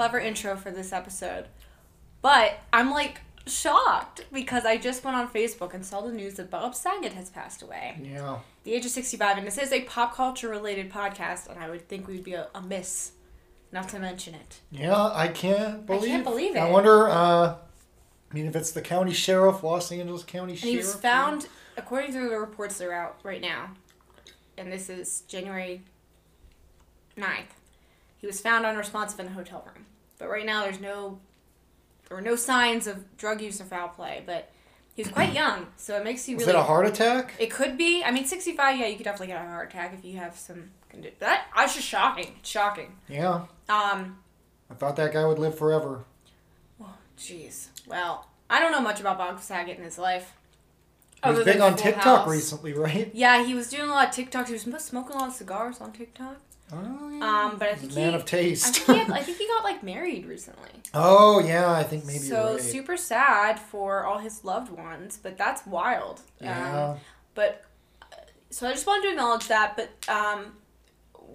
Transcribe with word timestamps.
clever 0.00 0.18
intro 0.18 0.56
for 0.56 0.70
this 0.70 0.94
episode, 0.94 1.44
but 2.22 2.58
I'm 2.72 2.90
like 2.90 3.20
shocked 3.46 4.24
because 4.32 4.64
I 4.64 4.78
just 4.78 5.04
went 5.04 5.14
on 5.14 5.28
Facebook 5.28 5.74
and 5.74 5.84
saw 5.84 6.00
the 6.00 6.10
news 6.10 6.36
that 6.36 6.48
Bob 6.50 6.74
Saget 6.74 7.12
has 7.12 7.28
passed 7.28 7.60
away, 7.60 7.98
Yeah. 8.02 8.38
the 8.64 8.72
age 8.72 8.86
of 8.86 8.92
65, 8.92 9.36
and 9.36 9.46
this 9.46 9.58
is 9.58 9.72
a 9.72 9.82
pop 9.82 10.14
culture 10.16 10.48
related 10.48 10.90
podcast, 10.90 11.48
and 11.50 11.58
I 11.62 11.68
would 11.68 11.86
think 11.86 12.08
we'd 12.08 12.24
be 12.24 12.34
amiss 12.54 13.12
not 13.72 13.90
to 13.90 13.98
mention 13.98 14.34
it. 14.34 14.60
Yeah, 14.70 14.96
I 15.12 15.28
can't 15.28 15.84
believe. 15.84 16.08
can't 16.08 16.24
believe 16.24 16.56
I 16.56 16.70
wonder. 16.70 17.10
Uh, 17.10 17.56
I 18.30 18.34
mean, 18.34 18.46
if 18.46 18.56
it's 18.56 18.70
the 18.72 18.80
county 18.80 19.12
sheriff, 19.12 19.62
Los 19.62 19.92
Angeles 19.92 20.24
County 20.24 20.52
And 20.52 20.58
sheriff. 20.60 20.70
he 20.72 20.76
was 20.78 20.94
found, 20.94 21.46
according 21.76 22.14
to 22.14 22.20
the 22.26 22.38
reports 22.40 22.78
that 22.78 22.86
are 22.88 22.94
out 22.94 23.18
right 23.22 23.42
now, 23.42 23.72
and 24.56 24.72
this 24.72 24.88
is 24.88 25.20
January 25.28 25.82
9th, 27.18 27.52
he 28.18 28.26
was 28.26 28.38
found 28.40 28.66
unresponsive 28.66 29.18
in 29.18 29.26
a 29.28 29.30
hotel 29.30 29.66
room. 29.66 29.86
But 30.20 30.28
right 30.30 30.46
now, 30.46 30.62
there's 30.62 30.78
no, 30.80 31.18
there 32.08 32.16
were 32.16 32.22
no 32.22 32.36
signs 32.36 32.86
of 32.86 33.16
drug 33.16 33.40
use 33.40 33.60
or 33.60 33.64
foul 33.64 33.88
play. 33.88 34.22
But 34.24 34.50
he 34.94 35.02
was 35.02 35.10
quite 35.10 35.32
young, 35.42 35.66
so 35.76 35.96
it 35.96 36.04
makes 36.04 36.28
you 36.28 36.36
Was 36.36 36.46
really. 36.46 36.58
it 36.58 36.60
a 36.60 36.64
heart 36.64 36.86
attack? 36.86 37.34
It 37.40 37.50
could 37.50 37.76
be. 37.76 38.04
I 38.04 38.12
mean, 38.12 38.24
65. 38.26 38.78
Yeah, 38.78 38.86
you 38.86 38.96
could 38.96 39.04
definitely 39.04 39.28
get 39.28 39.42
a 39.42 39.48
heart 39.48 39.70
attack 39.70 39.94
if 39.98 40.04
you 40.04 40.18
have 40.18 40.36
some. 40.38 40.70
condi- 40.94 41.18
That 41.18 41.46
I 41.56 41.64
was 41.64 41.74
just 41.74 41.88
shocking. 41.88 42.36
It's 42.38 42.48
shocking. 42.48 42.96
Yeah. 43.08 43.46
Um. 43.68 44.18
I 44.70 44.74
thought 44.74 44.94
that 44.96 45.12
guy 45.12 45.24
would 45.26 45.40
live 45.40 45.58
forever. 45.58 46.04
Oh, 46.80 46.94
jeez. 47.18 47.68
Well, 47.88 48.28
I 48.48 48.60
don't 48.60 48.70
know 48.70 48.80
much 48.80 49.00
about 49.00 49.18
Bob 49.18 49.40
Saget 49.40 49.78
in 49.78 49.82
his 49.82 49.98
life. 49.98 50.34
He 51.24 51.30
was 51.30 51.44
big 51.44 51.60
on 51.60 51.76
TikTok 51.76 52.20
House. 52.20 52.28
recently, 52.30 52.72
right? 52.72 53.10
Yeah, 53.12 53.44
he 53.44 53.52
was 53.52 53.68
doing 53.68 53.90
a 53.90 53.92
lot 53.92 54.08
of 54.08 54.14
TikToks. 54.14 54.46
He 54.46 54.52
was 54.54 54.62
smoking 54.84 55.16
a 55.16 55.18
lot 55.18 55.28
of 55.28 55.34
cigars 55.34 55.80
on 55.80 55.92
TikTok. 55.92 56.36
Oh, 56.72 57.10
yeah. 57.10 57.46
Um, 57.46 57.58
but 57.58 57.68
I 57.68 57.74
think 57.74 57.92
a 57.92 57.94
man 57.94 58.10
he, 58.10 58.16
of 58.16 58.24
taste. 58.24 58.66
I 58.66 58.70
think, 58.70 58.86
he 58.86 59.04
had, 59.04 59.10
I 59.20 59.22
think 59.22 59.38
he 59.38 59.46
got 59.46 59.64
like 59.64 59.82
married 59.82 60.26
recently. 60.26 60.70
oh 60.94 61.40
yeah, 61.40 61.70
I 61.72 61.82
think 61.82 62.04
maybe 62.04 62.18
so 62.18 62.52
right. 62.52 62.60
super 62.60 62.96
sad 62.96 63.58
for 63.58 64.04
all 64.04 64.18
his 64.18 64.44
loved 64.44 64.70
ones, 64.70 65.18
but 65.22 65.36
that's 65.36 65.66
wild. 65.66 66.22
yeah. 66.40 66.90
Um, 66.90 66.98
but 67.34 67.64
uh, 68.02 68.16
so 68.50 68.68
I 68.68 68.72
just 68.72 68.86
wanted 68.86 69.02
to 69.02 69.10
acknowledge 69.10 69.48
that. 69.48 69.76
But 69.76 70.08
um, 70.08 70.52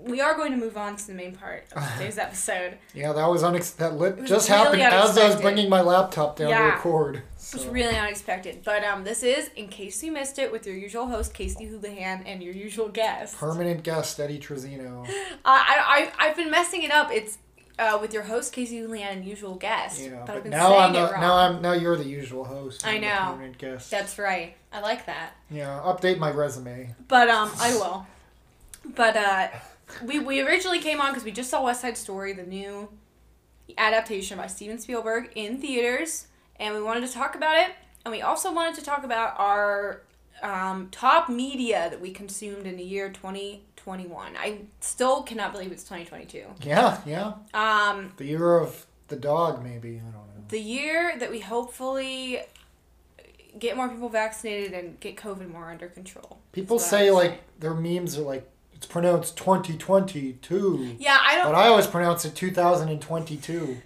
we 0.03 0.21
are 0.21 0.35
going 0.35 0.51
to 0.51 0.57
move 0.57 0.77
on 0.77 0.95
to 0.95 1.07
the 1.07 1.13
main 1.13 1.35
part 1.35 1.65
of 1.75 1.83
today's 1.97 2.17
episode. 2.17 2.77
yeah, 2.93 3.13
that 3.13 3.25
was 3.27 3.43
unexpected. 3.43 3.99
that 3.99 4.17
was 4.19 4.29
just 4.29 4.49
really 4.49 4.63
happened 4.63 4.81
as 4.83 5.17
I 5.17 5.27
was 5.27 5.41
bringing 5.41 5.69
my 5.69 5.81
laptop 5.81 6.38
down 6.38 6.47
to 6.47 6.53
Yeah. 6.53 6.75
record. 6.75 7.17
It 7.17 7.53
was 7.53 7.67
really 7.67 7.95
unexpected. 7.95 8.61
But 8.63 8.83
um, 8.83 9.03
this 9.03 9.21
is, 9.23 9.49
in 9.55 9.67
case 9.67 10.01
you 10.03 10.11
missed 10.11 10.39
it, 10.39 10.51
with 10.51 10.66
your 10.66 10.75
usual 10.75 11.07
host 11.07 11.33
Casey 11.33 11.66
Houlihan 11.66 12.23
and 12.25 12.41
your 12.41 12.53
usual 12.53 12.89
guest. 12.89 13.38
Permanent 13.38 13.83
guest 13.83 14.19
Eddie 14.19 14.39
Trizzino. 14.39 15.07
Uh, 15.35 15.38
I, 15.45 16.11
I, 16.19 16.27
I've 16.27 16.35
been 16.35 16.49
messing 16.49 16.81
it 16.81 16.89
up. 16.91 17.11
It's 17.11 17.38
uh, 17.77 17.99
with 18.01 18.13
your 18.13 18.23
host 18.23 18.51
Casey 18.51 18.79
Houlihan 18.79 19.17
and 19.17 19.25
usual 19.25 19.53
guest. 19.55 20.01
Yeah, 20.01 20.09
but 20.09 20.19
I've 20.21 20.25
but 20.27 20.43
been 20.43 20.51
now 20.53 20.69
saying 20.69 20.81
I'm 20.81 20.93
the, 20.93 21.11
now 21.19 21.35
I'm 21.35 21.61
now 21.61 21.73
you're 21.73 21.97
the 21.97 22.03
usual 22.07 22.45
host. 22.45 22.85
I 22.88 22.97
know. 22.97 23.16
permanent 23.33 23.57
guest. 23.59 23.91
That's 23.91 24.17
right. 24.17 24.55
I 24.73 24.79
like 24.81 25.05
that. 25.05 25.35
yeah, 25.51 25.79
update 25.83 26.17
my 26.17 26.31
resume. 26.31 26.95
But 27.07 27.29
um, 27.29 27.51
I 27.59 27.75
will. 27.75 28.07
But 28.95 29.16
uh, 29.17 29.47
we 30.03 30.19
we 30.19 30.41
originally 30.41 30.80
came 30.80 31.00
on 31.02 31.11
because 31.11 31.23
we 31.23 31.31
just 31.31 31.50
saw 31.50 31.64
West 31.64 31.81
Side 31.81 31.97
Story, 31.97 32.33
the 32.33 32.44
new 32.44 32.89
adaptation 33.78 34.38
by 34.38 34.47
Steven 34.47 34.78
Spielberg 34.80 35.31
in 35.36 35.59
theaters, 35.59 36.28
and 36.58 36.73
we 36.75 36.81
wanted 36.81 37.05
to 37.08 37.11
talk 37.14 37.36
about 37.36 37.55
it. 37.58 37.75
And 38.03 38.12
we 38.12 38.22
also 38.22 38.53
wanted 38.53 38.75
to 38.75 38.85
talk 38.85 39.03
about 39.03 39.34
our 39.40 40.03
um, 40.44 40.90
top 40.91 41.28
media 41.29 41.90
that 41.90 42.00
we 42.00 42.12
consumed 42.12 42.68
in 42.68 42.78
the 42.78 42.84
year 42.84 43.09
2021. 43.09 44.34
I 44.38 44.59
still 44.79 45.23
cannot 45.23 45.51
believe 45.51 45.72
it's 45.72 45.84
2022. 45.84 46.44
Yeah, 46.62 47.00
yeah. 47.06 47.34
Um, 47.53 48.13
The 48.17 48.25
year 48.25 48.59
of 48.59 48.85
the 49.07 49.16
dog, 49.16 49.63
maybe. 49.63 49.97
I 49.97 50.02
don't 50.02 50.13
know. 50.13 50.44
the 50.50 50.59
year 50.59 51.17
that 51.17 51.31
we 51.31 51.40
hopefully 51.40 52.41
get 53.57 53.75
more 53.78 53.88
people 53.90 54.09
vaccinated 54.09 54.73
and 54.73 55.00
get 55.00 55.16
COVID 55.16 55.50
more 55.52 55.72
under 55.72 55.88
control. 55.88 56.40
People 56.52 56.78
That's 56.78 56.91
what 56.91 57.02
I 57.02 57.06
say 57.06 57.12
like 57.12 57.59
their 57.59 57.73
memes 57.73 58.17
are 58.17 58.23
like 58.23 58.47
it's 58.85 58.91
pronounced 58.91 59.35
2022, 59.38 60.97
Yeah, 61.00 61.18
I 61.19 61.35
don't. 61.38 61.46
but 61.51 61.56
I 61.56 61.68
always 61.68 61.88
pronounce 61.88 62.23
it 62.23 62.35
2022. 62.35 63.78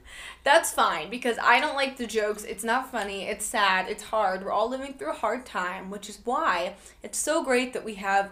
That's 0.43 0.71
fine 0.73 1.09
because 1.09 1.37
I 1.41 1.59
don't 1.61 1.75
like 1.75 1.95
the 1.97 2.05
jokes. 2.05 2.43
It's 2.43 2.63
not 2.65 2.91
funny. 2.91 3.23
It's 3.23 3.45
sad. 3.45 3.87
It's 3.89 4.03
hard. 4.03 4.43
We're 4.43 4.51
all 4.51 4.69
living 4.69 4.93
through 4.95 5.11
a 5.11 5.15
hard 5.15 5.45
time, 5.45 5.89
which 5.89 6.09
is 6.09 6.19
why 6.25 6.73
it's 7.03 7.17
so 7.17 7.43
great 7.43 7.71
that 7.73 7.85
we 7.85 7.95
have 7.95 8.31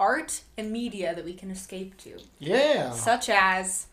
art 0.00 0.42
and 0.56 0.72
media 0.72 1.14
that 1.14 1.24
we 1.24 1.34
can 1.34 1.50
escape 1.50 1.96
to, 1.98 2.18
Yeah. 2.40 2.90
such 2.92 3.28
as 3.28 3.86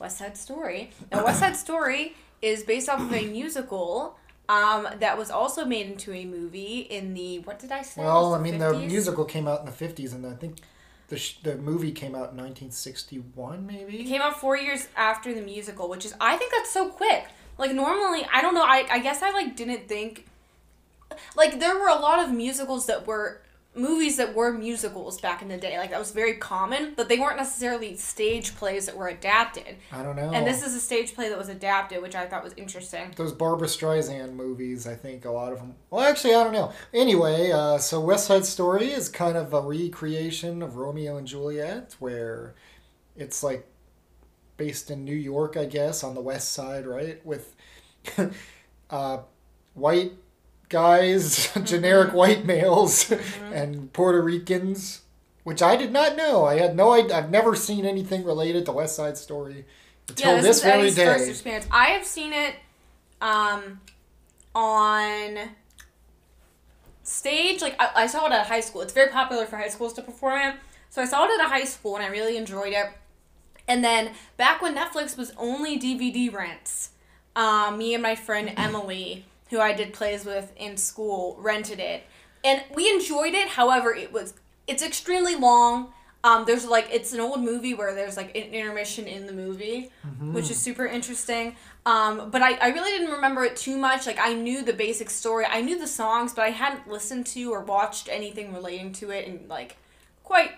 West 0.00 0.18
Side 0.18 0.36
Story. 0.36 0.90
Now, 1.10 1.24
West 1.24 1.40
Side 1.40 1.56
Story 1.66 2.14
is 2.42 2.64
based 2.64 2.88
off 2.88 3.00
of 3.00 3.12
a 3.14 3.26
musical 3.26 4.18
um, 4.48 4.88
that 4.98 5.16
was 5.16 5.30
also 5.30 5.64
made 5.64 5.86
into 5.86 6.12
a 6.12 6.24
movie 6.26 6.80
in 6.80 7.14
the 7.14 7.38
what 7.40 7.58
did 7.58 7.72
I 7.72 7.80
say? 7.82 8.02
Well, 8.02 8.34
I 8.34 8.38
mean, 8.38 8.58
the 8.58 8.74
musical 8.74 9.24
came 9.24 9.46
out 9.48 9.60
in 9.60 9.66
the 9.66 9.72
50s, 9.72 10.12
and 10.14 10.26
I 10.26 10.32
think 10.34 10.56
the 11.12 11.18
sh- 11.18 11.36
the 11.42 11.56
movie 11.56 11.92
came 11.92 12.14
out 12.14 12.30
in 12.32 12.38
1961, 12.38 13.54
It 13.54 13.60
maybe. 13.88 14.04
came 14.04 14.22
out 14.22 14.40
four 14.40 14.56
years 14.56 14.88
after 14.96 15.34
the 15.34 15.42
musical, 15.42 15.88
which 15.88 16.04
is 16.06 16.14
I 16.20 16.36
think 16.38 16.52
that's 16.52 16.70
so 16.70 16.88
quick. 16.88 17.24
Like 17.58 17.72
normally, 17.72 18.26
I 18.32 18.40
don't 18.40 18.54
know. 18.54 18.64
I 18.64 18.86
I 18.90 18.98
guess 18.98 19.22
I 19.22 19.30
like 19.30 19.54
didn't 19.54 19.88
think. 19.88 20.26
Like 21.36 21.60
there 21.60 21.78
were 21.78 21.88
a 21.88 22.00
lot 22.08 22.18
of 22.24 22.32
musicals 22.32 22.86
that 22.86 23.06
were 23.06 23.42
movies 23.74 24.18
that 24.18 24.34
were 24.34 24.52
musicals 24.52 25.20
back 25.20 25.40
in 25.40 25.48
the 25.48 25.56
day. 25.56 25.78
Like 25.78 25.90
that 25.90 25.98
was 25.98 26.10
very 26.10 26.34
common, 26.34 26.92
but 26.94 27.08
they 27.08 27.18
weren't 27.18 27.38
necessarily 27.38 27.96
stage 27.96 28.54
plays 28.56 28.86
that 28.86 28.96
were 28.96 29.08
adapted. 29.08 29.76
I 29.90 30.02
don't 30.02 30.16
know. 30.16 30.30
And 30.32 30.46
this 30.46 30.64
is 30.64 30.74
a 30.74 30.80
stage 30.80 31.14
play 31.14 31.28
that 31.28 31.38
was 31.38 31.48
adapted, 31.48 32.02
which 32.02 32.14
I 32.14 32.26
thought 32.26 32.44
was 32.44 32.52
interesting. 32.56 33.12
those 33.16 33.32
Barbra 33.32 33.68
Streisand 33.68 34.34
movies, 34.34 34.86
I 34.86 34.94
think 34.94 35.24
a 35.24 35.30
lot 35.30 35.52
of 35.52 35.58
them. 35.58 35.74
Well, 35.90 36.02
actually, 36.02 36.34
I 36.34 36.44
don't 36.44 36.52
know. 36.52 36.72
Anyway, 36.92 37.50
uh, 37.50 37.78
so 37.78 38.00
West 38.00 38.26
Side 38.26 38.44
Story 38.44 38.90
is 38.90 39.08
kind 39.08 39.36
of 39.36 39.54
a 39.54 39.60
recreation 39.60 40.62
of 40.62 40.76
Romeo 40.76 41.16
and 41.16 41.26
Juliet, 41.26 41.96
where 41.98 42.54
it's 43.16 43.42
like 43.42 43.66
based 44.56 44.90
in 44.90 45.04
New 45.04 45.16
York, 45.16 45.56
I 45.56 45.64
guess, 45.64 46.04
on 46.04 46.14
the 46.14 46.20
West 46.20 46.52
Side, 46.52 46.86
right? 46.86 47.24
With 47.24 47.54
uh, 48.90 49.18
white 49.74 50.12
guys, 50.72 51.52
generic 51.64 52.12
white 52.12 52.44
males, 52.44 53.12
and 53.52 53.92
Puerto 53.92 54.20
Ricans, 54.20 55.02
which 55.44 55.62
I 55.62 55.76
did 55.76 55.92
not 55.92 56.16
know. 56.16 56.44
I 56.44 56.58
had 56.58 56.74
no 56.74 56.92
idea. 56.92 57.16
I've 57.16 57.30
never 57.30 57.54
seen 57.54 57.84
anything 57.84 58.24
related 58.24 58.64
to 58.66 58.72
West 58.72 58.96
Side 58.96 59.16
Story 59.16 59.66
until 60.08 60.36
yeah, 60.36 60.40
this, 60.40 60.44
this, 60.44 60.56
is 60.56 60.62
very 60.62 60.90
day. 60.90 61.04
first 61.04 61.28
experience. 61.28 61.66
I 61.70 61.86
have 61.90 62.04
seen 62.04 62.32
it 62.32 62.56
um, 63.20 63.80
on 64.54 65.50
stage. 67.02 67.60
Like 67.60 67.76
I, 67.80 67.90
I 67.94 68.06
saw 68.06 68.26
it 68.26 68.32
at 68.32 68.46
high 68.46 68.60
school. 68.60 68.80
It's 68.80 68.92
very 68.92 69.10
popular 69.10 69.46
for 69.46 69.58
high 69.58 69.68
schools 69.68 69.92
to 69.94 70.02
perform 70.02 70.40
it. 70.40 70.54
So 70.90 71.00
I 71.00 71.04
saw 71.04 71.24
it 71.24 71.38
at 71.38 71.46
a 71.46 71.48
high 71.48 71.64
school 71.64 71.96
and 71.96 72.04
I 72.04 72.08
really 72.08 72.36
enjoyed 72.36 72.72
it. 72.72 72.86
And 73.68 73.84
then 73.84 74.12
back 74.36 74.60
when 74.60 74.74
Netflix 74.74 75.16
was 75.16 75.32
only 75.38 75.78
DVD 75.78 76.32
rents, 76.32 76.90
um, 77.36 77.78
me 77.78 77.94
and 77.94 78.02
my 78.02 78.14
friend 78.14 78.52
Emily, 78.58 79.24
who 79.52 79.60
I 79.60 79.74
did 79.74 79.92
plays 79.92 80.24
with 80.24 80.50
in 80.56 80.78
school, 80.78 81.36
rented 81.38 81.78
it, 81.78 82.04
and 82.42 82.62
we 82.74 82.90
enjoyed 82.90 83.34
it. 83.34 83.48
However, 83.48 83.94
it 83.94 84.12
was 84.12 84.34
it's 84.66 84.82
extremely 84.82 85.36
long. 85.36 85.92
Um, 86.24 86.44
there's 86.46 86.66
like 86.66 86.88
it's 86.90 87.12
an 87.12 87.20
old 87.20 87.42
movie 87.42 87.74
where 87.74 87.94
there's 87.94 88.16
like 88.16 88.34
an 88.34 88.54
intermission 88.54 89.06
in 89.06 89.26
the 89.26 89.32
movie, 89.32 89.90
which 90.32 90.50
is 90.50 90.58
super 90.58 90.86
interesting. 90.86 91.54
Um, 91.84 92.30
but 92.30 92.40
I, 92.40 92.54
I 92.54 92.68
really 92.68 92.92
didn't 92.92 93.10
remember 93.10 93.44
it 93.44 93.56
too 93.56 93.76
much. 93.76 94.06
Like 94.06 94.18
I 94.18 94.32
knew 94.32 94.64
the 94.64 94.72
basic 94.72 95.10
story, 95.10 95.44
I 95.44 95.60
knew 95.60 95.78
the 95.78 95.86
songs, 95.86 96.32
but 96.32 96.42
I 96.42 96.50
hadn't 96.50 96.88
listened 96.88 97.26
to 97.26 97.52
or 97.52 97.60
watched 97.60 98.08
anything 98.08 98.54
relating 98.54 98.92
to 98.94 99.10
it 99.10 99.26
in 99.26 99.46
like 99.48 99.76
quite 100.22 100.52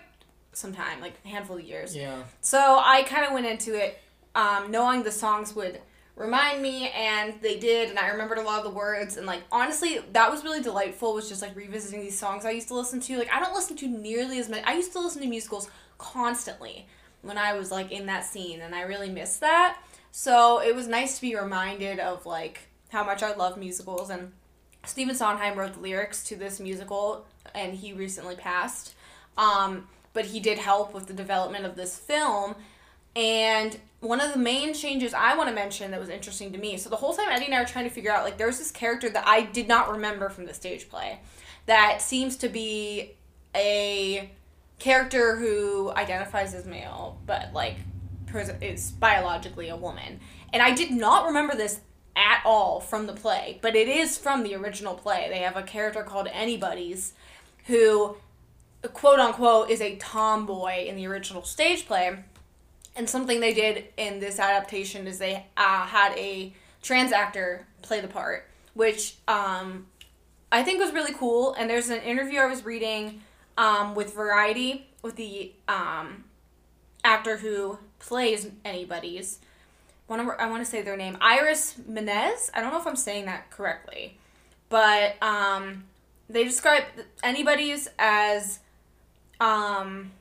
some 0.53 0.73
time, 0.73 1.01
like 1.01 1.15
a 1.25 1.27
handful 1.27 1.57
of 1.57 1.63
years. 1.63 1.93
Yeah. 1.93 2.23
So 2.39 2.79
I 2.81 3.03
kind 3.03 3.25
of 3.25 3.33
went 3.33 3.45
into 3.45 3.75
it 3.75 3.99
um, 4.35 4.71
knowing 4.71 5.03
the 5.03 5.11
songs 5.11 5.53
would 5.55 5.81
remind 6.15 6.61
me, 6.61 6.89
and 6.89 7.33
they 7.41 7.57
did, 7.57 7.89
and 7.89 7.99
I 7.99 8.07
remembered 8.09 8.37
a 8.37 8.41
lot 8.41 8.59
of 8.59 8.63
the 8.65 8.77
words, 8.77 9.17
and 9.17 9.25
like 9.25 9.43
honestly, 9.51 9.99
that 10.13 10.31
was 10.31 10.43
really 10.43 10.61
delightful. 10.61 11.13
Was 11.13 11.29
just 11.29 11.41
like 11.41 11.55
revisiting 11.55 12.01
these 12.01 12.17
songs 12.17 12.45
I 12.45 12.51
used 12.51 12.67
to 12.69 12.75
listen 12.75 12.99
to. 13.01 13.17
Like 13.17 13.31
I 13.31 13.39
don't 13.39 13.53
listen 13.53 13.75
to 13.77 13.87
nearly 13.87 14.39
as 14.39 14.49
many. 14.49 14.63
I 14.63 14.73
used 14.73 14.91
to 14.93 14.99
listen 14.99 15.21
to 15.21 15.27
musicals 15.27 15.69
constantly 15.97 16.87
when 17.21 17.37
I 17.37 17.53
was 17.53 17.71
like 17.71 17.91
in 17.91 18.05
that 18.05 18.25
scene, 18.25 18.61
and 18.61 18.73
I 18.73 18.81
really 18.81 19.09
missed 19.09 19.41
that. 19.41 19.77
So 20.11 20.61
it 20.61 20.75
was 20.75 20.87
nice 20.87 21.15
to 21.15 21.21
be 21.21 21.35
reminded 21.35 21.99
of 21.99 22.25
like 22.25 22.61
how 22.89 23.03
much 23.03 23.23
I 23.23 23.35
love 23.35 23.57
musicals, 23.57 24.09
and 24.09 24.31
Stephen 24.85 25.15
Sondheim 25.15 25.57
wrote 25.57 25.73
the 25.73 25.79
lyrics 25.79 26.23
to 26.25 26.35
this 26.35 26.59
musical, 26.59 27.25
and 27.53 27.73
he 27.73 27.93
recently 27.93 28.35
passed. 28.35 28.93
Um, 29.37 29.87
but 30.13 30.25
he 30.25 30.39
did 30.39 30.57
help 30.57 30.93
with 30.93 31.07
the 31.07 31.13
development 31.13 31.65
of 31.65 31.75
this 31.75 31.97
film. 31.97 32.55
And 33.15 33.77
one 34.05 34.21
of 34.21 34.31
the 34.31 34.39
main 34.39 34.73
changes 34.73 35.13
I 35.13 35.35
want 35.35 35.49
to 35.49 35.55
mention 35.55 35.91
that 35.91 35.99
was 35.99 36.09
interesting 36.09 36.51
to 36.53 36.57
me. 36.57 36.77
So 36.77 36.89
the 36.89 36.95
whole 36.95 37.13
time 37.13 37.27
Eddie 37.29 37.45
and 37.45 37.55
I 37.55 37.59
were 37.59 37.67
trying 37.67 37.85
to 37.85 37.91
figure 37.93 38.11
out, 38.11 38.23
like, 38.23 38.37
there's 38.37 38.57
this 38.57 38.71
character 38.71 39.09
that 39.09 39.27
I 39.27 39.41
did 39.41 39.67
not 39.67 39.91
remember 39.91 40.29
from 40.29 40.45
the 40.45 40.53
stage 40.53 40.89
play 40.89 41.19
that 41.65 42.01
seems 42.01 42.35
to 42.37 42.49
be 42.49 43.11
a 43.55 44.29
character 44.79 45.37
who 45.37 45.91
identifies 45.91 46.53
as 46.53 46.65
male, 46.65 47.17
but 47.25 47.53
like 47.53 47.77
is 48.61 48.91
biologically 48.91 49.69
a 49.69 49.77
woman. 49.77 50.19
And 50.51 50.61
I 50.61 50.73
did 50.73 50.91
not 50.91 51.25
remember 51.25 51.55
this 51.55 51.79
at 52.17 52.41
all 52.45 52.81
from 52.81 53.07
the 53.07 53.13
play, 53.13 53.59
but 53.61 53.77
it 53.77 53.87
is 53.87 54.17
from 54.17 54.43
the 54.43 54.55
original 54.55 54.93
play. 54.93 55.27
They 55.29 55.39
have 55.39 55.55
a 55.55 55.63
character 55.63 56.03
called 56.03 56.27
Anybody's 56.31 57.13
who 57.67 58.17
quote 58.93 59.19
unquote 59.19 59.69
is 59.69 59.79
a 59.81 59.95
tomboy 59.95 60.85
in 60.85 60.97
the 60.97 61.07
original 61.07 61.43
stage 61.43 61.85
play. 61.87 62.17
And 62.95 63.09
something 63.09 63.39
they 63.39 63.53
did 63.53 63.85
in 63.97 64.19
this 64.19 64.39
adaptation 64.39 65.05
is 65.07 65.19
they 65.19 65.45
uh, 65.57 65.85
had 65.85 66.17
a 66.17 66.53
trans 66.81 67.11
actor 67.11 67.67
play 67.81 67.99
the 67.99 68.07
part, 68.07 68.47
which 68.73 69.15
um, 69.27 69.87
I 70.51 70.63
think 70.63 70.79
was 70.79 70.93
really 70.93 71.13
cool. 71.13 71.53
And 71.55 71.69
there's 71.69 71.89
an 71.89 72.01
interview 72.01 72.39
I 72.39 72.45
was 72.45 72.63
reading 72.63 73.21
um, 73.57 73.95
with 73.95 74.13
Variety 74.13 74.87
with 75.01 75.15
the 75.17 75.51
um, 75.67 76.23
actor 77.03 77.37
who 77.37 77.77
plays 77.99 78.49
anybody's. 78.63 79.39
One 80.07 80.19
I 80.19 80.47
want 80.49 80.63
to 80.63 80.69
say 80.69 80.81
their 80.81 80.97
name, 80.97 81.17
Iris 81.19 81.75
Menas. 81.87 82.51
I 82.53 82.61
don't 82.61 82.71
know 82.71 82.79
if 82.79 82.87
I'm 82.87 82.95
saying 82.95 83.25
that 83.25 83.49
correctly, 83.49 84.17
but 84.69 85.21
um, 85.21 85.85
they 86.29 86.43
describe 86.43 86.83
anybody's 87.23 87.89
as 87.97 88.59
um. 89.39 90.11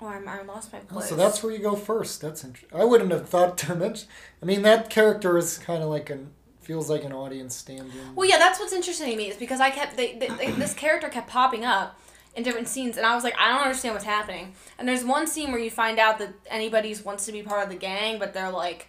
Oh, 0.00 0.08
I'm, 0.08 0.28
I 0.28 0.42
lost 0.42 0.72
my 0.72 0.80
Oh, 0.94 1.00
so 1.00 1.16
that's 1.16 1.42
where 1.42 1.52
you 1.52 1.58
go 1.58 1.74
first. 1.74 2.20
That's 2.20 2.44
interesting. 2.44 2.78
I 2.78 2.84
wouldn't 2.84 3.10
have 3.12 3.28
thought 3.28 3.56
to 3.58 3.74
mention. 3.74 4.08
I 4.42 4.46
mean, 4.46 4.62
that 4.62 4.90
character 4.90 5.38
is 5.38 5.58
kind 5.58 5.82
of 5.82 5.88
like 5.88 6.10
an 6.10 6.32
feels 6.60 6.90
like 6.90 7.04
an 7.04 7.12
audience 7.12 7.54
stand-in. 7.54 8.16
Well, 8.16 8.28
yeah, 8.28 8.38
that's 8.38 8.58
what's 8.58 8.72
interesting 8.72 9.10
to 9.12 9.16
me 9.16 9.30
is 9.30 9.36
because 9.36 9.60
I 9.60 9.70
kept 9.70 9.96
they, 9.96 10.18
they, 10.18 10.26
they, 10.28 10.50
this 10.50 10.74
character 10.74 11.08
kept 11.08 11.28
popping 11.28 11.64
up 11.64 11.98
in 12.34 12.42
different 12.42 12.68
scenes, 12.68 12.96
and 12.96 13.06
I 13.06 13.14
was 13.14 13.22
like, 13.22 13.38
I 13.38 13.48
don't 13.48 13.62
understand 13.62 13.94
what's 13.94 14.04
happening. 14.04 14.52
And 14.78 14.86
there's 14.88 15.04
one 15.04 15.28
scene 15.28 15.52
where 15.52 15.60
you 15.60 15.70
find 15.70 15.98
out 15.98 16.18
that 16.18 16.34
anybody's 16.50 17.04
wants 17.04 17.24
to 17.26 17.32
be 17.32 17.42
part 17.42 17.62
of 17.62 17.70
the 17.70 17.76
gang, 17.76 18.18
but 18.18 18.34
they're 18.34 18.50
like, 18.50 18.88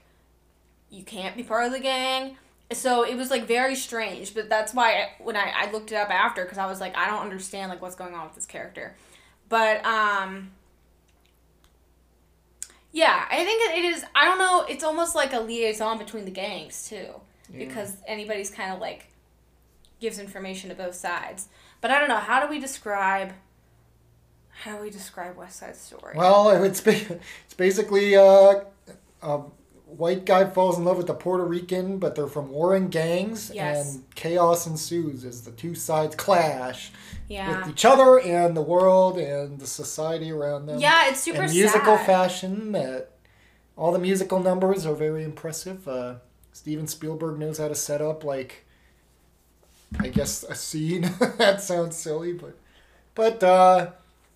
you 0.90 1.04
can't 1.04 1.38
be 1.38 1.44
part 1.44 1.66
of 1.66 1.72
the 1.72 1.80
gang. 1.80 2.38
So 2.74 3.04
it 3.04 3.16
was 3.16 3.32
like 3.32 3.48
very 3.48 3.76
strange, 3.76 4.34
but 4.34 4.50
that's 4.50 4.74
why 4.74 4.94
I, 4.94 5.10
when 5.20 5.38
I, 5.38 5.54
I 5.56 5.72
looked 5.72 5.92
it 5.92 5.96
up 5.96 6.10
after 6.10 6.44
because 6.44 6.58
I 6.58 6.66
was 6.66 6.82
like, 6.82 6.98
I 6.98 7.08
don't 7.08 7.22
understand 7.22 7.70
like 7.70 7.82
what's 7.82 7.96
going 7.96 8.14
on 8.14 8.26
with 8.26 8.36
this 8.36 8.46
character. 8.46 8.96
But 9.48 9.86
um, 9.86 10.52
yeah, 12.92 13.26
I 13.30 13.44
think 13.44 13.78
it 13.78 13.86
is. 13.86 14.04
I 14.16 14.26
don't 14.26 14.40
know. 14.40 14.66
It's 14.68 14.84
almost 14.84 15.16
like 15.16 15.34
a 15.34 15.40
liaison 15.40 15.98
between 15.98 16.26
the 16.26 16.32
gangs 16.32 16.88
too, 16.90 17.08
because 17.56 17.98
anybody's 18.08 18.50
kind 18.50 18.74
of 18.74 18.80
like 18.80 19.08
gives 20.00 20.20
information 20.20 20.70
to 20.70 20.76
both 20.76 20.96
sides. 20.96 21.48
But 21.82 21.92
I 21.92 22.00
don't 22.00 22.10
know. 22.10 22.18
How 22.18 22.44
do 22.44 22.50
we 22.50 22.60
describe? 22.60 23.34
How 24.64 24.78
do 24.78 24.84
we 24.84 24.90
describe 24.90 25.38
West 25.38 25.60
Side 25.60 25.76
Story? 25.76 26.16
Well, 26.16 26.50
it's 26.64 26.86
it's 26.86 27.54
basically 27.56 28.16
uh, 28.16 28.62
a 29.22 29.42
white 29.88 30.26
guy 30.26 30.46
falls 30.50 30.78
in 30.78 30.86
love 30.86 30.98
with 30.98 31.10
a 31.10 31.14
Puerto 31.14 31.44
Rican, 31.46 31.98
but 31.98 32.16
they're 32.16 32.28
from 32.28 32.50
warring 32.52 32.90
gangs, 32.90 33.52
Yes. 33.54 33.96
and 33.96 34.04
chaos 34.16 34.68
ensues 34.68 35.24
as 35.26 35.42
the 35.44 35.52
two 35.52 35.74
sides 35.76 36.16
clash 36.16 36.92
yeah, 37.28 37.60
with 37.62 37.70
each 37.70 37.86
other 37.86 38.20
and 38.20 38.56
the 38.56 38.62
world 38.62 39.18
and 39.18 39.60
the 39.60 39.68
society 39.68 40.32
around 40.32 40.66
them. 40.68 40.80
yeah, 40.80 41.10
it's 41.10 41.22
super 41.22 41.44
in 41.44 41.52
musical 41.52 41.98
sad. 41.98 42.06
fashion. 42.06 42.72
That 42.74 43.10
all 43.76 43.92
the 43.92 44.00
musical 44.00 44.40
numbers 44.40 44.86
are 44.86 44.94
very 44.96 45.24
impressive. 45.24 45.88
Uh, 45.88 46.16
Steven 46.52 46.88
Spielberg 46.88 47.40
knows 47.40 47.58
how 47.58 47.68
to 47.68 47.76
set 47.76 48.02
up 48.02 48.24
like, 48.24 48.66
I 50.00 50.10
guess 50.10 50.44
a 50.44 50.56
scene. 50.56 51.02
that 51.38 51.62
sounds 51.62 51.96
silly, 51.96 52.34
but 52.34 52.56
but 53.16 53.42
uh, 53.44 53.92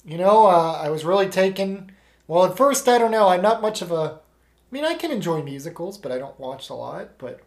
you 0.06 0.18
know, 0.18 0.48
uh, 0.48 0.80
I 0.82 0.90
was 0.90 1.04
really 1.06 1.28
taken. 1.30 1.92
Well, 2.28 2.46
at 2.46 2.56
first, 2.58 2.88
I 2.88 2.98
don't 2.98 3.12
know. 3.12 3.28
I'm 3.28 3.42
not 3.42 3.62
much 3.62 3.82
of 3.82 3.92
a. 3.92 4.21
I 4.72 4.74
mean, 4.74 4.86
I 4.86 4.94
can 4.94 5.12
enjoy 5.12 5.42
musicals, 5.42 5.98
but 5.98 6.12
I 6.12 6.18
don't 6.18 6.40
watch 6.40 6.70
a 6.70 6.74
lot. 6.74 7.18
But 7.18 7.42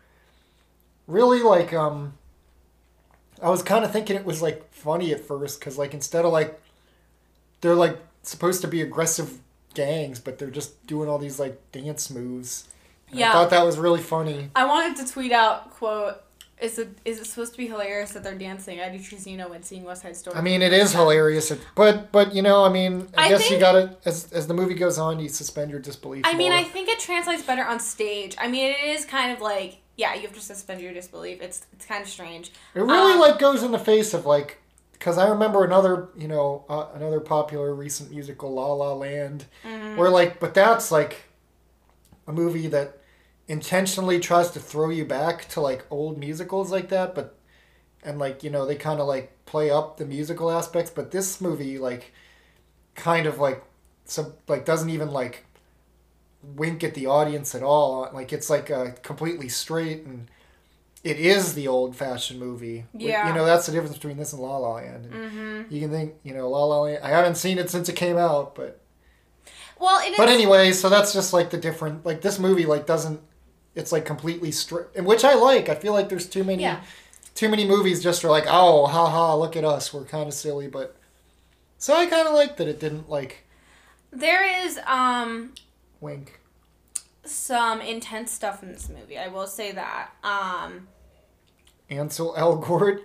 really, 1.06 1.42
like, 1.42 1.72
um, 1.72 2.14
I 3.42 3.48
was 3.48 3.62
kind 3.62 3.84
of 3.84 3.92
thinking 3.92 4.16
it 4.16 4.24
was 4.26 4.42
like 4.42 4.70
funny 4.72 5.12
at 5.12 5.20
first 5.20 5.58
because, 5.58 5.78
like, 5.78 5.94
instead 5.94 6.24
of 6.24 6.32
like, 6.32 6.60
they're 7.60 7.74
like 7.74 7.98
supposed 8.22 8.60
to 8.62 8.68
be 8.68 8.82
aggressive 8.82 9.38
gangs, 9.74 10.20
but 10.20 10.38
they're 10.38 10.50
just 10.50 10.86
doing 10.86 11.08
all 11.08 11.18
these 11.18 11.38
like 11.40 11.60
dance 11.72 12.10
moves. 12.10 12.68
And 13.10 13.20
Yeah. 13.20 13.30
I 13.30 13.32
thought 13.32 13.50
that 13.50 13.64
was 13.64 13.78
really 13.78 14.00
funny. 14.02 14.50
I 14.54 14.66
wanted 14.66 15.04
to 15.04 15.12
tweet 15.12 15.32
out 15.32 15.70
quote. 15.70 16.20
Is 16.60 16.78
it 16.78 16.96
is 17.04 17.18
it 17.18 17.26
supposed 17.26 17.52
to 17.52 17.58
be 17.58 17.66
hilarious 17.66 18.12
that 18.12 18.22
they're 18.22 18.38
dancing 18.38 18.78
at 18.78 18.92
Trizzino 18.92 19.50
when 19.50 19.62
seeing 19.64 19.82
West 19.84 20.02
Side 20.02 20.16
Story? 20.16 20.36
I 20.36 20.40
mean, 20.40 20.62
it 20.62 20.72
is 20.72 20.92
hilarious, 20.92 21.52
but 21.74 22.12
but 22.12 22.34
you 22.34 22.42
know, 22.42 22.64
I 22.64 22.68
mean, 22.68 23.08
I, 23.16 23.24
I 23.24 23.28
guess 23.28 23.50
you 23.50 23.58
gotta 23.58 23.96
as 24.04 24.32
as 24.32 24.46
the 24.46 24.54
movie 24.54 24.74
goes 24.74 24.96
on, 24.96 25.18
you 25.18 25.28
suspend 25.28 25.70
your 25.72 25.80
disbelief. 25.80 26.24
I 26.24 26.34
mean. 26.34 26.52
I 26.52 26.62
think 26.62 26.88
it 26.88 27.00
translates 27.00 27.42
better 27.42 27.64
on 27.64 27.80
stage. 27.80 28.36
I 28.38 28.46
mean, 28.48 28.70
it 28.70 28.84
is 28.84 29.04
kind 29.04 29.32
of 29.32 29.40
like 29.40 29.78
yeah, 29.96 30.14
you 30.14 30.22
have 30.22 30.32
to 30.34 30.40
suspend 30.40 30.80
your 30.80 30.92
disbelief. 30.92 31.42
It's 31.42 31.66
it's 31.72 31.86
kind 31.86 32.02
of 32.02 32.08
strange. 32.08 32.52
It 32.74 32.80
really 32.80 33.14
Um, 33.14 33.18
like 33.20 33.38
goes 33.40 33.62
in 33.64 33.72
the 33.72 33.78
face 33.78 34.14
of 34.14 34.24
like, 34.24 34.60
because 34.92 35.18
I 35.18 35.28
remember 35.28 35.64
another 35.64 36.08
you 36.16 36.28
know 36.28 36.64
uh, 36.68 36.86
another 36.94 37.18
popular 37.20 37.74
recent 37.74 38.10
musical 38.12 38.54
La 38.54 38.72
La 38.72 38.92
Land, 38.94 39.46
Mm-hmm. 39.64 39.96
where 39.96 40.08
like, 40.10 40.38
but 40.38 40.54
that's 40.54 40.92
like 40.92 41.24
a 42.28 42.32
movie 42.32 42.68
that 42.68 42.98
intentionally 43.48 44.18
tries 44.20 44.50
to 44.52 44.60
throw 44.60 44.90
you 44.90 45.04
back 45.04 45.48
to 45.50 45.60
like 45.60 45.84
old 45.90 46.18
musicals 46.18 46.70
like 46.72 46.88
that, 46.88 47.14
but 47.14 47.34
and 48.02 48.18
like 48.18 48.42
you 48.42 48.50
know 48.50 48.66
they 48.66 48.76
kind 48.76 49.00
of 49.00 49.06
like 49.06 49.32
play 49.46 49.70
up 49.70 49.96
the 49.96 50.06
musical 50.06 50.50
aspects, 50.50 50.90
but 50.90 51.10
this 51.10 51.40
movie 51.40 51.78
like 51.78 52.12
kind 52.94 53.26
of 53.26 53.38
like 53.38 53.62
some 54.04 54.34
like 54.48 54.64
doesn't 54.64 54.90
even 54.90 55.10
like 55.10 55.44
wink 56.42 56.84
at 56.84 56.94
the 56.94 57.06
audience 57.06 57.54
at 57.54 57.62
all. 57.62 58.08
Like 58.12 58.32
it's 58.32 58.50
like 58.50 58.70
a 58.70 58.92
completely 59.02 59.48
straight 59.48 60.04
and 60.04 60.28
it 61.02 61.18
is 61.18 61.54
the 61.54 61.68
old 61.68 61.96
fashioned 61.96 62.40
movie. 62.40 62.84
Yeah. 62.94 63.28
You 63.28 63.34
know, 63.34 63.44
that's 63.44 63.66
the 63.66 63.72
difference 63.72 63.94
between 63.96 64.16
this 64.16 64.32
and 64.32 64.40
La 64.40 64.56
La 64.58 64.74
Land. 64.74 65.04
And 65.06 65.14
Mm-hmm. 65.14 65.74
You 65.74 65.80
can 65.82 65.90
think, 65.90 66.14
you 66.22 66.32
know, 66.34 66.48
La 66.48 66.64
La 66.64 66.80
Land. 66.82 67.00
I 67.02 67.10
haven't 67.10 67.36
seen 67.36 67.58
it 67.58 67.68
since 67.70 67.88
it 67.90 67.96
came 67.96 68.16
out, 68.16 68.54
but 68.54 68.80
Well, 69.78 70.00
it 70.06 70.12
is. 70.12 70.16
but 70.16 70.28
anyway, 70.30 70.72
so 70.72 70.88
that's 70.88 71.12
just 71.12 71.32
like 71.34 71.50
the 71.50 71.58
different. 71.58 72.06
Like 72.06 72.20
this 72.22 72.38
movie, 72.38 72.64
like 72.66 72.86
doesn't. 72.86 73.20
It's 73.74 73.90
like 73.92 74.04
completely 74.04 74.52
and 74.94 75.04
which 75.06 75.24
I 75.24 75.34
like. 75.34 75.68
I 75.68 75.74
feel 75.74 75.92
like 75.92 76.08
there's 76.08 76.28
too 76.28 76.44
many, 76.44 76.62
Yeah. 76.62 76.80
too 77.34 77.48
many 77.48 77.66
movies 77.66 78.02
just 78.02 78.24
are 78.24 78.30
like, 78.30 78.44
oh, 78.46 78.86
ha 78.86 79.10
ha, 79.10 79.34
look 79.34 79.56
at 79.56 79.64
us, 79.64 79.92
we're 79.92 80.04
kind 80.04 80.28
of 80.28 80.34
silly, 80.34 80.68
but. 80.68 80.96
So 81.78 81.94
I 81.94 82.06
kind 82.06 82.26
of 82.28 82.34
like 82.34 82.56
that 82.56 82.68
it 82.68 82.80
didn't 82.80 83.10
like 83.10 83.44
there 84.10 84.44
is 84.64 84.78
um 84.86 85.52
wink. 86.00 86.40
some 87.24 87.80
intense 87.80 88.30
stuff 88.30 88.62
in 88.62 88.70
this 88.72 88.88
movie. 88.88 89.18
I 89.18 89.28
will 89.28 89.46
say 89.48 89.72
that. 89.72 90.10
Um, 90.22 90.88
Ansel 91.90 92.34
Elgort. 92.38 93.00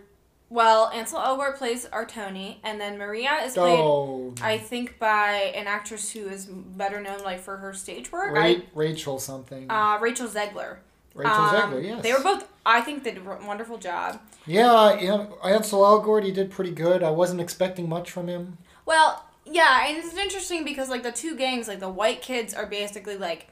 Well, 0.50 0.89
Ansel 0.94 1.20
Elgort 1.20 1.58
plays 1.58 1.86
our 1.86 2.06
Tony, 2.06 2.60
and 2.63 2.79
then 2.82 2.98
Maria 2.98 3.41
is 3.46 3.53
played, 3.53 3.79
Oh, 3.79 4.34
I 4.41 4.58
think, 4.58 4.98
by 5.00 5.51
an 5.56 5.68
actress 5.68 6.12
who 6.12 6.27
is 6.27 6.46
better 6.46 7.00
known 7.01 7.24
like 7.24 7.39
for 7.39 7.58
her 7.58 7.74
stage 7.74 8.12
work. 8.12 8.34
Ra- 8.34 8.56
Rachel 8.74 9.20
something. 9.20 9.68
I, 9.70 9.96
uh, 9.96 10.00
Rachel 10.00 10.27
Zegler. 10.27 10.77
Rachel 11.15 11.34
Um, 11.34 11.56
Zegler, 11.56 11.84
yes. 11.84 12.03
They 12.03 12.13
were 12.13 12.22
both. 12.24 12.48
I 12.65 12.82
think 12.82 13.03
they 13.03 13.12
did 13.12 13.25
a 13.25 13.38
wonderful 13.46 13.77
job. 13.77 14.20
Yeah, 14.46 15.00
yeah. 15.00 15.25
Ansel 15.44 15.82
Elgort, 15.82 16.24
he 16.24 16.32
did 16.32 16.50
pretty 16.51 16.72
good. 16.72 17.03
I 17.03 17.12
wasn't 17.12 17.41
expecting 17.41 17.88
much 17.89 18.10
from 18.12 18.27
him. 18.27 18.58
Well, 18.86 19.25
yeah, 19.46 19.88
and 19.88 19.98
it's 19.98 20.15
interesting 20.15 20.63
because 20.63 20.89
like 20.89 21.03
the 21.03 21.12
two 21.12 21.36
gangs, 21.36 21.68
like 21.68 21.79
the 21.79 21.89
white 21.89 22.22
kids, 22.22 22.53
are 22.53 22.65
basically 22.65 23.18
like 23.18 23.48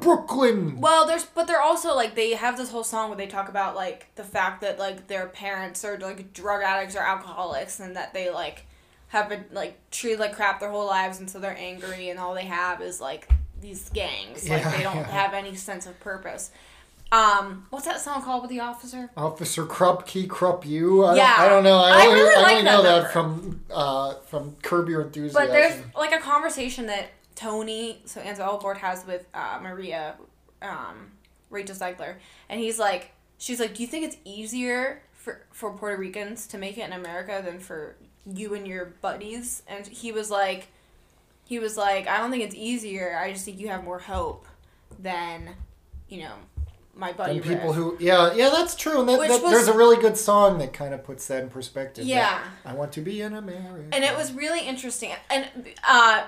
Brooklyn. 0.00 0.80
Well, 0.80 1.06
there's 1.06 1.24
but 1.24 1.46
they're 1.46 1.60
also 1.60 1.94
like 1.94 2.14
they 2.14 2.32
have 2.34 2.56
this 2.56 2.70
whole 2.70 2.84
song 2.84 3.08
where 3.10 3.16
they 3.18 3.26
talk 3.26 3.48
about 3.48 3.74
like 3.76 4.06
the 4.16 4.24
fact 4.24 4.60
that 4.62 4.78
like 4.78 5.06
their 5.06 5.26
parents 5.26 5.84
are 5.84 5.98
like 5.98 6.32
drug 6.32 6.62
addicts 6.62 6.96
or 6.96 7.00
alcoholics 7.00 7.80
and 7.80 7.96
that 7.96 8.12
they 8.14 8.30
like 8.30 8.66
have 9.08 9.28
been 9.28 9.44
like 9.52 9.76
treated 9.90 10.20
like 10.20 10.34
crap 10.34 10.60
their 10.60 10.70
whole 10.70 10.86
lives 10.86 11.18
and 11.20 11.28
so 11.28 11.38
they're 11.38 11.56
angry 11.58 12.10
and 12.10 12.18
all 12.18 12.34
they 12.34 12.44
have 12.46 12.80
is 12.80 13.00
like 13.00 13.28
these 13.60 13.88
gangs. 13.90 14.48
Like 14.48 14.62
Yeah, 14.62 14.70
they 14.76 14.82
don't 14.82 14.96
yeah. 14.96 15.10
have 15.10 15.34
any 15.34 15.54
sense 15.54 15.86
of 15.86 15.98
purpose. 16.00 16.50
Um, 17.12 17.66
what's 17.70 17.86
that 17.86 18.00
song 18.00 18.22
called 18.22 18.42
with 18.42 18.50
the 18.50 18.60
officer? 18.60 19.10
Officer 19.16 19.64
Krupke, 19.66 20.28
Krupp 20.28 20.64
you. 20.64 21.04
I 21.04 21.16
Yeah. 21.16 21.36
don't, 21.38 21.44
I 21.44 21.48
don't 21.48 21.64
know. 21.64 21.76
I 21.78 21.90
I 21.90 22.06
only, 22.06 22.20
really 22.20 22.36
I 22.36 22.40
like 22.42 22.50
only 22.52 22.64
that 22.64 22.72
know 22.72 22.82
that 22.84 23.12
from 23.12 23.60
uh, 23.74 24.14
from 24.28 24.54
Curb 24.62 24.88
Your 24.88 25.02
Enthusiasm. 25.02 25.42
But 25.42 25.50
there's 25.52 25.82
like 25.96 26.12
a 26.12 26.20
conversation 26.20 26.86
that 26.86 27.08
Tony, 27.40 28.02
so 28.04 28.20
Ansel 28.20 28.46
Elgort 28.46 28.76
has 28.78 29.06
with 29.06 29.26
uh, 29.32 29.58
Maria, 29.62 30.14
um, 30.60 31.10
Rachel 31.48 31.74
Zegler, 31.74 32.16
and 32.50 32.60
he's 32.60 32.78
like, 32.78 33.12
she's 33.38 33.58
like, 33.58 33.74
do 33.74 33.82
you 33.82 33.88
think 33.88 34.04
it's 34.04 34.16
easier 34.24 35.00
for 35.14 35.40
for 35.50 35.70
Puerto 35.72 35.96
Ricans 35.96 36.46
to 36.48 36.58
make 36.58 36.76
it 36.76 36.82
in 36.82 36.92
America 36.92 37.40
than 37.44 37.58
for 37.58 37.96
you 38.26 38.54
and 38.54 38.66
your 38.68 38.86
buddies? 39.00 39.62
And 39.66 39.86
he 39.86 40.12
was 40.12 40.30
like, 40.30 40.68
he 41.46 41.58
was 41.58 41.78
like, 41.78 42.06
I 42.06 42.18
don't 42.18 42.30
think 42.30 42.44
it's 42.44 42.54
easier. 42.54 43.16
I 43.18 43.32
just 43.32 43.46
think 43.46 43.58
you 43.58 43.68
have 43.68 43.84
more 43.84 43.98
hope 43.98 44.46
than, 44.98 45.50
you 46.10 46.20
know, 46.20 46.34
my 46.94 47.12
buddy. 47.12 47.36
and 47.38 47.42
people 47.42 47.68
Rick." 47.68 47.76
who 47.76 47.96
yeah 48.00 48.34
yeah 48.34 48.50
that's 48.50 48.74
true 48.74 49.00
and 49.00 49.08
that, 49.08 49.18
that- 49.20 49.42
was- 49.42 49.52
there's 49.52 49.68
a 49.68 49.76
really 49.76 49.96
good 49.96 50.18
song 50.18 50.58
that 50.58 50.74
kind 50.74 50.92
of 50.92 51.02
puts 51.04 51.26
that 51.28 51.42
in 51.42 51.48
perspective 51.48 52.04
Yeah. 52.04 52.42
I 52.66 52.74
want 52.74 52.92
to 52.92 53.00
be 53.00 53.22
an 53.22 53.34
American 53.34 53.94
and 53.94 54.04
it 54.04 54.14
was 54.14 54.32
really 54.32 54.66
interesting. 54.66 55.12
And 55.30 55.48
uh, 55.88 56.24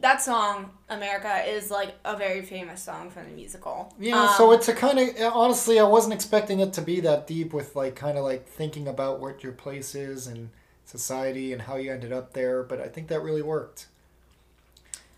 that 0.00 0.20
song 0.22 0.70
America 0.88 1.44
is 1.46 1.70
like 1.70 1.94
a 2.04 2.16
very 2.16 2.42
famous 2.42 2.82
song 2.82 3.10
from 3.10 3.24
the 3.24 3.30
musical. 3.30 3.94
Yeah, 3.98 4.22
Um, 4.22 4.34
so 4.36 4.52
it's 4.52 4.68
a 4.68 4.74
kind 4.74 4.98
of 4.98 5.34
honestly, 5.34 5.78
I 5.78 5.84
wasn't 5.84 6.14
expecting 6.14 6.60
it 6.60 6.72
to 6.74 6.82
be 6.82 7.00
that 7.00 7.26
deep 7.26 7.52
with 7.52 7.76
like 7.76 7.94
kind 7.96 8.18
of 8.18 8.24
like 8.24 8.46
thinking 8.46 8.88
about 8.88 9.20
what 9.20 9.42
your 9.42 9.52
place 9.52 9.94
is 9.94 10.26
and 10.26 10.50
society 10.84 11.52
and 11.52 11.62
how 11.62 11.76
you 11.76 11.92
ended 11.92 12.12
up 12.12 12.32
there, 12.32 12.62
but 12.62 12.80
I 12.80 12.88
think 12.88 13.08
that 13.08 13.20
really 13.22 13.42
worked. 13.42 13.86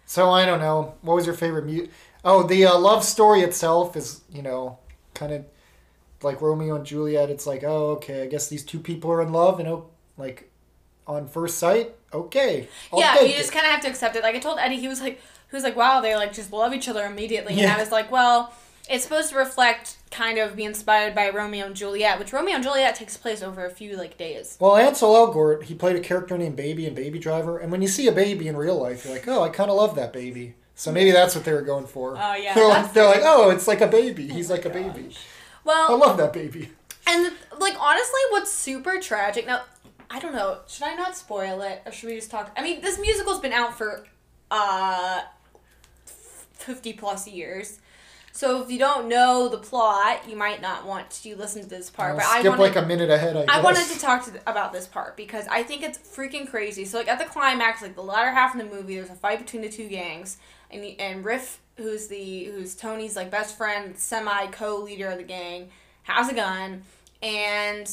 So 0.07 0.31
I 0.31 0.45
don't 0.47 0.61
know, 0.61 0.95
what 1.03 1.15
was 1.15 1.27
your 1.27 1.35
favorite 1.35 1.67
mu 1.67 1.87
Oh, 2.25 2.43
the 2.43 2.65
uh, 2.67 2.79
love 2.79 3.05
story 3.05 3.41
itself 3.43 3.97
is, 3.97 4.23
you 4.33 4.43
know, 4.43 4.79
kind 5.13 5.33
of 5.33 5.45
like 6.23 6.41
Romeo 6.41 6.77
and 6.77 6.87
Juliet. 6.87 7.31
It's 7.31 7.47
like, 7.47 7.63
oh, 7.65 7.93
okay, 7.93 8.23
I 8.23 8.27
guess 8.27 8.49
these 8.49 8.65
two 8.65 8.81
people 8.81 9.11
are 9.13 9.23
in 9.23 9.33
love, 9.33 9.61
and 9.61 9.69
oh, 9.69 9.91
like 10.17 10.51
on 11.07 11.29
first 11.29 11.59
sight, 11.59 11.95
okay. 12.13 12.69
I'll 12.93 13.01
yeah, 13.01 13.21
you 13.21 13.37
just 13.37 13.53
kind 13.53 13.67
of 13.67 13.73
have 13.73 13.83
to 13.83 13.89
accept 13.89 14.17
it. 14.17 14.23
Like 14.23 14.35
I 14.35 14.39
told 14.39 14.59
Eddie, 14.59 14.79
he 14.79 14.89
was 14.89 15.01
like, 15.01 15.21
he 15.51 15.57
was 15.57 15.65
like, 15.65 15.77
wow, 15.77 16.01
they 16.01 16.15
like 16.17 16.33
just 16.33 16.53
love 16.53 16.73
each 16.73 16.89
other 16.89 17.05
immediately, 17.05 17.61
and 17.61 17.71
I 17.71 17.79
was 17.79 17.93
like, 17.93 18.11
well, 18.11 18.53
it's 18.89 19.05
supposed 19.05 19.31
to 19.31 19.37
reflect 19.37 19.97
kind 20.11 20.39
of 20.39 20.55
be 20.55 20.65
inspired 20.65 21.15
by 21.15 21.29
Romeo 21.31 21.67
and 21.67 21.75
Juliet, 21.75 22.19
which 22.19 22.33
Romeo 22.33 22.55
and 22.55 22.63
Juliet 22.63 22.95
takes 22.95 23.17
place 23.17 23.43
over 23.43 23.65
a 23.65 23.71
few 23.71 23.97
like 23.97 24.17
days. 24.17 24.57
Well, 24.61 24.77
Ansel 24.77 25.15
Elgort, 25.15 25.65
he 25.65 25.75
played 25.75 25.97
a 25.97 26.01
character 26.01 26.39
named 26.39 26.57
Baby 26.57 26.87
in 26.87 26.95
Baby 26.95 27.19
Driver, 27.19 27.59
and 27.59 27.73
when 27.73 27.83
you 27.83 27.89
see 27.89 28.07
a 28.07 28.13
baby 28.13 28.49
in 28.49 28.57
real 28.57 28.81
life, 28.81 29.05
you're 29.05 29.15
like, 29.15 29.27
oh, 29.29 29.43
I 29.43 29.49
kind 29.49 29.71
of 29.71 29.77
love 29.77 29.97
that 29.97 30.13
baby. 30.13 30.55
So 30.77 30.91
maybe 30.91 31.13
that's 31.13 31.35
what 31.35 31.45
they 31.45 31.53
were 31.53 31.63
going 31.63 31.87
for. 31.87 32.17
Oh, 32.19 32.35
yeah, 32.35 32.55
They're 32.55 32.69
like, 32.69 32.93
they're 32.93 33.07
like, 33.07 33.23
oh, 33.23 33.51
it's 33.51 33.69
like 33.69 33.81
a 33.81 33.87
baby. 33.87 34.29
He's 34.29 34.49
my 34.49 34.57
like 34.57 34.65
a 34.65 34.71
oh 34.71 34.73
baby. 34.73 35.15
Well, 35.65 35.93
I 35.93 35.95
love 35.95 36.17
that 36.19 36.33
baby. 36.33 36.71
and 37.07 37.33
like 37.59 37.75
honestly, 37.81 38.21
what's 38.31 38.53
super 38.53 38.99
tragic 39.01 39.47
now? 39.47 39.63
I 40.15 40.21
don't 40.21 40.33
know. 40.33 40.59
Should 40.69 40.85
I 40.85 40.95
not 40.95 41.17
spoil 41.17 41.61
it, 41.63 41.83
or 41.85 41.91
should 41.91 42.09
we 42.09 42.15
just 42.15 42.31
talk? 42.31 42.53
I 42.57 42.63
mean, 42.63 42.81
this 42.81 43.01
musical's 43.01 43.41
been 43.41 43.53
out 43.53 43.77
for 43.77 44.07
uh 44.49 45.23
fifty 46.05 46.93
plus 46.93 47.27
years. 47.27 47.81
So 48.31 48.63
if 48.63 48.71
you 48.71 48.79
don't 48.79 49.09
know 49.09 49.49
the 49.49 49.59
plot, 49.59 50.29
you 50.29 50.37
might 50.37 50.63
not 50.63 50.87
want 50.87 51.11
to 51.11 51.35
listen 51.35 51.63
to 51.63 51.69
this 51.69 51.91
part. 51.91 52.13
I'll 52.13 52.17
but 52.19 52.27
I 52.27 52.41
skip 52.41 52.51
wanted, 52.51 52.63
like 52.63 52.77
a 52.77 52.87
minute 52.87 53.11
ahead. 53.11 53.37
I, 53.37 53.59
I 53.59 53.61
wanted 53.61 53.87
to 53.87 53.99
talk 53.99 54.25
to 54.27 54.41
about 54.49 54.73
this 54.73 54.87
part 54.87 55.17
because 55.17 55.49
I 55.49 55.65
think 55.65 55.83
it's 55.83 55.99
freaking 55.99 56.49
crazy. 56.49 56.85
So 56.85 56.99
like 56.99 57.09
at 57.09 57.19
the 57.19 57.25
climax, 57.25 57.83
like 57.83 57.97
the 57.97 58.03
latter 58.03 58.31
half 58.31 58.55
of 58.55 58.61
the 58.61 58.73
movie, 58.73 58.95
there's 58.95 59.11
a 59.11 59.15
fight 59.17 59.41
between 59.41 59.63
the 59.63 59.69
two 59.69 59.89
gangs, 59.89 60.37
and 60.71 60.81
the, 60.81 60.99
and 61.01 61.25
Riff, 61.25 61.61
who's 61.77 62.07
the 62.07 62.45
who's 62.45 62.77
Tony's 62.77 63.17
like 63.17 63.33
best 63.33 63.59
friend, 63.59 63.99
semi 63.99 64.47
co-leader 64.47 65.09
of 65.09 65.19
the 65.19 65.25
gang, 65.25 65.71
has 66.05 66.29
a 66.29 66.35
gun, 66.35 66.85
and 67.21 67.91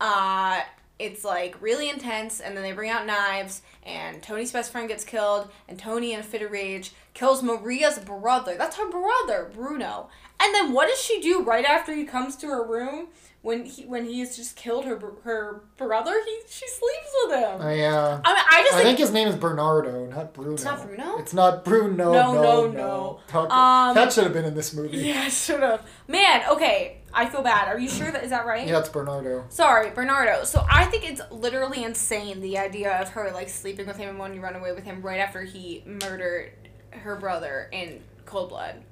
uh, 0.00 0.62
it's 1.00 1.24
like 1.24 1.60
really 1.60 1.88
intense. 1.88 2.40
And 2.40 2.56
then 2.56 2.62
they 2.62 2.72
bring 2.72 2.90
out 2.90 3.06
knives, 3.06 3.62
and 3.82 4.22
Tony's 4.22 4.52
best 4.52 4.70
friend 4.70 4.88
gets 4.88 5.04
killed, 5.04 5.50
and 5.68 5.78
Tony 5.78 6.12
in 6.12 6.20
a 6.20 6.22
fit 6.22 6.42
of 6.42 6.50
rage 6.50 6.92
kills 7.14 7.42
Maria's 7.42 7.98
brother. 7.98 8.56
That's 8.56 8.76
her 8.76 8.88
brother, 8.90 9.50
Bruno. 9.52 10.08
And 10.42 10.54
then 10.54 10.72
what 10.72 10.88
does 10.88 11.00
she 11.00 11.20
do 11.20 11.42
right 11.42 11.64
after 11.64 11.94
he 11.94 12.04
comes 12.04 12.36
to 12.36 12.46
her 12.48 12.64
room? 12.64 13.08
When 13.42 13.64
he 13.64 13.84
when 13.86 14.04
he 14.04 14.20
has 14.20 14.36
just 14.36 14.54
killed 14.54 14.84
her 14.84 15.00
her 15.24 15.62
brother, 15.78 16.12
he 16.26 16.40
she 16.46 16.68
sleeps 16.68 17.10
with 17.24 17.38
him. 17.38 17.62
I, 17.62 17.80
uh, 17.80 18.20
I 18.22 18.34
mean, 18.34 18.44
I 18.50 18.62
just 18.64 18.74
I 18.74 18.76
think, 18.76 18.84
think 18.84 18.98
his 18.98 19.12
name 19.12 19.28
is 19.28 19.34
Bernardo, 19.36 20.04
not 20.04 20.34
Bruno. 20.34 20.52
It's 20.52 20.64
not 20.64 20.86
Bruno? 20.86 21.16
It's 21.18 21.32
not 21.32 21.64
Bruno. 21.64 22.12
No, 22.12 22.34
No, 22.34 22.42
no, 22.42 22.66
no, 22.70 23.20
no. 23.32 23.40
Um, 23.48 23.94
that 23.94 24.12
should 24.12 24.24
have 24.24 24.34
been 24.34 24.44
in 24.44 24.54
this 24.54 24.74
movie. 24.74 24.98
yeah, 24.98 25.26
should 25.30 25.60
have. 25.60 25.86
Man, 26.06 26.42
okay, 26.50 26.99
I 27.12 27.26
feel 27.26 27.42
bad. 27.42 27.68
Are 27.68 27.78
you 27.78 27.88
sure 27.88 28.10
that 28.10 28.22
is 28.22 28.30
that 28.30 28.46
right? 28.46 28.66
Yeah, 28.66 28.78
it's 28.78 28.88
Bernardo. 28.88 29.44
Sorry, 29.48 29.90
Bernardo. 29.90 30.44
So 30.44 30.64
I 30.70 30.84
think 30.86 31.08
it's 31.08 31.20
literally 31.30 31.84
insane 31.84 32.40
the 32.40 32.58
idea 32.58 33.00
of 33.00 33.10
her 33.10 33.30
like 33.32 33.48
sleeping 33.48 33.86
with 33.86 33.96
him 33.96 34.10
and 34.10 34.18
wanting 34.18 34.36
to 34.36 34.42
run 34.42 34.56
away 34.56 34.72
with 34.72 34.84
him 34.84 35.02
right 35.02 35.20
after 35.20 35.42
he 35.42 35.82
murdered 35.84 36.52
her 36.90 37.16
brother 37.16 37.68
in 37.72 38.00
cold 38.26 38.50
blood. 38.50 38.82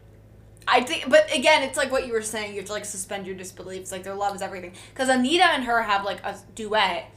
I 0.71 0.83
think, 0.83 1.09
but 1.09 1.33
again, 1.35 1.63
it's 1.63 1.79
like 1.79 1.91
what 1.91 2.07
you 2.07 2.13
were 2.13 2.23
saying. 2.23 2.53
You 2.53 2.59
have 2.59 2.67
to 2.67 2.73
like 2.73 2.85
suspend 2.85 3.27
your 3.27 3.37
disbelief. 3.37 3.81
It's 3.81 3.93
like 3.93 4.03
their 4.03 4.15
love 4.15 4.35
is 4.37 4.43
everything. 4.43 4.75
Because 4.93 5.09
Anita 5.09 5.47
and 5.47 5.65
her 5.65 5.83
have 5.83 6.05
like 6.05 6.23
a 6.25 6.37
duet 6.55 7.11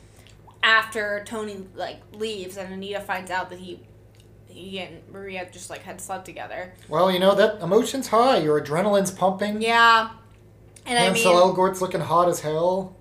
after 0.64 1.24
Tony 1.26 1.68
like 1.76 2.00
leaves, 2.14 2.56
and 2.56 2.74
Anita 2.74 3.02
finds 3.02 3.30
out 3.30 3.50
that 3.50 3.60
he, 3.60 3.82
he 4.48 4.80
and 4.80 5.02
Maria 5.12 5.50
just 5.52 5.70
like 5.70 5.82
had 5.82 6.00
slept 6.00 6.26
together. 6.26 6.74
Well, 6.88 7.12
you 7.12 7.20
know 7.20 7.36
that 7.36 7.62
emotion's 7.62 8.08
high. 8.08 8.38
Your 8.38 8.62
adrenaline's 8.62 9.12
pumping. 9.12 9.62
Yeah, 9.62 10.12
and 10.86 10.98
I 10.98 11.04
Ansel 11.04 11.34
mean, 11.34 11.42
Elgort's 11.56 11.82
looking 11.82 12.02
hot 12.02 12.28
as 12.30 12.40
hell. 12.40 12.96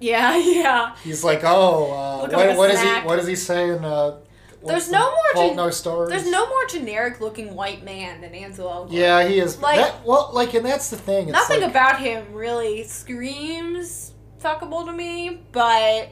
yeah, 0.00 0.36
yeah. 0.38 0.96
He's 1.02 1.24
like, 1.24 1.40
oh, 1.44 1.92
uh, 1.92 2.28
what, 2.28 2.56
what 2.56 2.70
is 2.70 2.80
he? 2.80 2.88
What 2.88 3.18
is 3.18 3.26
he 3.26 3.34
saying? 3.36 3.84
Uh, 3.84 4.18
There's 4.64 4.90
no 4.90 5.10
more 5.10 5.46
gen- 5.46 5.56
no 5.56 5.70
stars. 5.70 6.08
There's 6.10 6.28
no 6.30 6.48
more 6.48 6.66
generic 6.66 7.20
looking 7.20 7.54
white 7.54 7.84
man 7.84 8.20
than 8.20 8.34
Ansel 8.34 8.68
Elgort. 8.68 8.92
Yeah, 8.92 9.26
he 9.26 9.38
is. 9.38 9.60
Like- 9.60 9.76
that, 9.78 10.04
well, 10.04 10.30
like, 10.32 10.54
and 10.54 10.64
that's 10.64 10.90
the 10.90 10.96
thing. 10.96 11.30
Nothing 11.30 11.60
like, 11.60 11.70
about 11.70 12.00
him 12.00 12.32
really 12.32 12.82
screams 12.84 14.12
fuckable 14.40 14.84
to 14.86 14.92
me, 14.92 15.42
but 15.52 16.10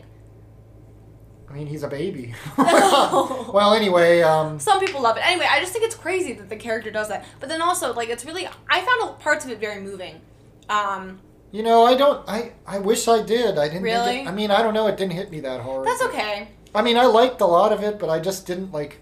I 1.48 1.52
mean, 1.52 1.66
he's 1.66 1.82
a 1.82 1.88
baby. 1.88 2.34
Well, 2.56 3.74
anyway, 3.74 4.22
um, 4.22 4.58
some 4.58 4.80
people 4.80 5.00
love 5.00 5.16
it. 5.16 5.24
Anyway, 5.24 5.46
I 5.48 5.60
just 5.60 5.72
think 5.72 5.84
it's 5.84 5.94
crazy 5.94 6.32
that 6.32 6.48
the 6.48 6.56
character 6.56 6.90
does 6.90 7.08
that. 7.08 7.24
But 7.38 7.48
then 7.48 7.62
also, 7.62 7.94
like, 7.94 8.08
it's 8.08 8.24
really 8.24 8.48
I 8.68 8.80
found 8.80 9.20
parts 9.20 9.44
of 9.44 9.52
it 9.52 9.60
very 9.60 9.80
moving. 9.80 10.20
Um, 10.68 11.20
you 11.52 11.62
know, 11.62 11.84
I 11.84 11.94
don't. 11.94 12.28
I 12.28 12.52
I 12.66 12.78
wish 12.78 13.06
I 13.08 13.22
did. 13.22 13.58
I 13.58 13.64
didn't. 13.68 13.72
think 13.72 13.84
Really? 13.84 14.20
it- 14.20 14.26
I 14.28 14.32
mean, 14.32 14.50
I 14.50 14.62
don't 14.62 14.74
know. 14.74 14.86
It 14.86 14.96
didn't 14.96 15.12
hit 15.12 15.30
me 15.30 15.40
that 15.40 15.60
hard. 15.60 15.86
that's 15.86 16.02
okay. 16.02 16.48
I 16.74 16.82
mean, 16.82 16.96
I 16.98 17.06
liked 17.06 17.40
a 17.40 17.46
lot 17.46 17.72
of 17.72 17.82
it, 17.82 17.98
but 17.98 18.08
I 18.10 18.18
just 18.18 18.46
didn't 18.46 18.72
like. 18.72 19.00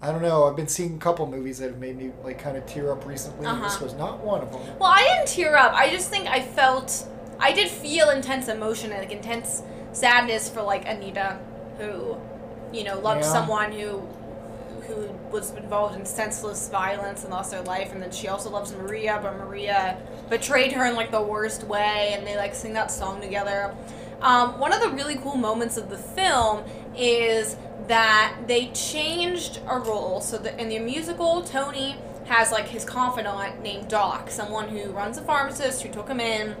I 0.00 0.12
don't 0.12 0.22
know. 0.22 0.44
I've 0.44 0.54
been 0.54 0.68
seeing 0.68 0.94
a 0.94 0.98
couple 0.98 1.26
movies 1.26 1.58
that 1.58 1.70
have 1.70 1.78
made 1.80 1.96
me 1.96 2.12
like 2.22 2.38
kind 2.38 2.56
of 2.56 2.66
tear 2.66 2.92
up 2.92 3.04
recently, 3.06 3.46
and 3.46 3.64
this 3.64 3.74
Uh-huh. 3.76 3.84
was 3.86 3.94
not 3.94 4.20
one 4.20 4.42
of 4.42 4.52
them. 4.52 4.60
Well, 4.78 4.90
I 4.92 5.02
didn't 5.02 5.26
tear 5.28 5.56
up. 5.56 5.72
I 5.74 5.90
just 5.90 6.08
think 6.10 6.28
I 6.28 6.40
felt 6.40 7.04
I 7.40 7.52
did 7.52 7.68
feel 7.68 8.10
intense 8.10 8.48
emotion 8.48 8.92
and 8.92 9.00
like 9.00 9.12
intense 9.12 9.62
sadness 9.92 10.48
for 10.48 10.62
like 10.62 10.86
Anita, 10.86 11.38
who, 11.78 12.16
you 12.72 12.84
know, 12.84 12.98
loved 13.00 13.22
Yeah. 13.24 13.32
someone 13.32 13.72
who 13.72 14.02
who 14.88 15.08
was 15.30 15.50
involved 15.52 15.94
in 15.94 16.04
senseless 16.04 16.68
violence 16.68 17.22
and 17.22 17.32
lost 17.32 17.50
their 17.50 17.62
life, 17.62 17.92
and 17.92 18.02
then 18.02 18.10
she 18.10 18.28
also 18.28 18.50
loves 18.50 18.72
Maria, 18.72 19.20
but 19.22 19.36
Maria 19.36 20.00
betrayed 20.28 20.72
her 20.72 20.86
in 20.86 20.96
like 20.96 21.10
the 21.10 21.22
worst 21.22 21.64
way, 21.64 22.14
and 22.14 22.26
they 22.26 22.36
like 22.36 22.54
sing 22.54 22.72
that 22.72 22.90
song 22.90 23.20
together. 23.20 23.74
Um, 24.20 24.58
one 24.58 24.72
of 24.72 24.80
the 24.80 24.88
really 24.90 25.16
cool 25.16 25.36
moments 25.36 25.76
of 25.76 25.90
the 25.90 25.98
film 25.98 26.64
is 26.96 27.56
that 27.86 28.36
they 28.46 28.66
changed 28.68 29.60
a 29.68 29.78
role. 29.78 30.20
So 30.20 30.38
that 30.38 30.58
in 30.60 30.68
the 30.68 30.78
musical, 30.78 31.42
Tony 31.42 31.96
has 32.26 32.52
like 32.52 32.68
his 32.68 32.84
confidant 32.84 33.62
named 33.62 33.88
Doc, 33.88 34.30
someone 34.30 34.68
who 34.68 34.90
runs 34.90 35.18
a 35.18 35.22
pharmacist 35.22 35.82
who 35.82 35.88
took 35.90 36.08
him 36.08 36.20
in 36.20 36.56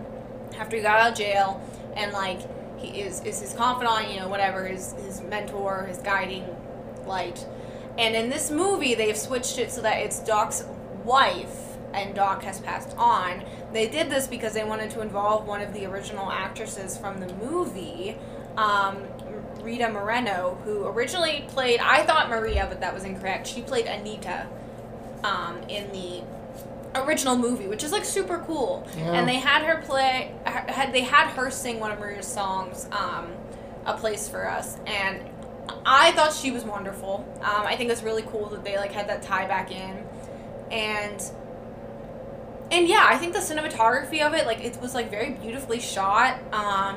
after 0.58 0.76
he 0.76 0.82
got 0.82 1.00
out 1.00 1.12
of 1.12 1.18
jail, 1.18 1.60
and 1.96 2.12
like 2.12 2.40
he 2.78 3.00
is 3.00 3.22
is 3.22 3.40
his 3.40 3.52
confidant, 3.54 4.12
you 4.12 4.20
know, 4.20 4.28
whatever, 4.28 4.66
his 4.66 4.92
his 5.04 5.20
mentor, 5.22 5.84
his 5.88 5.98
guiding 5.98 6.44
light. 7.06 7.44
And 7.98 8.14
in 8.14 8.30
this 8.30 8.50
movie, 8.50 8.94
they've 8.94 9.16
switched 9.16 9.58
it 9.58 9.70
so 9.72 9.82
that 9.82 9.98
it's 9.98 10.20
Doc's 10.20 10.64
wife, 11.04 11.76
and 11.92 12.14
Doc 12.14 12.42
has 12.44 12.60
passed 12.60 12.94
on. 12.96 13.42
They 13.72 13.88
did 13.88 14.08
this 14.08 14.26
because 14.26 14.54
they 14.54 14.64
wanted 14.64 14.90
to 14.92 15.00
involve 15.00 15.46
one 15.46 15.60
of 15.60 15.74
the 15.74 15.84
original 15.86 16.30
actresses 16.30 16.96
from 16.96 17.18
the 17.18 17.32
movie, 17.34 18.16
um, 18.56 19.02
Rita 19.62 19.88
Moreno, 19.88 20.58
who 20.64 20.86
originally 20.86 21.44
played, 21.48 21.80
I 21.80 22.04
thought 22.04 22.30
Maria, 22.30 22.66
but 22.68 22.80
that 22.80 22.94
was 22.94 23.04
incorrect. 23.04 23.46
She 23.46 23.62
played 23.62 23.86
Anita 23.86 24.46
um, 25.24 25.58
in 25.68 25.90
the 25.92 26.22
original 26.94 27.36
movie, 27.36 27.66
which 27.66 27.82
is 27.82 27.92
like 27.92 28.04
super 28.04 28.38
cool. 28.46 28.86
Yeah. 28.96 29.12
And 29.12 29.28
they 29.28 29.36
had 29.36 29.62
her 29.64 29.82
play, 29.82 30.32
had 30.44 30.92
they 30.92 31.02
had 31.02 31.28
her 31.30 31.50
sing 31.50 31.80
one 31.80 31.90
of 31.90 31.98
Maria's 31.98 32.26
songs, 32.26 32.88
um, 32.92 33.32
"A 33.86 33.94
Place 33.94 34.28
for 34.28 34.48
Us," 34.48 34.78
and 34.86 35.27
I 35.84 36.12
thought 36.12 36.32
she 36.32 36.50
was 36.50 36.64
wonderful. 36.64 37.24
Um, 37.40 37.66
I 37.66 37.76
think 37.76 37.90
it's 37.90 38.02
really 38.02 38.22
cool 38.22 38.46
that 38.50 38.64
they 38.64 38.76
like 38.76 38.92
had 38.92 39.08
that 39.08 39.22
tie 39.22 39.46
back 39.46 39.70
in, 39.70 40.04
and 40.70 41.22
and 42.70 42.86
yeah, 42.86 43.06
I 43.08 43.16
think 43.16 43.32
the 43.32 43.38
cinematography 43.38 44.20
of 44.20 44.34
it, 44.34 44.46
like 44.46 44.62
it 44.64 44.80
was 44.80 44.94
like 44.94 45.10
very 45.10 45.30
beautifully 45.30 45.80
shot. 45.80 46.38
Um, 46.52 46.96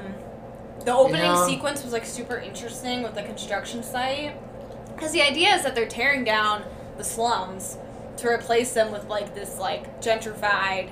the 0.84 0.94
opening 0.94 1.22
Yeah. 1.22 1.46
sequence 1.46 1.84
was 1.84 1.94
like 1.94 2.06
super 2.06 2.38
interesting 2.38 3.04
with 3.04 3.16
the 3.16 3.24
construction 3.24 3.84
site, 3.84 4.36
because 4.96 5.12
the 5.12 5.22
idea 5.22 5.56
is 5.56 5.64
that 5.64 5.76
they're 5.76 5.88
tearing 5.88 6.24
down 6.24 6.64
the 6.98 7.04
slums 7.04 7.78
to 8.18 8.28
replace 8.28 8.74
them 8.74 8.92
with 8.92 9.08
like 9.08 9.34
this 9.34 9.58
like 9.58 10.02
gentrified 10.02 10.90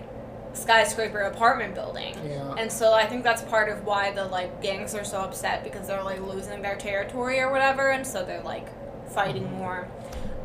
skyscraper 0.53 1.19
apartment 1.19 1.75
building. 1.75 2.15
Yeah. 2.27 2.53
And 2.57 2.71
so 2.71 2.93
I 2.93 3.05
think 3.05 3.23
that's 3.23 3.41
part 3.43 3.69
of 3.69 3.85
why 3.85 4.11
the 4.11 4.25
like 4.25 4.61
gangs 4.61 4.95
are 4.95 5.03
so 5.03 5.19
upset 5.19 5.63
because 5.63 5.87
they're 5.87 6.03
like 6.03 6.21
losing 6.21 6.61
their 6.61 6.75
territory 6.75 7.39
or 7.39 7.51
whatever, 7.51 7.89
and 7.89 8.05
so 8.05 8.25
they're 8.25 8.41
like 8.43 8.67
fighting 9.11 9.49
more. 9.53 9.87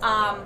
Um, 0.03 0.45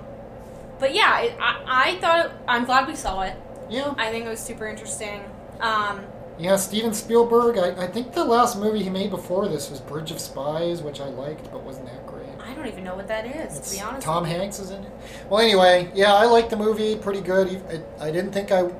but 0.78 0.94
yeah, 0.94 1.20
it, 1.20 1.36
I 1.40 1.94
I 1.94 2.00
thought 2.00 2.32
I'm 2.46 2.64
glad 2.64 2.86
we 2.88 2.94
saw 2.94 3.22
it. 3.22 3.36
Yeah. 3.68 3.94
I 3.98 4.10
think 4.10 4.24
it 4.24 4.28
was 4.28 4.40
super 4.40 4.66
interesting. 4.66 5.22
Um, 5.60 6.02
Yeah, 6.38 6.56
Steven 6.56 6.94
Spielberg. 6.94 7.58
I, 7.58 7.84
I 7.84 7.86
think 7.88 8.12
the 8.12 8.24
last 8.24 8.58
movie 8.58 8.82
he 8.82 8.90
made 8.90 9.10
before 9.10 9.48
this 9.48 9.68
was 9.70 9.80
Bridge 9.80 10.10
of 10.12 10.20
Spies, 10.20 10.80
which 10.82 11.00
I 11.00 11.08
liked, 11.08 11.50
but 11.50 11.62
wasn't 11.64 11.86
that 11.86 12.06
great. 12.06 12.24
I 12.40 12.54
don't 12.54 12.66
even 12.66 12.84
know 12.84 12.94
what 12.94 13.08
that 13.08 13.26
is, 13.26 13.56
It's- 13.56 13.70
to 13.70 13.76
be 13.76 13.82
honest. 13.82 14.06
Tom. 14.06 14.24
Hanks 14.24 14.58
is 14.60 14.70
in 14.70 14.84
it. 14.84 14.92
Well, 15.28 15.40
anyway, 15.40 15.90
yeah, 15.94 16.14
I 16.14 16.24
liked 16.26 16.48
the 16.50 16.56
movie 16.56 16.96
pretty 16.96 17.20
good. 17.20 17.48
It, 17.70 17.84
I 18.00 18.10
didn't 18.12 18.30
think 18.32 18.52
I. 18.52 18.70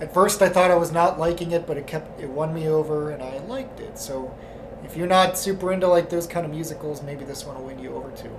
At 0.00 0.12
first, 0.12 0.42
I 0.42 0.48
thought 0.48 0.70
I 0.70 0.74
was 0.74 0.92
not 0.92 1.18
liking 1.18 1.52
it, 1.52 1.66
but 1.66 1.76
it 1.76 1.86
kept 1.86 2.20
it 2.20 2.28
won 2.28 2.52
me 2.54 2.68
over, 2.68 3.10
and 3.10 3.22
I 3.22 3.38
liked 3.38 3.80
it. 3.80 3.98
So, 3.98 4.36
if 4.84 4.96
you're 4.96 5.06
not 5.06 5.38
super 5.38 5.72
into 5.72 5.88
like 5.88 6.10
those 6.10 6.26
kind 6.26 6.44
of 6.44 6.52
musicals, 6.52 7.02
maybe 7.02 7.24
this 7.24 7.44
one 7.44 7.56
will 7.56 7.66
win 7.66 7.78
you 7.78 7.94
over 7.94 8.10
too. 8.10 8.36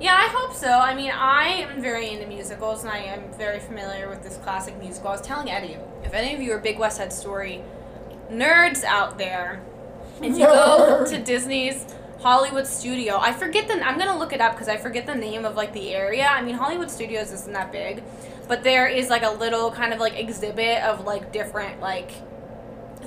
Yeah, 0.00 0.14
I 0.14 0.28
hope 0.28 0.54
so. 0.54 0.70
I 0.70 0.94
mean, 0.94 1.10
I 1.10 1.44
am 1.44 1.82
very 1.82 2.08
into 2.08 2.26
musicals, 2.26 2.84
and 2.84 2.90
I 2.90 3.00
am 3.00 3.30
very 3.34 3.60
familiar 3.60 4.08
with 4.08 4.22
this 4.22 4.38
classic 4.38 4.78
musical. 4.78 5.10
I 5.10 5.12
was 5.12 5.20
telling 5.20 5.50
Eddie, 5.50 5.76
if 6.02 6.14
any 6.14 6.34
of 6.34 6.40
you 6.40 6.52
are 6.52 6.58
big 6.58 6.78
West 6.78 6.96
Side 6.96 7.12
Story 7.12 7.62
nerds 8.30 8.82
out 8.82 9.18
there, 9.18 9.60
if 10.22 10.38
you 10.38 10.46
go 10.46 11.04
to 11.06 11.22
Disney's 11.22 11.84
Hollywood 12.20 12.66
Studio, 12.66 13.18
I 13.18 13.32
forget 13.32 13.68
the. 13.68 13.74
I'm 13.86 13.98
gonna 13.98 14.18
look 14.18 14.32
it 14.32 14.40
up 14.40 14.52
because 14.52 14.68
I 14.68 14.78
forget 14.78 15.06
the 15.06 15.14
name 15.14 15.44
of 15.44 15.54
like 15.54 15.74
the 15.74 15.94
area. 15.94 16.26
I 16.26 16.40
mean, 16.40 16.54
Hollywood 16.54 16.90
Studios 16.90 17.30
isn't 17.32 17.52
that 17.52 17.70
big, 17.70 18.02
but 18.50 18.64
there 18.64 18.88
is 18.88 19.08
like 19.08 19.22
a 19.22 19.30
little 19.30 19.70
kind 19.70 19.92
of 19.92 20.00
like 20.00 20.18
exhibit 20.18 20.82
of 20.82 21.04
like 21.04 21.32
different 21.32 21.80
like 21.80 22.10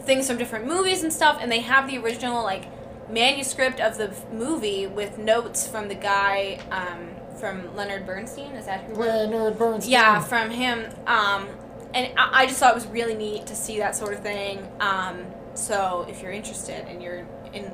things 0.05 0.25
from 0.25 0.37
different 0.37 0.65
movies 0.65 1.03
and 1.03 1.11
stuff, 1.11 1.37
and 1.41 1.51
they 1.51 1.59
have 1.59 1.85
the 1.85 1.97
original 1.97 2.41
like 2.43 2.63
manuscript 3.09 3.81
of 3.81 3.97
the 3.97 4.15
movie 4.31 4.87
with 4.87 5.17
notes 5.17 5.67
from 5.67 5.89
the 5.89 5.95
guy 5.95 6.61
um, 6.71 7.09
from 7.41 7.75
Leonard 7.75 8.05
Bernstein. 8.05 8.53
Is 8.53 8.67
that 8.67 8.85
who? 8.85 8.93
Leonard 8.93 9.57
Bernstein. 9.57 9.91
Yeah, 9.91 10.21
from 10.21 10.49
him. 10.49 10.85
Um, 11.07 11.49
and 11.93 12.17
I, 12.17 12.43
I 12.43 12.45
just 12.45 12.61
thought 12.61 12.71
it 12.71 12.75
was 12.75 12.87
really 12.87 13.13
neat 13.13 13.45
to 13.47 13.55
see 13.55 13.79
that 13.79 13.97
sort 13.97 14.13
of 14.13 14.21
thing. 14.21 14.65
Um, 14.79 15.25
so 15.55 16.05
if 16.09 16.21
you're 16.21 16.31
interested 16.31 16.87
and 16.87 17.03
you're 17.03 17.27
in 17.51 17.69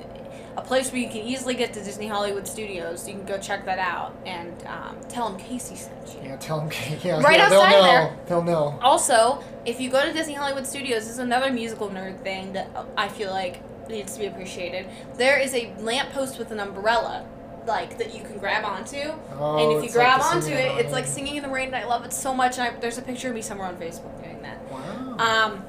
a 0.59 0.61
place 0.61 0.91
where 0.91 0.99
you 1.01 1.07
can 1.07 1.21
easily 1.21 1.55
get 1.55 1.73
to 1.73 1.83
Disney 1.83 2.07
Hollywood 2.07 2.45
Studios, 2.47 3.07
you 3.07 3.13
can 3.13 3.25
go 3.25 3.37
check 3.39 3.65
that 3.65 3.79
out 3.79 4.13
and 4.25 4.53
um, 4.67 4.97
tell 5.07 5.29
them 5.29 5.39
Casey 5.39 5.75
sent 5.75 6.07
you. 6.15 6.29
Yeah, 6.29 6.35
tell 6.37 6.59
them. 6.59 6.69
Yeah, 7.03 7.21
Right 7.21 7.37
yeah, 7.37 7.49
they'll 7.49 7.61
outside 7.61 7.71
know. 7.71 7.83
there. 7.83 8.17
They'll 8.27 8.43
know. 8.43 8.79
Also, 8.81 9.41
if 9.65 9.79
you 9.79 9.89
go 9.89 10.05
to 10.05 10.11
Disney 10.11 10.33
Hollywood 10.33 10.67
Studios, 10.67 11.03
this 11.03 11.13
is 11.13 11.19
another 11.19 11.51
musical 11.51 11.89
nerd 11.89 12.19
thing 12.23 12.53
that 12.53 12.69
I 12.97 13.07
feel 13.07 13.31
like 13.31 13.61
needs 13.89 14.13
to 14.13 14.19
be 14.19 14.25
appreciated. 14.25 14.87
There 15.15 15.39
is 15.39 15.53
a 15.55 15.73
lamppost 15.79 16.37
with 16.37 16.51
an 16.51 16.59
umbrella, 16.59 17.25
like 17.65 17.97
that 17.97 18.13
you 18.13 18.21
can 18.23 18.37
grab 18.37 18.65
onto. 18.65 18.97
Oh, 19.37 19.57
and 19.57 19.71
if 19.71 19.77
you 19.77 19.83
it's 19.87 19.95
like 19.95 20.05
grab 20.19 20.21
onto 20.21 20.51
it, 20.51 20.83
it's 20.83 20.91
like 20.91 21.05
singing 21.05 21.37
in 21.37 21.43
the 21.43 21.49
rain, 21.49 21.67
and 21.67 21.75
I 21.75 21.85
love 21.85 22.03
it 22.05 22.11
so 22.13 22.33
much. 22.33 22.57
And 22.59 22.75
I, 22.75 22.79
there's 22.79 22.97
a 22.97 23.01
picture 23.01 23.29
of 23.29 23.35
me 23.35 23.41
somewhere 23.41 23.67
on 23.67 23.75
Facebook 23.77 24.21
doing 24.23 24.41
that. 24.41 24.59
Wow. 24.71 25.15
Um, 25.17 25.63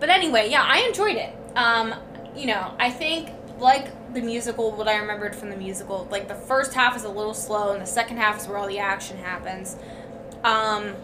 but 0.00 0.10
anyway, 0.10 0.50
yeah, 0.50 0.62
I 0.62 0.80
enjoyed 0.80 1.16
it. 1.16 1.34
Um, 1.56 1.94
you 2.36 2.46
know, 2.46 2.74
I 2.78 2.90
think 2.90 3.30
like 3.64 4.14
the 4.14 4.20
musical, 4.20 4.70
what 4.70 4.86
I 4.86 4.98
remembered 4.98 5.34
from 5.34 5.50
the 5.50 5.56
musical, 5.56 6.06
like 6.10 6.28
the 6.28 6.36
first 6.36 6.74
half 6.74 6.96
is 6.96 7.02
a 7.02 7.08
little 7.08 7.34
slow, 7.34 7.72
and 7.72 7.82
the 7.82 7.86
second 7.86 8.18
half 8.18 8.38
is 8.38 8.46
where 8.46 8.58
all 8.58 8.68
the 8.68 8.78
action 8.78 9.16
happens. 9.16 9.76
Um, 10.44 10.94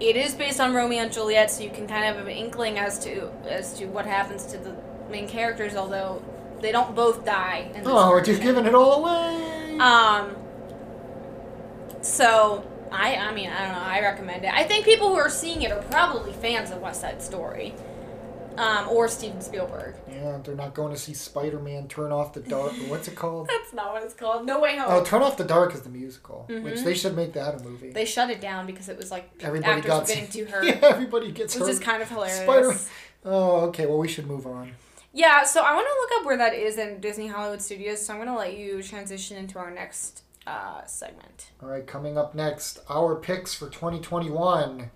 it 0.00 0.16
is 0.16 0.34
based 0.34 0.58
on 0.58 0.74
Romeo 0.74 1.02
and 1.02 1.12
Juliet, 1.12 1.50
so 1.50 1.62
you 1.62 1.70
can 1.70 1.86
kind 1.86 2.04
of 2.08 2.16
have 2.16 2.26
an 2.26 2.32
inkling 2.32 2.78
as 2.78 2.98
to 3.00 3.30
as 3.48 3.74
to 3.74 3.86
what 3.86 4.06
happens 4.06 4.44
to 4.46 4.58
the 4.58 4.74
main 5.08 5.28
characters, 5.28 5.76
although 5.76 6.20
they 6.60 6.72
don't 6.72 6.96
both 6.96 7.24
die. 7.24 7.70
In 7.74 7.86
oh, 7.86 8.10
we're 8.10 8.24
just 8.24 8.42
giving 8.42 8.66
it 8.66 8.74
all 8.74 9.04
away. 9.04 9.78
Um. 9.78 10.34
So 12.00 12.66
I, 12.90 13.16
I 13.16 13.34
mean, 13.34 13.50
I 13.50 13.66
don't 13.66 13.72
know. 13.72 13.84
I 13.84 14.00
recommend 14.00 14.44
it. 14.44 14.52
I 14.52 14.64
think 14.64 14.84
people 14.84 15.08
who 15.08 15.16
are 15.16 15.30
seeing 15.30 15.62
it 15.62 15.70
are 15.70 15.82
probably 15.82 16.32
fans 16.32 16.70
of 16.70 16.80
West 16.80 17.00
Side 17.00 17.22
Story, 17.22 17.74
um, 18.58 18.88
or 18.88 19.08
Steven 19.08 19.40
Spielberg. 19.40 19.94
yeah, 20.10 20.38
they're 20.44 20.54
not 20.54 20.74
going 20.74 20.92
to 20.92 20.98
see 20.98 21.14
Spider-Man 21.14 21.88
turn 21.88 22.12
off 22.12 22.32
the 22.32 22.40
dark. 22.40 22.72
What's 22.88 23.08
it 23.08 23.14
called? 23.16 23.48
That's 23.48 23.72
not 23.72 23.92
what 23.92 24.02
it's 24.02 24.14
called. 24.14 24.46
No 24.46 24.60
Way 24.60 24.76
Home. 24.76 24.86
Oh, 24.88 25.04
Turn 25.04 25.22
Off 25.22 25.36
the 25.36 25.44
Dark 25.44 25.74
is 25.74 25.82
the 25.82 25.88
musical, 25.90 26.44
which 26.48 26.58
Mhm. 26.78 26.84
they 26.84 26.94
should 26.94 27.16
make 27.16 27.32
that 27.34 27.60
a 27.60 27.64
movie. 27.64 27.90
they 27.90 28.04
shut 28.04 28.30
it 28.30 28.40
down 28.40 28.66
because 28.66 28.88
it 28.88 28.96
was 28.96 29.10
like 29.10 29.30
everybody 29.40 29.80
got 29.80 30.06
getting 30.06 30.28
too 30.28 30.44
hurt, 30.50 30.64
Yeah, 30.64 30.78
everybody 30.82 31.32
gets 31.32 31.54
which 31.54 31.62
hurt. 31.62 31.70
is 31.70 31.80
kind 31.80 32.02
of 32.02 32.08
hilarious. 32.08 32.40
Spider- 32.42 32.76
Oh, 33.26 33.60
okay. 33.68 33.86
Well, 33.86 33.98
we 33.98 34.08
should 34.08 34.26
move 34.26 34.46
on. 34.46 34.72
Yeah, 35.14 35.44
so 35.44 35.62
I 35.62 35.72
want 35.74 35.86
to 35.86 35.94
look 36.00 36.20
up 36.20 36.26
where 36.26 36.36
that 36.36 36.54
is 36.54 36.76
in 36.76 37.00
Disney 37.00 37.28
Hollywood 37.28 37.62
Studios. 37.62 38.04
So 38.04 38.12
I'm 38.12 38.18
gonna 38.18 38.36
let 38.36 38.56
you 38.58 38.82
transition 38.82 39.36
into 39.38 39.58
our 39.58 39.70
next 39.70 40.22
uh, 40.46 40.84
segment. 40.84 41.50
All 41.62 41.68
right, 41.70 41.86
coming 41.86 42.18
up 42.18 42.34
next, 42.34 42.80
our 42.90 43.14
picks 43.16 43.54
for 43.54 43.68
2021. 43.70 44.90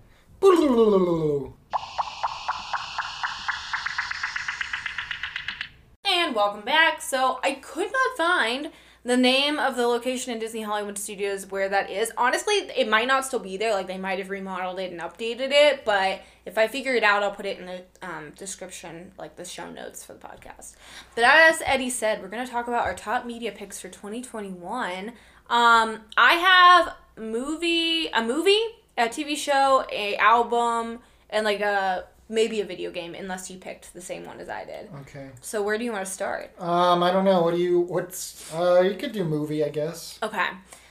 And 6.29 6.35
welcome 6.35 6.61
back. 6.61 7.01
So 7.01 7.39
I 7.43 7.53
could 7.53 7.91
not 7.91 8.15
find 8.15 8.69
the 9.03 9.17
name 9.17 9.57
of 9.57 9.75
the 9.75 9.87
location 9.87 10.31
in 10.31 10.37
Disney 10.37 10.61
Hollywood 10.61 10.99
Studios 10.99 11.49
where 11.49 11.67
that 11.69 11.89
is. 11.89 12.11
Honestly, 12.15 12.53
it 12.53 12.87
might 12.87 13.07
not 13.07 13.25
still 13.25 13.39
be 13.39 13.57
there. 13.57 13.73
Like 13.73 13.87
they 13.87 13.97
might 13.97 14.19
have 14.19 14.29
remodeled 14.29 14.77
it 14.77 14.91
and 14.91 15.01
updated 15.01 15.49
it. 15.49 15.83
But 15.85 16.21
if 16.45 16.55
I 16.59 16.67
figure 16.67 16.93
it 16.93 17.01
out, 17.01 17.23
I'll 17.23 17.31
put 17.31 17.47
it 17.47 17.57
in 17.57 17.65
the 17.65 17.81
um, 18.03 18.29
description, 18.37 19.11
like 19.17 19.37
the 19.37 19.43
show 19.43 19.71
notes 19.71 20.05
for 20.05 20.13
the 20.13 20.19
podcast. 20.19 20.75
But 21.15 21.23
as 21.23 21.63
Eddie 21.65 21.89
said, 21.89 22.21
we're 22.21 22.27
gonna 22.27 22.45
talk 22.45 22.67
about 22.67 22.85
our 22.85 22.93
top 22.93 23.25
media 23.25 23.51
picks 23.51 23.81
for 23.81 23.89
2021. 23.89 25.13
Um, 25.49 26.01
I 26.15 26.33
have 26.33 26.95
movie, 27.17 28.09
a 28.09 28.23
movie, 28.23 28.61
a 28.99 29.07
TV 29.07 29.35
show, 29.35 29.83
a 29.91 30.15
album, 30.17 30.99
and 31.31 31.43
like 31.43 31.61
a 31.61 32.05
maybe 32.29 32.61
a 32.61 32.65
video 32.65 32.91
game, 32.91 33.15
unless 33.15 33.49
you 33.49 33.57
picked 33.57 33.93
the 33.93 34.01
same 34.01 34.23
one 34.25 34.39
as 34.39 34.47
I 34.47 34.63
did. 34.63 34.89
Okay. 35.01 35.29
So 35.41 35.61
where 35.61 35.77
do 35.77 35.83
you 35.83 35.91
want 35.91 36.05
to 36.05 36.11
start? 36.11 36.51
Um, 36.61 37.03
I 37.03 37.11
don't 37.11 37.25
know. 37.25 37.41
What 37.41 37.55
do 37.55 37.59
you? 37.59 37.79
What's? 37.81 38.53
Uh, 38.53 38.81
you 38.81 38.95
could 38.95 39.11
do 39.11 39.25
movie, 39.25 39.63
I 39.63 39.69
guess. 39.69 40.19
Okay. 40.21 40.47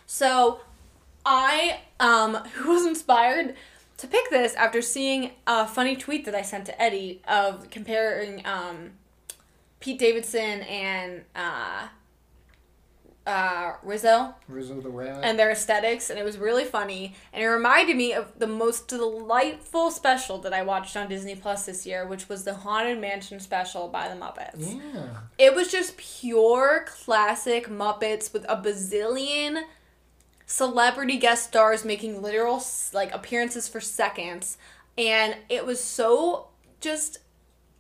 So 0.07 0.61
I 1.25 1.81
um 2.01 2.35
who 2.35 2.71
was 2.75 2.87
inspired 2.87 3.55
to 3.99 4.07
pick 4.07 4.31
this 4.31 4.55
after 4.55 4.81
seeing 4.83 5.33
a 5.47 5.67
funny 5.67 5.97
tweet 5.97 6.25
that 6.25 6.35
I 6.35 6.43
sent 6.43 6.67
to 6.67 6.83
Eddie 6.83 7.23
of 7.29 7.71
comparing 7.71 8.45
um 8.47 8.93
Pete 9.81 9.99
Davidson 9.99 10.63
and 10.63 11.25
uh 11.37 11.89
uh 13.29 13.75
Rizzo 13.83 14.35
Rizzo 14.49 14.81
the 14.81 14.89
Rat. 14.89 15.21
and 15.23 15.39
their 15.39 15.51
aesthetics 15.51 16.09
and 16.09 16.19
it 16.19 16.25
was 16.25 16.39
really 16.39 16.65
funny 16.65 17.15
and 17.33 17.43
it 17.43 17.47
reminded 17.47 17.95
me 17.97 18.15
of 18.15 18.33
the 18.39 18.47
most 18.47 18.89
delightful 18.89 19.91
special 19.91 20.39
that 20.39 20.55
I 20.55 20.63
watched 20.63 20.97
on 20.97 21.09
Disney 21.09 21.37
Plus 21.37 21.67
this 21.67 21.85
year 21.85 22.07
which 22.07 22.29
was 22.31 22.45
the 22.45 22.55
Haunted 22.55 22.99
Mansion 23.01 23.39
special 23.39 23.89
by 23.89 24.09
the 24.09 24.15
Muppets. 24.15 24.81
yeah. 24.95 25.09
It 25.37 25.55
was 25.55 25.71
just 25.71 25.99
pure 25.99 26.87
classic 26.89 27.69
Muppets 27.69 28.33
with 28.33 28.47
a 28.49 28.57
bazillion 28.57 29.65
celebrity 30.47 31.19
guest 31.19 31.49
stars 31.49 31.85
making 31.85 32.23
literal 32.23 32.63
like 32.95 33.13
appearances 33.15 33.69
for 33.69 33.81
seconds 33.81 34.57
and 34.97 35.37
it 35.51 35.67
was 35.67 35.85
so 35.85 36.47
just 36.81 37.19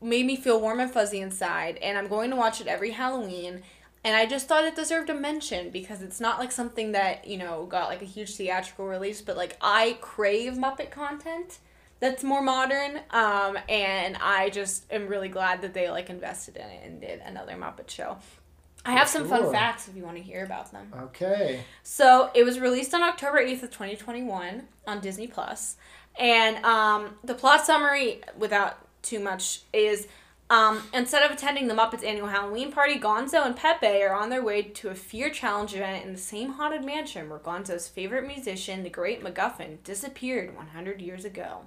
made 0.02 0.26
me 0.26 0.36
feel 0.36 0.60
warm 0.60 0.78
and 0.78 0.90
fuzzy 0.90 1.20
inside 1.20 1.78
and 1.78 1.96
I'm 1.96 2.08
going 2.08 2.28
to 2.30 2.36
watch 2.36 2.60
it 2.60 2.66
every 2.66 2.90
Halloween 2.90 3.62
and 4.08 4.16
I 4.16 4.24
just 4.24 4.48
thought 4.48 4.64
it 4.64 4.74
deserved 4.74 5.10
a 5.10 5.14
mention 5.14 5.68
because 5.68 6.00
it's 6.00 6.18
not 6.18 6.38
like 6.38 6.50
something 6.50 6.92
that, 6.92 7.26
you 7.26 7.36
know, 7.36 7.66
got 7.66 7.90
like 7.90 8.00
a 8.00 8.06
huge 8.06 8.36
theatrical 8.36 8.86
release, 8.86 9.20
but 9.20 9.36
like 9.36 9.58
I 9.60 9.98
crave 10.00 10.54
Muppet 10.54 10.90
content 10.90 11.58
that's 12.00 12.24
more 12.24 12.40
modern. 12.40 13.00
Um, 13.10 13.58
and 13.68 14.16
I 14.16 14.48
just 14.48 14.90
am 14.90 15.08
really 15.08 15.28
glad 15.28 15.60
that 15.60 15.74
they 15.74 15.90
like 15.90 16.08
invested 16.08 16.56
in 16.56 16.62
it 16.62 16.80
and 16.86 17.02
did 17.02 17.20
another 17.20 17.52
Muppet 17.52 17.90
show. 17.90 18.16
I 18.82 18.92
have 18.92 19.08
some 19.08 19.28
fun 19.28 19.52
facts 19.52 19.88
if 19.88 19.94
you 19.94 20.04
want 20.04 20.16
to 20.16 20.22
hear 20.22 20.42
about 20.42 20.72
them. 20.72 20.90
Okay. 20.98 21.60
So 21.82 22.30
it 22.32 22.44
was 22.44 22.58
released 22.58 22.94
on 22.94 23.02
October 23.02 23.44
8th 23.44 23.64
of 23.64 23.70
2021 23.72 24.68
on 24.86 25.00
Disney 25.02 25.26
Plus. 25.26 25.76
And 26.18 26.64
um, 26.64 27.18
the 27.24 27.34
plot 27.34 27.66
summary, 27.66 28.22
without 28.38 28.78
too 29.02 29.20
much, 29.20 29.60
is 29.74 30.08
um, 30.50 30.82
instead 30.94 31.22
of 31.22 31.30
attending 31.30 31.68
the 31.68 31.74
Muppets 31.74 32.04
annual 32.04 32.28
Halloween 32.28 32.72
party, 32.72 32.98
Gonzo 32.98 33.44
and 33.44 33.54
Pepe 33.54 34.02
are 34.02 34.14
on 34.14 34.30
their 34.30 34.42
way 34.42 34.62
to 34.62 34.88
a 34.88 34.94
fear 34.94 35.28
challenge 35.28 35.74
event 35.74 36.06
in 36.06 36.12
the 36.12 36.18
same 36.18 36.52
haunted 36.52 36.84
mansion 36.84 37.28
where 37.28 37.38
Gonzo's 37.38 37.86
favorite 37.86 38.26
musician, 38.26 38.82
the 38.82 38.90
Great 38.90 39.22
MacGuffin, 39.22 39.82
disappeared 39.84 40.56
100 40.56 41.02
years 41.02 41.24
ago. 41.24 41.66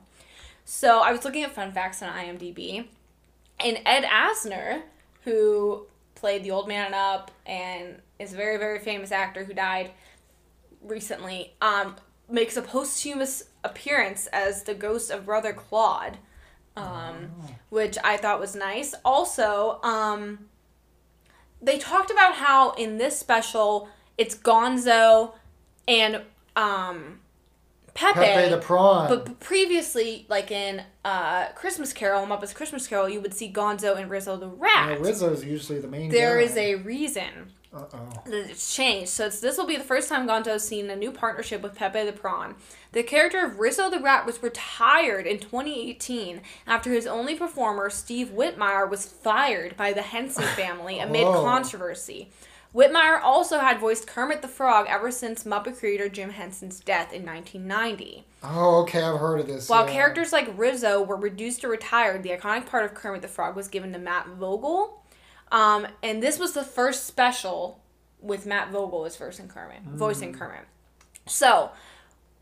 So 0.65 0.99
I 0.99 1.11
was 1.11 1.23
looking 1.23 1.43
at 1.43 1.53
fun 1.53 1.71
facts 1.71 2.01
on 2.01 2.11
IMDb, 2.11 2.85
and 3.59 3.79
Ed 3.85 4.03
Asner, 4.03 4.81
who 5.23 5.85
played 6.15 6.43
the 6.43 6.51
old 6.51 6.67
man 6.67 6.93
Up 6.93 7.31
and 7.45 7.95
is 8.19 8.33
a 8.33 8.37
very 8.37 8.57
very 8.57 8.79
famous 8.79 9.11
actor 9.11 9.43
who 9.43 9.53
died 9.53 9.91
recently, 10.81 11.53
um, 11.61 11.95
makes 12.29 12.57
a 12.57 12.61
posthumous 12.61 13.45
appearance 13.63 14.27
as 14.27 14.63
the 14.63 14.73
ghost 14.73 15.11
of 15.11 15.25
brother 15.25 15.53
Claude, 15.53 16.17
um, 16.77 17.31
which 17.69 17.97
I 18.03 18.17
thought 18.17 18.39
was 18.39 18.55
nice. 18.55 18.93
Also, 19.03 19.79
um, 19.83 20.49
they 21.61 21.77
talked 21.77 22.11
about 22.11 22.35
how 22.35 22.71
in 22.71 22.97
this 22.97 23.17
special 23.19 23.89
it's 24.17 24.35
Gonzo 24.35 25.33
and 25.87 26.21
um, 26.55 27.19
Pepe, 27.93 28.19
Pepe 28.19 28.49
the 28.49 28.57
Prawn. 28.57 29.07
but 29.09 29.39
previously, 29.39 30.25
like 30.29 30.51
in 30.51 30.83
uh, 31.03 31.49
Christmas 31.49 31.93
Carol, 31.93 32.25
Muppets 32.25 32.53
Christmas 32.55 32.87
Carol, 32.87 33.09
you 33.09 33.19
would 33.21 33.33
see 33.33 33.51
Gonzo 33.51 33.97
and 33.97 34.09
Rizzo 34.09 34.37
the 34.37 34.47
yeah, 34.47 34.89
Rat. 34.89 34.99
Rizzo's 34.99 35.43
usually 35.43 35.79
the 35.79 35.87
main 35.87 36.09
There 36.09 36.37
guy. 36.37 36.43
is 36.43 36.57
a 36.57 36.75
reason 36.75 37.51
Uh-oh. 37.73 38.09
it's 38.25 38.75
changed. 38.75 39.09
So 39.09 39.27
it's, 39.27 39.39
this 39.39 39.57
will 39.57 39.65
be 39.65 39.77
the 39.77 39.83
first 39.83 40.09
time 40.09 40.27
Gonzo 40.27 40.47
has 40.47 40.67
seen 40.67 40.89
a 40.89 40.95
new 40.95 41.11
partnership 41.11 41.61
with 41.61 41.75
Pepe 41.75 42.03
the 42.05 42.11
Prawn. 42.11 42.55
The 42.91 43.03
character 43.03 43.45
of 43.45 43.59
Rizzo 43.59 43.89
the 43.89 43.99
Rat 43.99 44.25
was 44.25 44.43
retired 44.43 45.25
in 45.25 45.39
2018 45.39 46.41
after 46.67 46.91
his 46.91 47.07
only 47.07 47.35
performer, 47.35 47.89
Steve 47.89 48.29
Whitmire, 48.29 48.89
was 48.89 49.05
fired 49.05 49.77
by 49.77 49.93
the 49.93 50.01
Henson 50.01 50.43
family 50.55 50.99
amid 50.99 51.23
Whoa. 51.23 51.43
controversy. 51.43 52.29
Whitmire 52.73 53.21
also 53.21 53.59
had 53.59 53.79
voiced 53.79 54.07
Kermit 54.07 54.41
the 54.41 54.47
Frog 54.47 54.85
ever 54.89 55.11
since 55.11 55.43
Muppet 55.43 55.77
creator 55.77 56.07
Jim 56.07 56.29
Henson's 56.29 56.79
death 56.79 57.11
in 57.11 57.25
1990. 57.25 58.25
Oh, 58.43 58.81
okay, 58.83 59.01
I've 59.01 59.19
heard 59.19 59.41
of 59.41 59.47
this. 59.47 59.67
While 59.67 59.85
yeah. 59.87 59.93
characters 59.93 60.31
like 60.31 60.47
Rizzo 60.57 61.01
were 61.03 61.17
reduced 61.17 61.65
or 61.65 61.69
retired, 61.69 62.23
the 62.23 62.29
iconic 62.29 62.65
part 62.65 62.85
of 62.85 62.93
Kermit 62.93 63.21
the 63.21 63.27
Frog 63.27 63.57
was 63.57 63.67
given 63.67 63.91
to 63.91 63.99
Matt 63.99 64.27
Vogel. 64.27 65.00
Um, 65.51 65.87
and 66.01 66.23
this 66.23 66.39
was 66.39 66.53
the 66.53 66.63
first 66.63 67.05
special 67.05 67.81
with 68.21 68.45
Matt 68.45 68.71
Vogel 68.71 69.05
as 69.05 69.17
voicing 69.17 69.47
Kermit. 69.47 69.81
Voicing 69.83 70.33
Kermit. 70.33 70.61
So 71.27 71.71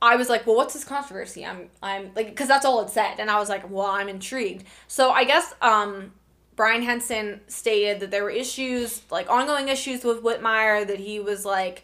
I 0.01 0.15
was 0.15 0.29
like, 0.29 0.45
well, 0.45 0.55
what's 0.55 0.73
this 0.73 0.83
controversy? 0.83 1.45
I'm, 1.45 1.69
I'm 1.81 2.11
like, 2.15 2.29
because 2.29 2.47
that's 2.47 2.65
all 2.65 2.81
it 2.81 2.89
said, 2.89 3.15
and 3.19 3.29
I 3.29 3.39
was 3.39 3.49
like, 3.49 3.69
well, 3.69 3.87
I'm 3.87 4.09
intrigued. 4.09 4.65
So 4.87 5.11
I 5.11 5.23
guess 5.23 5.53
um, 5.61 6.13
Brian 6.55 6.83
Henson 6.83 7.41
stated 7.47 7.99
that 8.01 8.11
there 8.11 8.23
were 8.23 8.29
issues, 8.29 9.01
like 9.09 9.29
ongoing 9.29 9.67
issues 9.67 10.03
with 10.03 10.21
Whitmire, 10.21 10.85
that 10.87 10.99
he 10.99 11.19
was 11.19 11.45
like 11.45 11.83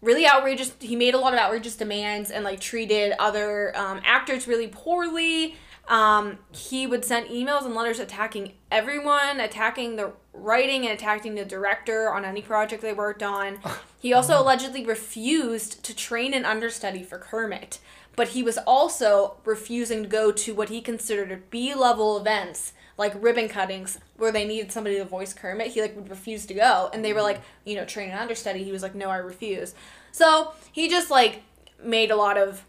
really 0.00 0.26
outrageous. 0.26 0.72
He 0.80 0.96
made 0.96 1.14
a 1.14 1.18
lot 1.18 1.32
of 1.32 1.38
outrageous 1.38 1.76
demands 1.76 2.30
and 2.30 2.44
like 2.44 2.60
treated 2.60 3.14
other 3.18 3.76
um, 3.76 4.00
actors 4.04 4.48
really 4.48 4.68
poorly. 4.68 5.56
Um, 5.88 6.38
he 6.52 6.86
would 6.86 7.04
send 7.04 7.28
emails 7.28 7.64
and 7.64 7.74
letters 7.74 7.98
attacking 7.98 8.52
everyone, 8.70 9.40
attacking 9.40 9.96
the 9.96 10.12
writing 10.32 10.86
and 10.86 10.92
attacking 10.92 11.34
the 11.34 11.44
director 11.44 12.12
on 12.12 12.24
any 12.24 12.42
project 12.42 12.82
they 12.82 12.92
worked 12.92 13.22
on. 13.22 13.58
He 14.02 14.12
also 14.12 14.42
allegedly 14.42 14.84
refused 14.84 15.84
to 15.84 15.94
train 15.94 16.34
an 16.34 16.44
understudy 16.44 17.04
for 17.04 17.18
Kermit, 17.18 17.78
but 18.16 18.30
he 18.30 18.42
was 18.42 18.58
also 18.58 19.36
refusing 19.44 20.02
to 20.02 20.08
go 20.08 20.32
to 20.32 20.54
what 20.54 20.70
he 20.70 20.80
considered 20.80 21.48
B 21.50 21.72
level 21.72 22.18
events 22.18 22.72
like 22.98 23.14
ribbon 23.22 23.48
cuttings 23.48 23.98
where 24.16 24.32
they 24.32 24.44
needed 24.44 24.72
somebody 24.72 24.96
to 24.96 25.04
voice 25.04 25.32
Kermit. 25.32 25.68
He 25.68 25.80
like 25.80 25.94
would 25.96 26.10
refuse 26.10 26.46
to 26.46 26.54
go, 26.54 26.90
and 26.92 27.04
they 27.04 27.12
were 27.12 27.22
like, 27.22 27.40
you 27.64 27.76
know, 27.76 27.84
train 27.84 28.10
an 28.10 28.18
understudy. 28.18 28.64
He 28.64 28.72
was 28.72 28.82
like, 28.82 28.94
no, 28.94 29.08
I 29.08 29.18
refuse. 29.18 29.74
So 30.10 30.52
he 30.72 30.88
just 30.88 31.10
like 31.10 31.42
made 31.82 32.10
a 32.10 32.16
lot 32.16 32.36
of 32.36 32.64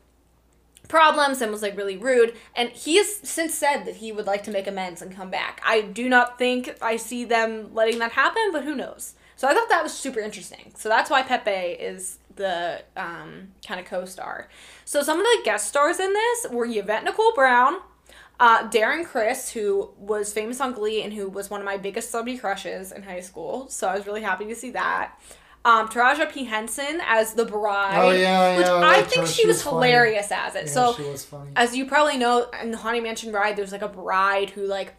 problems 0.87 1.41
and 1.41 1.51
was 1.51 1.61
like 1.61 1.77
really 1.77 1.97
rude. 1.97 2.35
And 2.55 2.69
he 2.69 2.97
has 2.97 3.15
since 3.23 3.53
said 3.55 3.85
that 3.85 3.97
he 3.97 4.11
would 4.11 4.25
like 4.25 4.43
to 4.43 4.51
make 4.51 4.67
amends 4.67 5.01
and 5.01 5.15
come 5.15 5.29
back. 5.29 5.61
I 5.65 5.81
do 5.81 6.09
not 6.09 6.37
think 6.37 6.75
i 6.81 6.97
see 6.97 7.25
them 7.25 7.73
letting 7.73 7.99
that 7.99 8.11
happen 8.13 8.51
but 8.51 8.63
who 8.63 8.75
knows? 8.75 9.15
So 9.35 9.47
i 9.47 9.53
thought 9.53 9.69
that 9.69 9.83
was 9.83 9.93
super 9.93 10.19
interesting. 10.19 10.73
So 10.75 10.89
that's 10.89 11.09
why 11.09 11.23
pepe 11.23 11.51
is 11.51 12.19
the 12.35 12.83
um, 12.97 13.49
kind 13.65 13.79
of 13.79 13.85
co-star. 13.85 14.49
So 14.85 15.01
some 15.03 15.19
of 15.19 15.25
the 15.25 15.41
guest 15.43 15.67
stars 15.67 15.99
in 15.99 16.13
this 16.13 16.47
were 16.51 16.65
yvette 16.65 17.03
nicole 17.03 17.33
brown 17.33 17.79
uh, 18.39 18.67
darren 18.69 19.05
criss 19.05 19.51
who 19.51 19.91
was 19.97 20.33
famous 20.33 20.59
on 20.59 20.73
glee 20.73 21.01
and 21.01 21.13
who 21.13 21.29
was 21.29 21.49
one 21.49 21.61
of 21.61 21.65
my 21.65 21.77
biggest 21.77 22.11
celebrity 22.11 22.37
crushes 22.37 22.91
in 22.91 23.03
high 23.03 23.21
school. 23.21 23.67
So 23.69 23.87
i 23.87 23.95
was 23.95 24.05
really 24.05 24.21
happy 24.21 24.45
to 24.45 24.55
see 24.55 24.71
that 24.71 25.17
um, 25.65 25.87
Taraji 25.87 26.31
P. 26.31 26.43
Henson 26.43 26.99
as 27.05 27.33
the 27.33 27.45
bride. 27.45 27.97
Oh, 27.97 28.11
yeah, 28.11 28.57
which 28.57 28.67
yeah, 28.67 28.73
I 28.73 28.97
I 28.97 29.01
think 29.03 29.27
she, 29.27 29.41
She 29.41 29.47
was, 29.47 29.57
was 29.57 29.63
hilarious 29.63 30.31
as 30.31 30.55
it. 30.55 30.65
Yeah, 30.65 30.71
so 30.71 30.93
she 30.93 31.03
was 31.03 31.23
funny. 31.23 31.51
as 31.55 31.75
you 31.75 31.85
probably 31.85 32.17
know, 32.17 32.47
in 32.61 32.71
the 32.71 32.77
Haunted 32.77 33.03
Mansion 33.03 33.31
ride, 33.31 33.55
there's 33.55 33.71
like 33.71 33.81
a 33.81 33.87
bride 33.87 34.49
who 34.51 34.65
like 34.65 34.95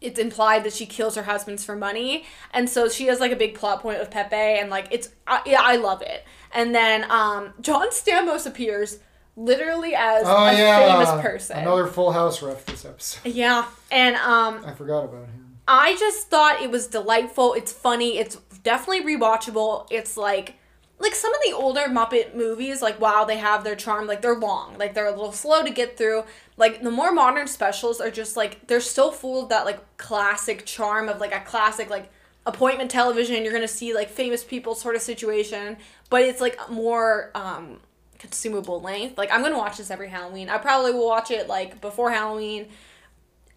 it's 0.00 0.18
implied 0.18 0.64
that 0.64 0.72
she 0.72 0.86
kills 0.86 1.14
her 1.16 1.22
husbands 1.22 1.64
for 1.64 1.76
money, 1.76 2.24
and 2.52 2.68
so 2.68 2.88
she 2.88 3.06
has 3.06 3.20
like 3.20 3.32
a 3.32 3.36
big 3.36 3.54
plot 3.54 3.80
point 3.80 3.98
with 3.98 4.10
Pepe, 4.10 4.34
and 4.34 4.70
like 4.70 4.88
it's 4.90 5.10
uh, 5.26 5.40
yeah, 5.46 5.60
I 5.62 5.76
love 5.76 6.02
it. 6.02 6.24
And 6.52 6.74
then 6.74 7.10
um, 7.10 7.52
John 7.60 7.90
Stamos 7.90 8.46
appears 8.46 8.98
literally 9.36 9.94
as 9.94 10.22
oh 10.26 10.46
a 10.46 10.52
famous 10.52 11.10
person. 11.22 11.58
Another 11.58 11.86
Full 11.86 12.12
House 12.12 12.42
ref 12.42 12.64
this 12.66 12.84
episode. 12.84 13.30
Yeah, 13.30 13.66
and 13.90 14.16
um, 14.16 14.64
I 14.64 14.72
forgot 14.72 15.04
about 15.04 15.26
him. 15.28 15.45
I 15.68 15.96
just 15.96 16.28
thought 16.28 16.62
it 16.62 16.70
was 16.70 16.86
delightful. 16.86 17.54
It's 17.54 17.72
funny. 17.72 18.18
It's 18.18 18.36
definitely 18.62 19.16
rewatchable. 19.16 19.86
It's 19.90 20.16
like 20.16 20.56
like 20.98 21.14
some 21.14 21.34
of 21.34 21.40
the 21.44 21.52
older 21.52 21.82
Muppet 21.88 22.34
movies, 22.34 22.80
like 22.80 23.00
wow, 23.00 23.24
they 23.24 23.36
have 23.36 23.64
their 23.64 23.76
charm. 23.76 24.06
Like 24.06 24.22
they're 24.22 24.38
long, 24.38 24.78
like 24.78 24.94
they're 24.94 25.06
a 25.06 25.10
little 25.10 25.32
slow 25.32 25.62
to 25.62 25.70
get 25.70 25.96
through. 25.96 26.24
Like 26.56 26.82
the 26.82 26.90
more 26.90 27.12
modern 27.12 27.48
specials 27.48 28.00
are 28.00 28.10
just 28.10 28.36
like 28.36 28.66
they're 28.66 28.80
still 28.80 29.10
full 29.10 29.42
of 29.42 29.48
that 29.50 29.64
like 29.64 29.96
classic 29.98 30.64
charm 30.64 31.08
of 31.08 31.20
like 31.20 31.34
a 31.34 31.40
classic 31.40 31.90
like 31.90 32.10
appointment 32.46 32.90
television. 32.90 33.42
You're 33.42 33.52
gonna 33.52 33.68
see 33.68 33.92
like 33.92 34.08
famous 34.08 34.44
people 34.44 34.74
sort 34.74 34.94
of 34.94 35.02
situation, 35.02 35.76
but 36.10 36.22
it's 36.22 36.40
like 36.40 36.58
more 36.70 37.30
um 37.34 37.80
consumable 38.18 38.80
length. 38.80 39.18
Like 39.18 39.32
I'm 39.32 39.42
gonna 39.42 39.58
watch 39.58 39.78
this 39.78 39.90
every 39.90 40.08
Halloween. 40.08 40.48
I 40.48 40.58
probably 40.58 40.92
will 40.92 41.08
watch 41.08 41.30
it 41.30 41.48
like 41.48 41.80
before 41.80 42.10
Halloween. 42.10 42.68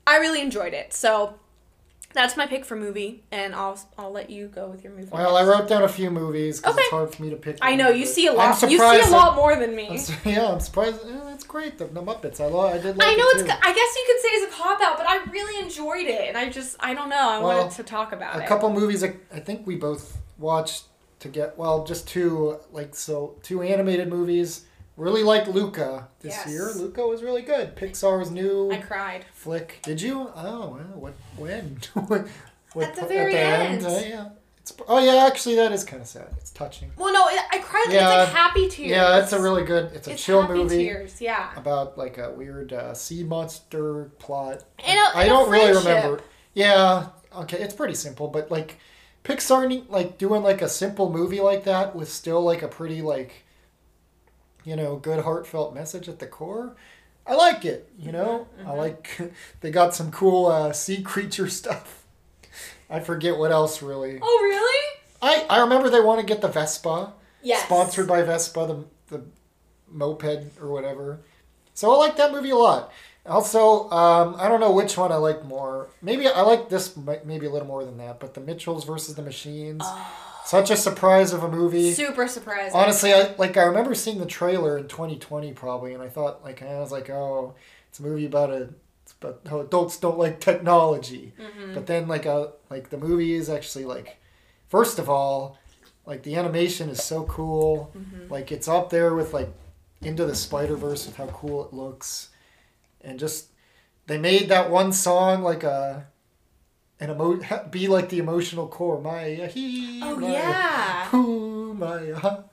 I 0.05 0.17
really 0.17 0.41
enjoyed 0.41 0.73
it. 0.73 0.91
So 0.93 1.35
that's 2.13 2.35
my 2.35 2.47
pick 2.47 2.65
for 2.65 2.75
movie, 2.75 3.23
and 3.31 3.53
I'll 3.53 3.79
I'll 3.97 4.11
let 4.11 4.29
you 4.29 4.47
go 4.47 4.67
with 4.67 4.83
your 4.83 4.93
movie. 4.93 5.09
Well, 5.11 5.35
I 5.37 5.43
wrote 5.43 5.67
down 5.67 5.83
a 5.83 5.87
few 5.87 6.09
movies 6.09 6.59
because 6.59 6.73
Okay. 6.73 6.81
it's 6.81 6.91
hard 6.91 7.13
for 7.13 7.21
me 7.23 7.29
to 7.29 7.35
pick. 7.35 7.57
I 7.61 7.75
know 7.75 7.89
you 7.89 8.05
see 8.05 8.27
a 8.27 8.33
lot. 8.33 8.59
You 8.63 8.77
see 8.79 9.01
a 9.01 9.11
lot 9.11 9.35
more 9.35 9.55
than 9.55 9.75
me. 9.75 9.89
I'm 9.89 10.15
yeah, 10.25 10.51
I'm 10.51 10.59
surprised. 10.59 10.99
Yeah, 11.05 11.21
that's 11.25 11.43
great. 11.43 11.77
The, 11.77 11.85
the 11.85 12.01
Muppets. 12.01 12.39
I 12.41 12.47
love. 12.47 12.73
I 12.73 12.77
did. 12.79 12.97
Like 12.97 13.07
I 13.07 13.15
know 13.15 13.25
it 13.29 13.41
it's. 13.41 13.43
too. 13.43 13.59
I 13.61 13.73
guess 13.73 13.95
you 13.95 14.03
could 14.07 14.21
say 14.21 14.29
it's 14.29 14.53
a 14.53 14.57
cop 14.57 14.81
out, 14.81 14.97
but 14.97 15.07
I 15.07 15.23
really 15.31 15.63
enjoyed 15.63 16.07
it, 16.07 16.27
and 16.29 16.37
I 16.37 16.49
just 16.49 16.75
I 16.79 16.93
don't 16.93 17.09
know. 17.09 17.15
I 17.29 17.39
Well, 17.39 17.57
wanted 17.59 17.75
to 17.77 17.83
talk 17.83 18.11
about 18.11 18.35
a 18.35 18.39
it. 18.41 18.45
A 18.45 18.47
couple 18.47 18.69
movies 18.71 19.03
I, 19.03 19.15
I 19.33 19.39
think 19.39 19.67
we 19.67 19.75
both 19.75 20.17
watched 20.37 20.85
to 21.19 21.27
get 21.27 21.57
well 21.57 21.83
just 21.85 22.07
two 22.07 22.57
like 22.71 22.95
so 22.95 23.35
two 23.43 23.61
animated 23.61 24.07
movies 24.07 24.65
really 24.99 25.23
like 25.23 25.47
luca 25.47 26.07
this 26.19 26.33
Yes. 26.35 26.47
year 26.47 26.69
luca 26.75 27.05
was 27.07 27.23
really 27.23 27.41
good 27.41 27.75
pixar's 27.75 28.29
new 28.31 28.71
I 28.71 28.77
cried. 28.77 29.25
flick 29.33 29.79
did 29.83 30.01
you 30.01 30.29
oh 30.35 30.59
wow 30.69 30.77
what 30.95 31.13
when 31.37 31.79
what, 32.07 32.27
At 32.83 32.95
the 32.95 33.05
very 33.05 33.35
end. 33.35 33.85
Uh, 33.85 33.89
yeah 34.05 34.29
it's 34.61 34.73
oh 34.87 34.99
yeah 35.03 35.25
actually 35.25 35.55
that 35.55 35.71
is 35.71 35.83
kind 35.83 36.01
of 36.01 36.07
sad 36.07 36.27
it's 36.37 36.51
touching 36.51 36.91
Well, 36.97 37.11
no, 37.13 37.27
it, 37.29 37.39
I 37.51 37.59
cried. 37.59 37.85
Yeah. 37.89 38.23
it's 38.23 38.29
like 38.33 38.37
happy 38.37 38.67
tears. 38.69 38.89
yeah 38.91 39.19
it's 39.23 39.33
a 39.33 39.41
really 39.41 39.63
good 39.63 39.91
it's 39.93 40.07
a 40.07 40.11
It's 40.11 40.23
chill 40.23 40.41
happy 40.41 40.53
movie 40.55 40.77
tears. 40.85 41.19
Yeah. 41.21 41.49
about 41.55 41.97
like 41.97 42.17
a 42.17 42.31
weird 42.31 42.73
uh, 42.73 42.93
sea 42.93 43.23
monster 43.23 44.11
plot. 44.19 44.63
And 44.79 44.99
a- 44.99 45.17
I 45.17 45.23
and 45.23 45.31
a 45.31 45.33
don't 45.33 45.49
really 45.49 45.73
remember. 45.75 46.21
Yeah, 46.53 47.07
okay, 47.35 47.57
it's 47.59 47.73
pretty 47.73 47.93
simple, 47.95 48.27
but 48.27 48.51
like 48.51 48.77
Pixar, 49.23 49.89
like 49.89 50.17
doing 50.17 50.43
like 50.43 50.61
a 50.61 50.69
simple 50.69 51.09
movie 51.11 51.39
like 51.41 51.63
that 51.65 51.95
with 51.95 52.09
still 52.11 52.41
like 52.41 52.61
a 52.61 52.67
pretty 52.67 53.01
like, 53.01 53.45
you 54.69 54.75
know, 54.75 54.95
good 54.97 55.23
heartfelt 55.23 55.73
message 55.73 56.07
at 56.07 56.19
the 56.19 56.27
core. 56.27 56.75
I 57.25 57.33
like 57.35 57.65
it. 57.65 57.89
You 57.97 58.11
know, 58.11 58.47
Mm-hmm, 58.59 58.69
I 58.69 58.73
like 58.73 59.19
they 59.61 59.71
got 59.71 59.95
some 59.95 60.11
cool 60.11 60.45
uh, 60.47 60.71
sea 60.73 61.01
creature 61.01 61.49
stuff. 61.61 62.03
I 62.89 62.99
forget 62.99 63.37
what 63.37 63.51
else 63.51 63.81
really. 63.81 64.19
Oh 64.21 64.39
really? 64.43 64.85
I 65.21 65.45
I 65.49 65.59
remember 65.61 65.89
they 65.89 66.01
want 66.01 66.19
to 66.21 66.25
get 66.25 66.41
the 66.41 66.47
Vespa 66.47 67.13
Yes. 67.41 67.63
sponsored 67.65 68.07
by 68.07 68.21
Vespa, 68.23 68.65
the, 68.67 69.15
the 69.17 69.23
moped 69.89 70.59
or 70.61 70.67
whatever. 70.71 71.19
So 71.73 71.91
I 71.93 71.97
like 71.97 72.17
that 72.17 72.31
movie 72.31 72.49
a 72.51 72.55
lot. 72.57 72.91
Also, 73.25 73.89
um, 73.91 74.35
I 74.39 74.47
don't 74.49 74.59
know 74.59 74.71
which 74.71 74.97
one 74.97 75.11
I 75.11 75.15
like 75.15 75.45
more. 75.45 75.89
Maybe 76.01 76.27
I 76.27 76.41
like 76.41 76.67
this 76.69 76.97
maybe 77.25 77.45
a 77.45 77.49
little 77.49 77.67
more 77.67 77.85
than 77.85 77.97
that, 77.97 78.19
but 78.19 78.33
the 78.33 78.41
Mitchells 78.41 78.85
versus 78.85 79.15
the 79.15 79.21
Machines. 79.21 79.83
Such 80.49 80.71
a 80.71 80.77
surprise 80.77 81.31
of 81.31 81.43
a 81.43 81.47
movie. 81.47 81.93
Super 81.93 82.27
surprise. 82.27 82.71
Honestly, 82.73 83.13
I 83.13 83.35
like 83.37 83.55
I 83.55 83.65
remember 83.65 83.93
seeing 83.93 84.17
the 84.17 84.25
trailer 84.25 84.79
in 84.79 84.87
2020 84.87 85.53
probably, 85.53 85.93
and 85.93 86.01
I 86.01 86.09
thought 86.09 86.43
like 86.43 86.63
I 86.63 86.79
was 86.79 86.91
like, 86.91 87.07
oh, 87.11 87.53
it's 87.87 87.99
a 87.99 88.01
movie 88.01 88.25
about 88.25 88.49
a 88.49 88.69
it's 89.03 89.13
about 89.21 89.41
how 89.47 89.59
adults 89.59 89.97
don't 89.97 90.17
like 90.17 90.39
technology. 90.39 91.33
Mm-hmm. 91.39 91.75
But 91.75 91.85
then 91.85 92.07
like 92.07 92.25
uh 92.25 92.47
like 92.71 92.89
the 92.89 92.97
movie 92.97 93.33
is 93.33 93.47
actually 93.47 93.85
like, 93.85 94.17
first 94.69 94.97
of 94.97 95.07
all, 95.07 95.59
like 96.07 96.23
the 96.23 96.35
animation 96.35 96.89
is 96.89 97.03
so 97.03 97.25
cool. 97.25 97.91
Mm-hmm. 97.95 98.33
Like 98.33 98.51
it's 98.51 98.67
up 98.67 98.89
there 98.89 99.13
with 99.13 99.35
like 99.35 99.53
into 100.01 100.25
the 100.25 100.33
Spider 100.33 100.75
Verse 100.75 101.05
with 101.05 101.17
how 101.17 101.27
cool 101.27 101.63
it 101.63 101.73
looks, 101.73 102.29
and 103.01 103.19
just 103.19 103.49
they 104.07 104.17
made 104.17 104.49
that 104.49 104.71
one 104.71 104.93
song 104.93 105.43
like 105.43 105.63
a. 105.63 106.07
An 107.01 107.09
emo- 107.11 107.39
be 107.69 107.87
like 107.87 108.09
the 108.09 108.19
emotional 108.19 108.67
core. 108.67 108.99
My 109.01 109.23
he. 109.53 110.01
Oh 110.03 110.15
my- 110.17 110.31
yeah. 110.31 111.15
Ooh, 111.15 111.73
my, 111.73 112.11
uh, 112.11 112.43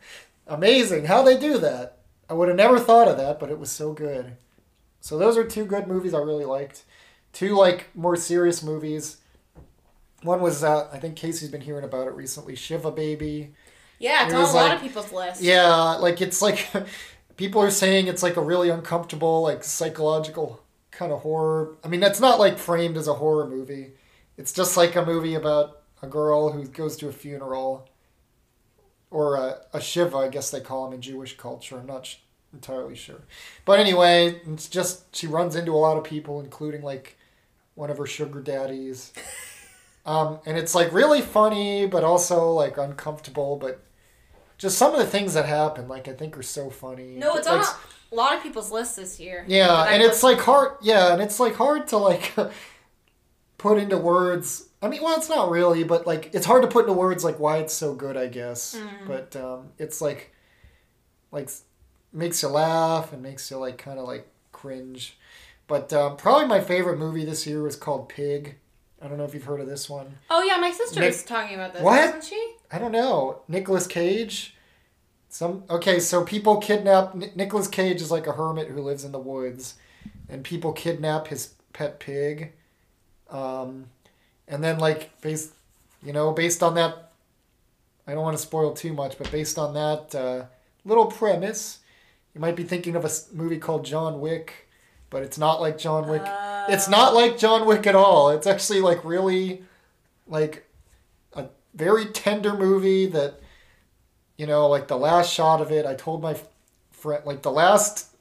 amazing 0.47 1.07
how 1.07 1.23
they 1.23 1.37
do 1.37 1.59
that. 1.59 1.99
I 2.31 2.35
would 2.35 2.49
have 2.49 2.57
never 2.57 2.79
thought 2.79 3.09
of 3.09 3.17
that, 3.17 3.39
but 3.41 3.51
it 3.51 3.59
was 3.59 3.71
so 3.71 3.93
good. 3.93 4.37
So 5.01 5.19
those 5.19 5.37
are 5.37 5.45
two 5.45 5.65
good 5.65 5.87
movies 5.87 6.15
I 6.15 6.19
really 6.19 6.45
liked. 6.45 6.85
Two 7.33 7.55
like 7.57 7.89
more 7.95 8.17
serious 8.17 8.63
movies. 8.63 9.19
One 10.23 10.41
was 10.41 10.65
uh, 10.65 10.89
I 10.93 10.99
think 10.99 11.17
Casey's 11.17 11.51
been 11.51 11.61
hearing 11.61 11.85
about 11.85 12.07
it 12.09 12.15
recently. 12.15 12.57
Shiva 12.57 12.91
Baby. 12.91 13.53
Yeah, 13.99 14.25
it's 14.25 14.33
It 14.33 14.37
on 14.37 14.41
a 14.41 14.45
was 14.45 14.55
lot 14.55 14.65
like- 14.71 14.77
of 14.77 14.83
people's 14.83 15.13
lists. 15.13 15.43
Yeah, 15.43 15.75
like 15.97 16.21
it's 16.21 16.41
like 16.43 16.69
people 17.37 17.61
are 17.63 17.71
saying 17.71 18.07
it's 18.07 18.23
like 18.23 18.37
a 18.37 18.43
really 18.43 18.71
uncomfortable, 18.71 19.43
like 19.43 19.63
psychological 19.65 20.63
kind 20.91 21.13
of 21.13 21.21
horror. 21.23 21.77
I 21.85 21.89
mean, 21.89 22.01
that's 22.01 22.21
not 22.21 22.39
like 22.39 22.59
framed 22.59 22.97
as 22.97 23.09
a 23.09 23.15
horror 23.15 23.47
movie. 23.49 23.93
It's 24.39 24.53
just 24.53 24.77
like 24.77 24.97
a 24.97 25.05
movie 25.05 25.35
about 25.35 25.83
a 26.03 26.07
girl 26.07 26.53
who 26.53 26.67
goes 26.67 26.97
to 26.99 27.09
a 27.09 27.13
funeral, 27.13 27.89
or 29.11 29.37
a, 29.37 29.61
a 29.73 29.81
shiva, 29.81 30.17
I 30.19 30.29
guess 30.29 30.51
they 30.51 30.61
call 30.61 30.85
them 30.85 30.95
in 30.95 31.01
Jewish 31.01 31.37
culture. 31.37 31.79
I'm 31.79 31.87
not 31.87 32.07
sh- 32.07 32.17
entirely 32.53 32.95
sure, 32.95 33.23
but 33.65 33.81
anyway, 33.81 34.41
it's 34.47 34.69
just 34.69 35.15
she 35.15 35.27
runs 35.27 35.57
into 35.57 35.73
a 35.73 35.77
lot 35.77 35.97
of 35.97 36.05
people, 36.05 36.41
including 36.41 36.83
like 36.83 37.17
one 37.75 37.91
of 37.91 37.99
her 37.99 38.07
sugar 38.07 38.41
daddies. 38.41 39.13
Um, 40.07 40.39
and 40.47 40.57
it's 40.57 40.73
like 40.73 40.93
really 40.93 41.21
funny, 41.21 41.85
but 41.87 42.05
also 42.05 42.53
like 42.53 42.79
uncomfortable. 42.79 43.57
But 43.57 43.83
just 44.57 44.79
some 44.79 44.93
of 44.95 45.01
the 45.01 45.07
things 45.07 45.35
that 45.35 45.47
happen, 45.47 45.89
like 45.89 46.07
I 46.07 46.13
think, 46.13 46.39
are 46.39 46.45
so 46.45 46.71
funny. 46.71 47.17
No, 47.17 47.35
it's 47.35 47.49
like, 47.49 47.59
on 47.59 47.75
a 48.13 48.15
lot 48.15 48.37
of 48.37 48.43
people's 48.43 48.71
lists 48.71 48.95
this 48.95 49.19
year. 49.19 49.45
yeah, 49.49 49.83
and 49.89 50.01
it's 50.01 50.23
like 50.23 50.39
hard. 50.39 50.77
Yeah, 50.81 51.13
and 51.13 51.21
it's 51.21 51.41
like 51.41 51.57
hard 51.57 51.89
to 51.89 51.97
like 51.97 52.33
put 53.59 53.79
into 53.79 53.99
words. 53.99 54.69
I 54.83 54.89
mean, 54.89 55.03
well, 55.03 55.17
it's 55.17 55.29
not 55.29 55.51
really, 55.51 55.85
but 55.85 56.07
like 56.07 56.31
it's 56.35 56.47
hard 56.47 56.63
to 56.63 56.69
put 56.69 56.83
into 56.87 56.93
words 56.93 57.25
like 57.25 57.39
why 57.39 57.59
it's 57.59 57.75
so 57.75 57.95
good. 57.95 58.17
I 58.17 58.27
guess, 58.29 58.77
Mm. 58.77 59.07
but 59.07 59.37
um, 59.37 59.69
it's 59.79 60.01
like 60.01 60.33
like 61.33 61.49
makes 62.13 62.43
you 62.43 62.49
laugh 62.49 63.13
and 63.13 63.23
makes 63.23 63.51
you 63.51 63.57
like 63.59 63.79
kind 63.79 63.99
of 63.99 64.07
like 64.07 64.29
cringe. 64.53 65.19
But 65.67 65.93
um, 65.93 66.17
probably 66.17 66.47
my 66.47 66.61
favorite 66.61 66.99
movie 66.99 67.25
this 67.25 67.47
year 67.47 67.63
was 67.63 67.77
called 67.77 68.09
Pig. 68.09 68.57
I 69.03 69.09
don't 69.09 69.19
know 69.19 69.25
if 69.25 69.35
you've 69.35 69.45
heard 69.45 69.61
of 69.61 69.67
this 69.67 69.91
one. 69.91 70.17
Oh 70.31 70.43
yeah, 70.43 70.57
my 70.57 70.71
sister 70.71 71.01
Nick- 71.01 71.09
was 71.11 71.23
talking 71.25 71.55
about 71.55 71.73
this, 71.75 71.83
What? 71.83 72.01
wasn't 72.15 72.25
she? 72.25 72.55
I 72.71 72.79
don't 72.79 72.93
know. 72.93 73.43
Nicolas 73.49 73.87
Cage. 73.87 74.55
Some 75.29 75.65
okay, 75.69 75.99
so 76.01 76.25
people 76.25 76.59
kidnap 76.59 77.15
Ni- 77.15 77.33
Nicolas 77.35 77.69
Cage 77.69 78.01
is 78.01 78.11
like 78.11 78.27
a 78.27 78.33
hermit 78.33 78.69
who 78.69 78.81
lives 78.81 79.05
in 79.05 79.13
the 79.13 79.19
woods, 79.19 79.75
and 80.29 80.43
people 80.45 80.73
kidnap 80.73 81.27
his 81.29 81.55
pet 81.73 81.99
pig, 82.01 82.53
um, 83.31 83.87
and 84.49 84.63
then 84.63 84.79
like 84.79 85.21
based, 85.21 85.53
you 86.03 86.13
know, 86.13 86.33
based 86.33 86.63
on 86.63 86.75
that, 86.75 87.13
I 88.07 88.13
don't 88.13 88.23
want 88.23 88.37
to 88.37 88.43
spoil 88.43 88.73
too 88.73 88.93
much, 88.93 89.19
but 89.19 89.31
based 89.31 89.59
on 89.59 89.75
that 89.75 90.15
uh, 90.15 90.45
little 90.85 91.07
premise, 91.07 91.81
you 92.35 92.41
might 92.41 92.57
be 92.57 92.65
thinking 92.65 92.95
of 92.95 93.05
a 93.05 93.11
movie 93.33 93.59
called 93.59 93.85
John 93.85 94.21
Wick, 94.21 94.69
but 95.11 95.23
it's 95.23 95.39
not 95.39 95.61
like 95.61 95.79
John 95.79 96.09
Wick. 96.09 96.23
It's 96.69 96.89
not 96.89 97.15
like 97.15 97.39
John 97.39 97.67
Wick 97.67 97.87
at 97.87 97.95
all. 97.95 98.31
It's 98.31 98.47
actually 98.47 98.81
like 98.81 99.05
really, 99.05 99.63
like 100.27 100.69
a 101.33 101.47
very 101.75 102.07
tender 102.07 102.55
movie 102.55 103.07
that, 103.07 103.41
you 104.37 104.47
know, 104.47 104.69
like 104.69 104.89
the 104.89 104.99
last 104.99 105.33
shot 105.33 105.61
of 105.61 105.73
it. 105.73 105.87
I 105.87 105.95
told 105.95 106.23
my 106.23 106.37
friend, 106.91 107.25
like 107.25 107.43
the 107.43 107.51
last 107.51 108.15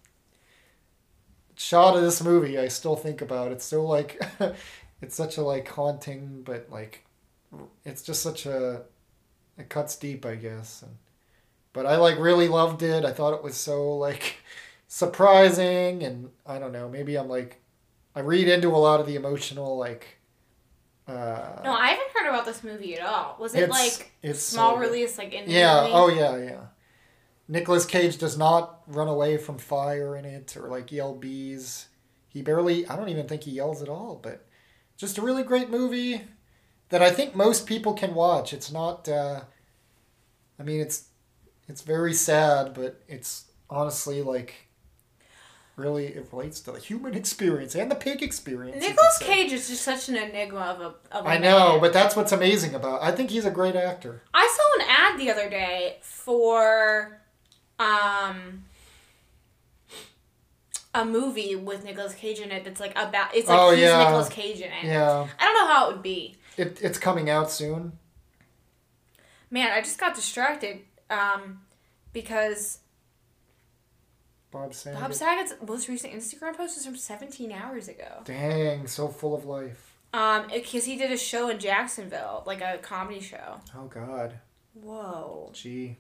shot 1.56 1.96
of 1.96 2.02
this 2.02 2.24
movie, 2.24 2.58
I 2.58 2.68
still 2.68 2.96
think 2.96 3.22
about. 3.22 3.52
It's 3.52 3.66
so 3.66 3.84
like, 3.86 4.22
it's 5.02 5.16
such 5.16 5.38
a 5.38 5.42
like 5.44 5.68
haunting, 5.68 6.42
but 6.44 6.68
like, 6.70 7.06
it's 7.84 8.02
just 8.02 8.22
such 8.22 8.46
a, 8.46 8.84
it 9.58 9.70
cuts 9.70 9.96
deep, 9.96 10.26
I 10.26 10.36
guess. 10.36 10.82
And, 10.82 10.96
but 11.74 11.86
I 11.86 11.98
like 11.98 12.18
really 12.20 12.48
loved 12.48 12.82
it. 12.84 13.06
I 13.06 13.12
thought 13.12 13.34
it 13.34 13.44
was 13.44 13.56
so 13.58 13.96
like 13.98 14.38
surprising, 14.88 16.04
and 16.04 16.30
I 16.46 16.60
don't 16.60 16.72
know. 16.72 16.90
Maybe 16.90 17.16
I'm 17.18 17.28
like, 17.30 17.62
I 18.16 18.22
read 18.22 18.48
into 18.48 18.70
a 18.70 18.78
lot 18.78 19.00
of 19.00 19.08
the 19.08 19.16
emotional 19.16 19.78
like. 19.78 20.08
Uh, 21.08 21.62
No, 21.64 21.72
I 21.74 21.90
haven't 21.90 22.08
heard 22.16 22.30
about 22.30 22.46
this 22.46 22.64
movie 22.64 22.98
at 22.98 23.06
all. 23.06 23.36
Was 23.40 23.54
it 23.54 23.64
It's- 23.64 23.70
like 24.00 24.12
it's 24.24 24.42
small 24.42 24.76
good. 24.78 24.88
release, 24.90 25.18
like 25.18 25.32
indie 25.34 25.50
Yeah. 25.50 25.82
movie? 25.82 25.94
Oh 25.94 26.08
yeah. 26.10 26.38
Yeah. 26.38 26.62
Nicolas 27.48 27.86
Cage 27.86 28.18
does 28.18 28.38
not 28.40 28.82
run 28.88 29.08
away 29.08 29.38
from 29.38 29.60
fire 29.60 30.16
in 30.16 30.26
it 30.26 30.58
or 30.58 30.68
like 30.68 30.92
yell 30.92 31.14
bees. 31.14 31.90
He 32.28 32.42
barely. 32.42 32.88
I 32.88 32.96
don't 32.96 33.10
even 33.10 33.28
think 33.28 33.44
he 33.44 33.52
yells 33.52 33.84
at 33.84 33.90
all. 33.90 34.20
But 34.22 34.48
just 34.98 35.18
a 35.18 35.22
really 35.22 35.44
great 35.44 35.70
movie 35.70 36.22
that 36.90 37.02
I 37.02 37.12
think 37.12 37.36
most 37.36 37.66
people 37.68 37.94
can 37.94 38.14
watch. 38.14 38.54
It's 38.54 38.72
not. 38.72 39.08
Uh, 39.10 39.42
I 40.60 40.64
mean, 40.64 40.80
it's 40.80 41.06
it's 41.68 41.82
very 41.82 42.14
sad, 42.14 42.74
but 42.74 43.02
it's 43.08 43.46
honestly 43.70 44.22
like 44.22 44.56
really 45.76 46.06
it 46.08 46.28
relates 46.32 46.62
to 46.62 46.72
the 46.72 46.80
human 46.80 47.14
experience 47.16 47.76
and 47.76 47.92
the 47.92 47.96
pig 47.96 48.24
experience. 48.24 48.82
Nicolas. 48.82 49.18
Cage 49.20 49.52
is 49.52 49.68
just 49.68 49.82
such 49.82 50.10
an 50.10 50.16
enigma 50.16 50.60
of 50.60 50.82
a. 50.82 51.18
Of 51.18 51.26
a 51.26 51.30
I 51.30 51.38
know, 51.38 51.74
man. 51.74 51.82
but 51.82 51.94
that's 51.94 52.16
what's 52.16 52.32
amazing 52.32 52.76
about. 52.76 53.02
I 53.04 53.12
think 53.12 53.30
he's 53.30 53.46
a 53.46 53.52
great 53.52 53.76
actor. 53.76 54.22
I 54.34 54.48
saw 54.56 54.84
an 54.84 54.90
ad 54.90 55.20
the 55.20 55.32
other 55.32 55.50
day 55.50 55.98
for 56.02 57.22
um 57.78 58.64
a 60.96 61.06
movie 61.06 61.56
with 61.56 61.84
Nicolas 61.84 62.14
Cage 62.16 62.40
in 62.40 62.52
it 62.52 62.64
that's 62.64 62.80
like 62.80 62.92
about 62.98 63.36
it's 63.36 63.48
like 63.48 63.60
Oh, 63.60 63.72
he's 63.72 63.82
yeah. 63.82 64.04
Nicolas 64.04 64.30
Cage 64.30 64.58
in 64.62 64.72
it. 64.72 64.84
Yeah, 64.86 65.28
I 65.40 65.44
don't 65.44 65.54
know 65.56 65.74
how 65.74 65.90
it 65.90 65.94
would 65.94 66.04
be. 66.04 66.36
it, 66.58 66.80
it's 66.82 66.98
coming 66.98 67.30
out 67.30 67.52
soon. 67.52 67.94
Man, 69.52 69.72
I 69.72 69.82
just 69.82 70.00
got 70.00 70.16
distracted 70.16 70.80
um 71.10 71.62
because 72.14 72.80
Bob 74.52 74.74
Saget. 74.74 75.00
Bob 75.00 75.14
Saget's 75.14 75.54
most 75.68 75.88
recent 75.90 76.14
Instagram 76.14 76.56
post 76.56 76.78
is 76.78 76.86
from 76.86 76.96
17 76.96 77.52
hours 77.52 77.88
ago. 77.90 78.22
Dang, 78.24 78.88
so 78.88 79.08
full 79.10 79.36
of 79.36 79.46
life. 79.46 79.92
Um, 80.14 80.48
because 80.54 80.86
he 80.86 80.96
did 80.96 81.12
a 81.12 81.18
show 81.18 81.50
in 81.50 81.60
Jacksonville, 81.60 82.44
like 82.46 82.62
a 82.62 82.78
comedy 82.82 83.20
show. 83.20 83.60
Oh 83.78 83.88
God, 83.88 84.40
Whoa. 84.74 85.50
gee, 85.54 85.98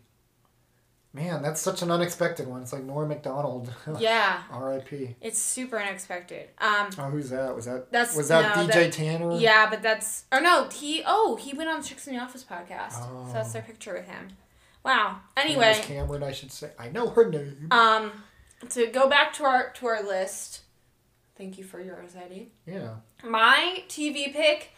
man, 1.15 1.41
that's 1.41 1.61
such 1.61 1.81
an 1.81 1.89
unexpected 1.89 2.45
one. 2.47 2.61
It's 2.61 2.73
like 2.73 2.83
Norm 2.83 3.07
Macdonald. 3.09 3.73
Yeah, 3.99 4.41
R.I.P. 4.51 5.15
it's 5.21 5.39
super 5.39 5.79
unexpected. 5.79 6.49
Um, 6.59 6.89
Oh, 6.99 7.09
who's 7.09 7.29
that? 7.31 7.55
Was 7.55 7.65
that 7.65 7.91
That's- 7.91 8.15
was 8.15 8.27
that 8.27 8.55
no, 8.55 8.63
DJ 8.67 8.73
that- 8.73 8.93
Tanner? 8.93 9.31
yeah, 9.37 9.69
but 9.69 9.81
that's 9.81 10.25
or 10.31 10.41
no, 10.41 10.67
he 10.69 11.01
oh 11.05 11.35
he 11.37 11.53
went 11.55 11.69
on 11.69 11.79
the 11.81 11.87
Chicks 11.87 12.05
in 12.07 12.15
the 12.15 12.21
Office 12.21 12.43
podcast, 12.43 12.93
Oh. 13.01 13.25
so 13.27 13.33
that's 13.33 13.53
their 13.53 13.61
picture 13.61 13.93
with 13.93 14.05
him. 14.07 14.27
Wow. 14.83 15.21
Anyway, 15.35 15.79
Cameron, 15.81 16.21
I 16.21 16.31
should 16.31 16.51
say. 16.51 16.69
I 16.77 16.89
know 16.89 17.09
her 17.09 17.27
name. 17.27 17.67
um, 17.71 18.11
to 18.69 18.85
go 18.87 19.09
back 19.09 19.33
to 19.33 19.43
our 19.45 19.71
to 19.71 19.87
our 19.87 20.03
list. 20.03 20.61
Thank 21.37 21.57
you 21.57 21.63
for 21.63 21.81
yours, 21.81 22.15
Eddie. 22.15 22.51
yeah. 22.65 22.95
My 23.23 23.83
TV 23.89 24.31
pick 24.31 24.69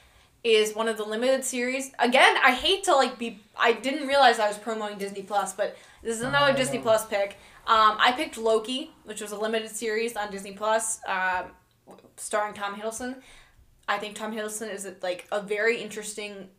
is 0.44 0.76
one 0.76 0.88
of 0.88 0.98
the 0.98 1.04
limited 1.04 1.44
series. 1.44 1.92
Again, 2.00 2.38
I 2.44 2.52
hate 2.52 2.84
to 2.86 2.96
like 2.96 3.18
be. 3.18 3.42
I 3.58 3.74
didn't 3.74 4.08
realize 4.08 4.40
I 4.40 4.48
was 4.48 4.58
promoting 4.58 4.98
Disney 4.98 5.24
Plus, 5.24 5.54
but 5.54 5.78
this 6.04 6.16
is 6.16 6.22
another 6.22 6.52
I 6.52 6.56
Disney. 6.56 6.80
Plus 6.80 7.06
pick. 7.06 7.38
Um, 7.66 7.98
I 8.00 8.14
picked 8.16 8.38
Loki, 8.38 8.92
which 9.04 9.20
was 9.22 9.32
a 9.32 9.38
limited 9.38 9.70
series 9.70 10.16
on 10.16 10.32
Disney 10.32 10.54
Plus, 10.54 11.00
um, 11.08 11.46
starring 12.16 12.54
Tom 12.54 12.76
Hiddleston. 12.76 13.22
I 13.90 13.98
think 13.98 14.16
Tom 14.16 14.34
Hiddleston 14.34 14.74
is 14.74 14.88
like 15.02 15.28
a 15.32 15.42
very 15.42 15.82
interesting 15.82 16.50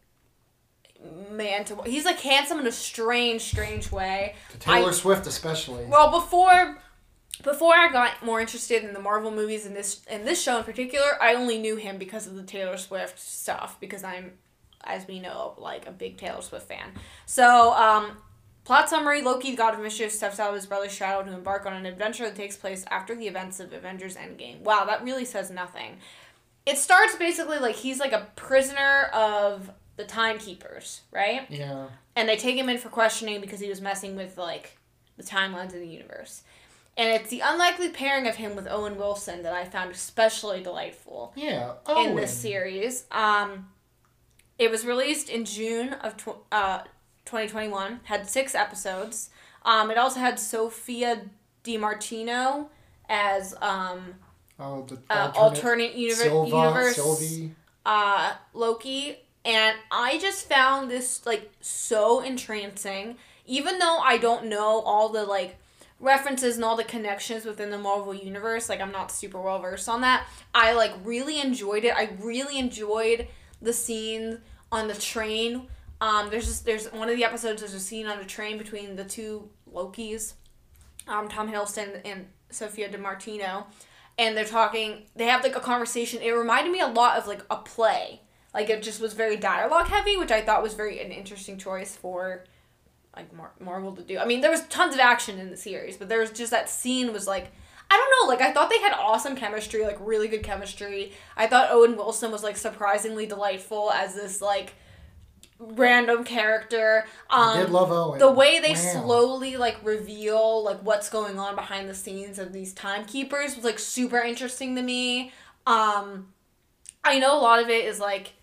man 1.30 1.64
to. 1.66 1.80
He's 1.86 2.04
like 2.04 2.20
handsome 2.20 2.58
in 2.58 2.66
a 2.66 2.72
strange, 2.72 3.42
strange 3.42 3.90
way. 3.92 4.34
To 4.50 4.58
Taylor 4.58 4.88
I- 4.90 4.92
Swift 4.92 5.26
especially. 5.26 5.86
Well, 5.86 6.10
before 6.10 6.78
before 7.42 7.74
I 7.74 7.90
got 7.90 8.24
more 8.24 8.40
interested 8.40 8.84
in 8.84 8.92
the 8.92 9.00
Marvel 9.00 9.30
movies 9.30 9.66
and 9.66 9.74
this 9.74 10.02
and 10.08 10.26
this 10.26 10.42
show 10.42 10.58
in 10.58 10.64
particular, 10.64 11.20
I 11.20 11.34
only 11.34 11.58
knew 11.58 11.76
him 11.76 11.98
because 11.98 12.26
of 12.26 12.34
the 12.34 12.42
Taylor 12.42 12.76
Swift 12.76 13.18
stuff 13.18 13.78
because 13.80 14.04
I'm 14.04 14.32
as 14.84 15.06
we 15.06 15.20
know 15.20 15.54
like 15.58 15.86
a 15.86 15.92
big 15.92 16.16
Taylor 16.16 16.42
Swift 16.42 16.68
fan. 16.68 16.92
So, 17.26 17.72
um 17.74 18.18
plot 18.64 18.88
summary, 18.88 19.22
Loki, 19.22 19.52
the 19.52 19.56
god 19.56 19.74
of 19.74 19.80
mischief, 19.80 20.12
steps 20.12 20.38
out 20.38 20.50
of 20.50 20.54
his 20.54 20.66
brother's 20.66 20.92
shadow 20.92 21.24
to 21.24 21.34
embark 21.34 21.64
on 21.64 21.72
an 21.72 21.86
adventure 21.86 22.24
that 22.24 22.36
takes 22.36 22.56
place 22.56 22.84
after 22.90 23.14
the 23.14 23.26
events 23.26 23.60
of 23.60 23.72
Avengers 23.72 24.16
Endgame. 24.16 24.60
Wow, 24.60 24.84
that 24.84 25.02
really 25.02 25.24
says 25.24 25.50
nothing. 25.50 25.96
It 26.66 26.76
starts 26.76 27.16
basically 27.16 27.58
like 27.58 27.76
he's 27.76 27.98
like 27.98 28.12
a 28.12 28.28
prisoner 28.36 29.04
of 29.14 29.70
the 29.96 30.04
timekeepers, 30.04 31.00
right? 31.12 31.46
yeah. 31.50 31.86
and 32.14 32.28
they 32.28 32.36
take 32.36 32.56
him 32.56 32.68
in 32.68 32.78
for 32.78 32.90
questioning 32.90 33.40
because 33.40 33.58
he 33.58 33.68
was 33.68 33.80
messing 33.80 34.16
with 34.16 34.36
like 34.36 34.76
the 35.16 35.22
timelines 35.22 35.72
of 35.74 35.80
the 35.80 35.88
universe. 35.88 36.42
And 36.98 37.08
it's 37.08 37.30
the 37.30 37.40
unlikely 37.40 37.88
pairing 37.90 38.26
of 38.26 38.36
him 38.36 38.56
with 38.56 38.66
Owen 38.68 38.96
Wilson 38.98 39.42
that 39.44 39.52
I 39.54 39.64
found 39.64 39.92
especially 39.92 40.62
delightful 40.62 41.32
Yeah. 41.36 41.74
in 41.96 42.16
this 42.16 42.36
series. 42.36 43.04
Um, 43.12 43.70
it 44.58 44.70
was 44.70 44.84
released 44.84 45.28
in 45.30 45.44
June 45.44 45.92
of 45.94 46.16
tw- 46.16 46.44
uh, 46.50 46.80
2021. 47.24 48.00
Had 48.04 48.28
six 48.28 48.54
episodes. 48.54 49.30
Um, 49.64 49.90
it 49.92 49.96
also 49.96 50.18
had 50.18 50.40
Sophia 50.40 51.22
DiMartino 51.62 52.68
as 53.08 53.54
um, 53.62 54.14
Oh, 54.58 54.82
the 54.82 54.98
uh, 55.08 55.30
alternate, 55.36 55.36
alternate 55.36 55.94
universe, 55.94 56.22
Silva, 56.24 56.56
universe 56.56 56.94
Sylvie. 56.96 57.54
uh, 57.86 58.32
Loki, 58.54 59.18
and 59.44 59.76
I 59.92 60.18
just 60.18 60.48
found 60.48 60.90
this 60.90 61.24
like 61.24 61.48
so 61.60 62.20
entrancing. 62.20 63.16
Even 63.46 63.78
though 63.78 63.98
I 63.98 64.18
don't 64.18 64.46
know 64.46 64.80
all 64.80 65.08
the 65.10 65.24
like 65.24 65.56
references 66.00 66.56
and 66.56 66.64
all 66.64 66.76
the 66.76 66.84
connections 66.84 67.44
within 67.44 67.70
the 67.70 67.78
Marvel 67.78 68.14
universe, 68.14 68.68
like 68.68 68.80
I'm 68.80 68.92
not 68.92 69.10
super 69.10 69.40
well 69.40 69.58
versed 69.58 69.88
on 69.88 70.02
that. 70.02 70.26
I 70.54 70.72
like 70.72 70.92
really 71.04 71.40
enjoyed 71.40 71.84
it. 71.84 71.94
I 71.94 72.10
really 72.20 72.58
enjoyed 72.58 73.26
the 73.60 73.72
scene 73.72 74.40
on 74.70 74.88
the 74.88 74.94
train. 74.94 75.68
Um, 76.00 76.30
there's 76.30 76.46
just 76.46 76.64
there's 76.64 76.86
one 76.92 77.08
of 77.08 77.16
the 77.16 77.24
episodes. 77.24 77.60
There's 77.60 77.74
a 77.74 77.80
scene 77.80 78.06
on 78.06 78.18
a 78.20 78.24
train 78.24 78.58
between 78.58 78.94
the 78.96 79.04
two 79.04 79.48
Lokis, 79.72 80.34
um, 81.08 81.28
Tom 81.28 81.50
Hiddleston 81.50 82.00
and 82.04 82.26
Sophia 82.50 82.88
DiMartino, 82.88 83.66
and 84.16 84.36
they're 84.36 84.44
talking. 84.44 85.06
They 85.16 85.26
have 85.26 85.42
like 85.42 85.56
a 85.56 85.60
conversation. 85.60 86.22
It 86.22 86.30
reminded 86.30 86.70
me 86.72 86.80
a 86.80 86.86
lot 86.86 87.18
of 87.18 87.26
like 87.26 87.42
a 87.50 87.56
play, 87.56 88.20
Like 88.54 88.70
it 88.70 88.82
just 88.82 89.00
was 89.00 89.14
very 89.14 89.36
dialogue 89.36 89.88
heavy, 89.88 90.16
which 90.16 90.30
I 90.30 90.42
thought 90.42 90.62
was 90.62 90.74
very 90.74 91.00
an 91.00 91.10
interesting 91.10 91.58
choice 91.58 91.96
for 91.96 92.44
like 93.18 93.32
Mar- 93.34 93.52
Marvel 93.60 93.92
to 93.96 94.02
do. 94.02 94.18
I 94.18 94.24
mean, 94.24 94.40
there 94.40 94.50
was 94.50 94.62
tons 94.68 94.94
of 94.94 95.00
action 95.00 95.38
in 95.38 95.50
the 95.50 95.56
series, 95.56 95.96
but 95.96 96.08
there 96.08 96.20
was 96.20 96.30
just 96.30 96.50
that 96.52 96.70
scene 96.70 97.12
was 97.12 97.26
like 97.26 97.50
I 97.90 97.96
don't 97.96 98.28
know, 98.28 98.32
like 98.32 98.42
I 98.42 98.52
thought 98.52 98.68
they 98.70 98.80
had 98.80 98.92
awesome 98.92 99.34
chemistry, 99.34 99.82
like 99.82 99.96
really 100.00 100.28
good 100.28 100.42
chemistry. 100.42 101.12
I 101.36 101.46
thought 101.46 101.70
Owen 101.70 101.96
Wilson 101.96 102.30
was 102.30 102.42
like 102.42 102.56
surprisingly 102.56 103.26
delightful 103.26 103.90
as 103.90 104.14
this 104.14 104.40
like 104.42 104.74
random 105.58 106.22
character. 106.22 107.04
Um, 107.30 107.48
I 107.48 107.60
did 107.62 107.70
love 107.70 107.90
Owen. 107.90 108.18
the 108.18 108.30
way 108.30 108.60
they 108.60 108.74
Wow. 108.74 109.02
slowly 109.04 109.56
like 109.56 109.78
reveal 109.82 110.62
like 110.62 110.78
what's 110.80 111.08
going 111.10 111.38
on 111.38 111.56
behind 111.56 111.88
the 111.88 111.94
scenes 111.94 112.38
of 112.38 112.52
these 112.52 112.72
timekeepers 112.74 113.56
was 113.56 113.64
like 113.64 113.78
super 113.78 114.18
interesting 114.18 114.76
to 114.76 114.82
me. 114.82 115.32
Um 115.66 116.32
I 117.02 117.18
know 117.18 117.36
a 117.38 117.40
lot 117.40 117.60
of 117.62 117.68
it 117.70 117.84
is 117.86 117.98
like 117.98 118.34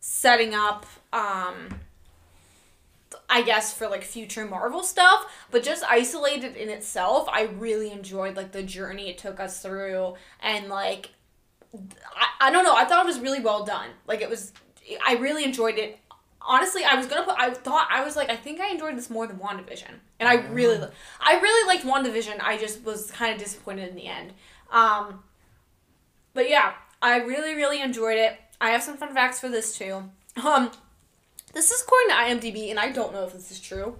setting 0.00 0.54
up 0.54 0.86
um 1.12 1.68
I 3.32 3.40
guess 3.40 3.72
for 3.72 3.88
like 3.88 4.04
future 4.04 4.44
Marvel 4.44 4.82
stuff, 4.82 5.24
but 5.50 5.62
just 5.62 5.82
isolated 5.84 6.54
in 6.54 6.68
itself, 6.68 7.26
I 7.32 7.44
really 7.44 7.90
enjoyed 7.90 8.36
like 8.36 8.52
the 8.52 8.62
journey 8.62 9.08
it 9.08 9.16
took 9.16 9.40
us 9.40 9.62
through 9.62 10.16
and 10.40 10.68
like 10.68 11.10
I, 11.74 12.48
I 12.48 12.50
don't 12.50 12.62
know, 12.62 12.76
I 12.76 12.84
thought 12.84 13.02
it 13.02 13.08
was 13.08 13.20
really 13.20 13.40
well 13.40 13.64
done. 13.64 13.88
Like 14.06 14.20
it 14.20 14.28
was 14.28 14.52
I 15.06 15.14
really 15.14 15.44
enjoyed 15.44 15.78
it. 15.78 15.98
Honestly, 16.42 16.82
I 16.84 16.96
was 16.96 17.06
gonna 17.06 17.22
put. 17.22 17.36
I 17.38 17.54
thought 17.54 17.88
I 17.90 18.04
was 18.04 18.16
like, 18.16 18.28
I 18.28 18.36
think 18.36 18.60
I 18.60 18.68
enjoyed 18.68 18.98
this 18.98 19.08
more 19.08 19.26
than 19.26 19.38
WandaVision, 19.38 19.92
and 20.18 20.28
I 20.28 20.34
really, 20.48 20.84
I 21.20 21.38
really 21.38 21.68
liked 21.68 21.86
WandaVision. 21.86 22.42
I 22.42 22.58
just 22.58 22.84
was 22.84 23.12
kind 23.12 23.32
of 23.32 23.38
disappointed 23.38 23.88
in 23.88 23.94
the 23.94 24.08
end. 24.08 24.32
Um, 24.70 25.22
but 26.34 26.50
yeah, 26.50 26.72
I 27.00 27.18
really, 27.18 27.54
really 27.54 27.80
enjoyed 27.80 28.18
it. 28.18 28.38
I 28.60 28.70
have 28.70 28.82
some 28.82 28.96
fun 28.96 29.14
facts 29.14 29.38
for 29.38 29.48
this 29.48 29.78
too. 29.78 30.10
Um, 30.44 30.72
this 31.52 31.70
is 31.70 31.82
according 31.82 32.08
to 32.08 32.50
IMDb, 32.50 32.70
and 32.70 32.78
I 32.78 32.90
don't 32.90 33.12
know 33.12 33.24
if 33.24 33.32
this 33.32 33.50
is 33.50 33.60
true, 33.60 33.98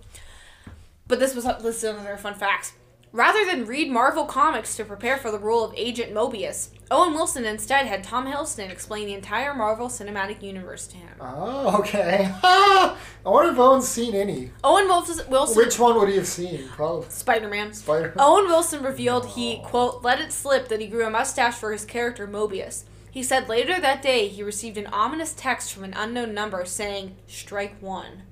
but 1.06 1.18
this 1.20 1.34
was 1.34 1.44
listed 1.44 1.94
under 1.94 2.16
fun 2.16 2.34
facts. 2.34 2.72
Rather 3.12 3.44
than 3.44 3.66
read 3.66 3.90
Marvel 3.90 4.24
comics 4.24 4.74
to 4.74 4.86
prepare 4.86 5.18
for 5.18 5.30
the 5.30 5.38
role 5.38 5.62
of 5.62 5.74
Agent 5.76 6.14
Mobius, 6.14 6.70
Owen 6.90 7.12
Wilson 7.12 7.44
instead 7.44 7.86
had 7.86 8.02
Tom 8.02 8.26
Hiddleston 8.26 8.70
explain 8.70 9.06
the 9.06 9.12
entire 9.12 9.52
Marvel 9.52 9.88
Cinematic 9.88 10.42
Universe 10.42 10.86
to 10.86 10.96
him. 10.96 11.10
Oh, 11.20 11.78
okay. 11.80 12.30
I 12.42 12.96
wonder 13.22 13.52
if 13.52 13.58
Owen's 13.58 13.86
seen 13.86 14.14
any. 14.14 14.50
Owen 14.64 14.86
Wilson, 14.86 15.28
Wilson 15.28 15.58
Which 15.58 15.78
one 15.78 15.96
would 15.96 16.08
he 16.08 16.16
have 16.16 16.26
seen? 16.26 16.66
Probably 16.68 17.06
Spider 17.10 17.48
Man. 17.48 17.74
Spider. 17.74 18.14
Owen 18.18 18.46
Wilson 18.46 18.82
revealed 18.82 19.26
he, 19.26 19.58
quote, 19.58 20.02
let 20.02 20.18
it 20.18 20.32
slip 20.32 20.68
that 20.68 20.80
he 20.80 20.86
grew 20.86 21.06
a 21.06 21.10
mustache 21.10 21.56
for 21.56 21.70
his 21.70 21.84
character 21.84 22.26
Mobius. 22.26 22.84
He 23.12 23.22
said 23.22 23.46
later 23.48 23.78
that 23.78 24.00
day 24.02 24.26
he 24.26 24.42
received 24.42 24.78
an 24.78 24.86
ominous 24.86 25.34
text 25.36 25.72
from 25.72 25.84
an 25.84 25.92
unknown 25.94 26.32
number 26.34 26.64
saying, 26.64 27.14
strike 27.26 27.76
one. 27.80 28.22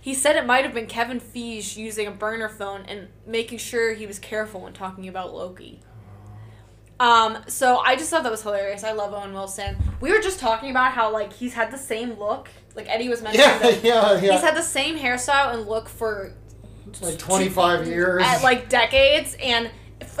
He 0.00 0.14
said 0.14 0.36
it 0.36 0.46
might 0.46 0.64
have 0.64 0.72
been 0.72 0.86
Kevin 0.86 1.18
Feige 1.20 1.76
using 1.76 2.06
a 2.06 2.12
burner 2.12 2.48
phone 2.48 2.82
and 2.86 3.08
making 3.26 3.58
sure 3.58 3.92
he 3.94 4.06
was 4.06 4.20
careful 4.20 4.60
when 4.60 4.72
talking 4.72 5.08
about 5.08 5.34
Loki. 5.34 5.80
Um, 7.00 7.38
so 7.48 7.78
I 7.78 7.96
just 7.96 8.08
thought 8.10 8.22
that 8.22 8.30
was 8.30 8.42
hilarious. 8.42 8.84
I 8.84 8.92
love 8.92 9.12
Owen 9.12 9.32
Wilson. 9.34 9.76
We 10.00 10.12
were 10.12 10.20
just 10.20 10.38
talking 10.38 10.70
about 10.70 10.92
how 10.92 11.12
like 11.12 11.32
he's 11.32 11.54
had 11.54 11.72
the 11.72 11.76
same 11.76 12.12
look. 12.18 12.48
Like 12.76 12.86
Eddie 12.88 13.08
was 13.08 13.20
mentioning 13.22 13.46
Yeah, 13.48 13.58
that 13.58 13.84
yeah, 13.84 14.18
he's 14.20 14.40
had 14.40 14.54
the 14.56 14.62
same 14.62 14.96
hairstyle 14.96 15.52
and 15.52 15.66
look 15.66 15.88
for 15.88 16.32
like 17.02 17.18
25 17.18 17.88
years. 17.88 18.22
at 18.24 18.42
like 18.44 18.68
decades 18.68 19.36
and 19.42 19.70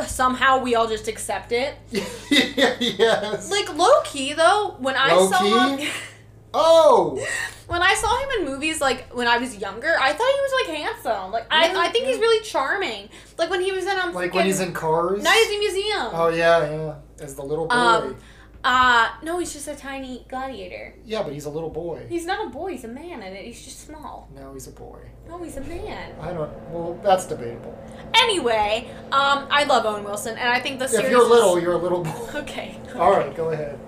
somehow 0.06 0.58
we 0.60 0.74
all 0.74 0.86
just 0.86 1.08
accept 1.08 1.52
it 1.52 1.74
yes. 1.90 3.50
like 3.50 3.74
low 3.74 4.00
key 4.04 4.32
though 4.32 4.76
when 4.78 4.94
i 4.96 5.08
saw 5.10 5.42
Low-key? 5.42 5.84
him 5.84 5.92
oh! 6.54 7.26
when 7.66 7.82
i 7.82 7.94
saw 7.94 8.18
him 8.22 8.40
in 8.40 8.52
movies 8.52 8.80
like 8.80 9.12
when 9.14 9.26
i 9.28 9.38
was 9.38 9.56
younger 9.56 9.94
i 10.00 10.12
thought 10.12 10.32
he 10.34 10.40
was 10.40 10.52
like 10.68 10.76
handsome 10.78 11.32
like 11.32 11.46
i, 11.50 11.72
Yeah, 11.72 11.78
I 11.80 11.88
think 11.88 12.06
he's 12.06 12.18
really 12.18 12.44
charming 12.44 13.08
like 13.38 13.50
when 13.50 13.60
he 13.60 13.72
was 13.72 13.84
in 13.84 13.98
um 13.98 14.12
Like 14.14 14.32
when 14.34 14.46
he's 14.46 14.60
in 14.60 14.72
Cars? 14.72 15.22
night 15.22 15.42
at 15.46 15.50
the 15.52 15.58
museum 15.58 16.08
Oh, 16.12 16.28
yeah, 16.28 16.70
yeah. 16.70 16.94
As 17.24 17.34
the 17.34 17.42
little 17.42 17.66
boy. 17.66 17.74
Um, 17.74 18.16
uh 18.64 19.08
no 19.22 19.38
he's 19.38 19.52
just 19.52 19.68
a 19.68 19.74
tiny 19.76 20.24
gladiator 20.28 20.94
yeah, 21.04 21.22
but 21.22 21.32
he's 21.32 21.44
a 21.46 21.50
little 21.50 21.70
boy. 21.70 22.04
he's 22.08 22.26
not 22.26 22.46
a 22.46 22.50
boy 22.50 22.72
he's 22.72 22.84
a 22.84 22.88
man 22.88 23.22
and 23.22 23.36
he's 23.36 23.62
just 23.64 23.80
small 23.86 24.28
Now 24.34 24.52
he's 24.54 24.66
a 24.66 24.72
boy. 24.72 24.98
No 25.28 25.42
he's 25.42 25.56
a 25.56 25.60
man 25.62 26.14
I 26.20 26.32
don't. 26.32 26.50
Well, 26.70 26.98
that's 27.02 27.26
debatable. 27.26 27.76
anyway 28.14 28.88
um 29.12 29.46
i 29.50 29.64
love 29.64 29.84
owen 29.86 30.04
wilson 30.04 30.36
and 30.38 30.48
i 30.48 30.60
think 30.60 30.78
the 30.78 30.88
series 30.88 31.06
If 31.06 31.10
you're 31.10 31.22
is- 31.22 31.28
little, 31.28 31.60
you're 31.60 31.72
a 31.72 31.78
little 31.78 32.02
boy. 32.04 32.10
okay 32.36 32.76
All 32.96 33.10
right, 33.10 33.34
go 33.36 33.50
ahead. 33.50 33.78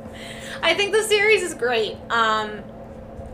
I 0.62 0.74
think 0.74 0.92
the 0.92 1.02
series 1.04 1.42
is 1.42 1.54
great. 1.54 1.96
Um, 2.10 2.62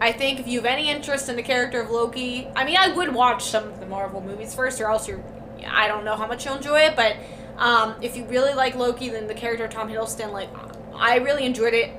I 0.00 0.12
think 0.12 0.38
if 0.40 0.46
you 0.46 0.58
have 0.58 0.66
any 0.66 0.90
interest 0.90 1.28
in 1.30 1.36
the 1.36 1.42
character 1.42 1.80
of 1.80 1.90
Loki, 1.90 2.46
I 2.54 2.64
mean, 2.64 2.76
I 2.78 2.88
would 2.94 3.14
watch 3.14 3.44
some 3.44 3.64
of 3.68 3.80
the 3.80 3.86
Marvel 3.86 4.20
movies 4.20 4.54
first, 4.54 4.80
or 4.80 4.86
else 4.90 5.08
you're. 5.08 5.22
I 5.66 5.88
don't 5.88 6.04
know 6.04 6.14
how 6.16 6.26
much 6.26 6.44
you'll 6.44 6.56
enjoy 6.56 6.80
it, 6.80 6.94
but 6.94 7.16
um, 7.56 7.94
if 8.02 8.14
you 8.16 8.24
really 8.26 8.52
like 8.54 8.74
Loki, 8.76 9.08
then 9.08 9.26
the 9.26 9.34
character 9.34 9.64
of 9.64 9.70
Tom 9.70 9.88
Hiddleston, 9.88 10.32
like, 10.32 10.50
I 10.94 11.16
really 11.16 11.44
enjoyed 11.46 11.72
it. 11.74 11.90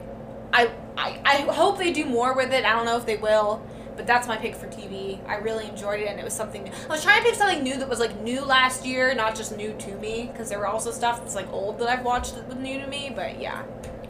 I, 0.53 0.69
I 0.95 1.19
I 1.25 1.35
hope 1.51 1.77
they 1.79 1.91
do 1.91 2.05
more 2.05 2.33
with 2.35 2.53
it. 2.53 2.63
I 2.63 2.73
don't 2.73 2.85
know 2.85 2.97
if 2.97 3.05
they 3.07 3.17
will, 3.17 3.65
but 3.95 4.05
that's 4.07 4.27
my 4.27 4.37
pick 4.37 4.55
for 4.55 4.67
TV. 4.67 5.19
I 5.27 5.35
really 5.37 5.67
enjoyed 5.67 5.99
it, 6.01 6.07
and 6.07 6.19
it 6.19 6.23
was 6.23 6.33
something. 6.33 6.63
New. 6.63 6.71
I 6.85 6.87
was 6.87 7.03
trying 7.03 7.19
to 7.23 7.29
pick 7.29 7.35
something 7.35 7.63
new 7.63 7.77
that 7.77 7.87
was 7.89 7.99
like 7.99 8.19
new 8.21 8.41
last 8.41 8.85
year, 8.85 9.13
not 9.15 9.35
just 9.35 9.55
new 9.55 9.73
to 9.73 9.95
me, 9.97 10.29
because 10.31 10.49
there 10.49 10.59
were 10.59 10.67
also 10.67 10.91
stuff 10.91 11.19
that's 11.19 11.35
like 11.35 11.51
old 11.51 11.79
that 11.79 11.87
I've 11.89 12.03
watched 12.05 12.35
that 12.35 12.47
was 12.47 12.55
new 12.57 12.79
to 12.79 12.87
me. 12.87 13.11
But 13.15 13.39
yeah, 13.39 13.63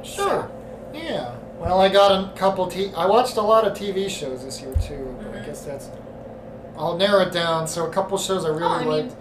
Sure. 0.04 0.50
Yeah. 0.94 1.36
Well, 1.60 1.80
I 1.82 1.90
got 1.90 2.12
a 2.12 2.38
couple. 2.38 2.68
T- 2.68 2.92
I 2.96 3.06
watched 3.06 3.38
a 3.38 3.42
lot 3.42 3.66
of 3.66 3.74
TV 3.78 4.10
shows 4.10 4.44
this 4.44 4.62
year 4.62 4.74
too. 4.82 5.16
But 5.22 5.42
I 5.42 5.46
guess 5.46 5.62
that's. 5.62 5.90
I'll 6.78 6.98
narrow 6.98 7.22
it 7.22 7.32
down. 7.32 7.68
So 7.68 7.86
a 7.86 7.90
couple 7.90 8.18
shows 8.18 8.44
I 8.46 8.50
really 8.50 8.64
Oh, 8.64 8.68
I 8.68 8.80
mean- 8.80 8.88
liked 8.90 9.16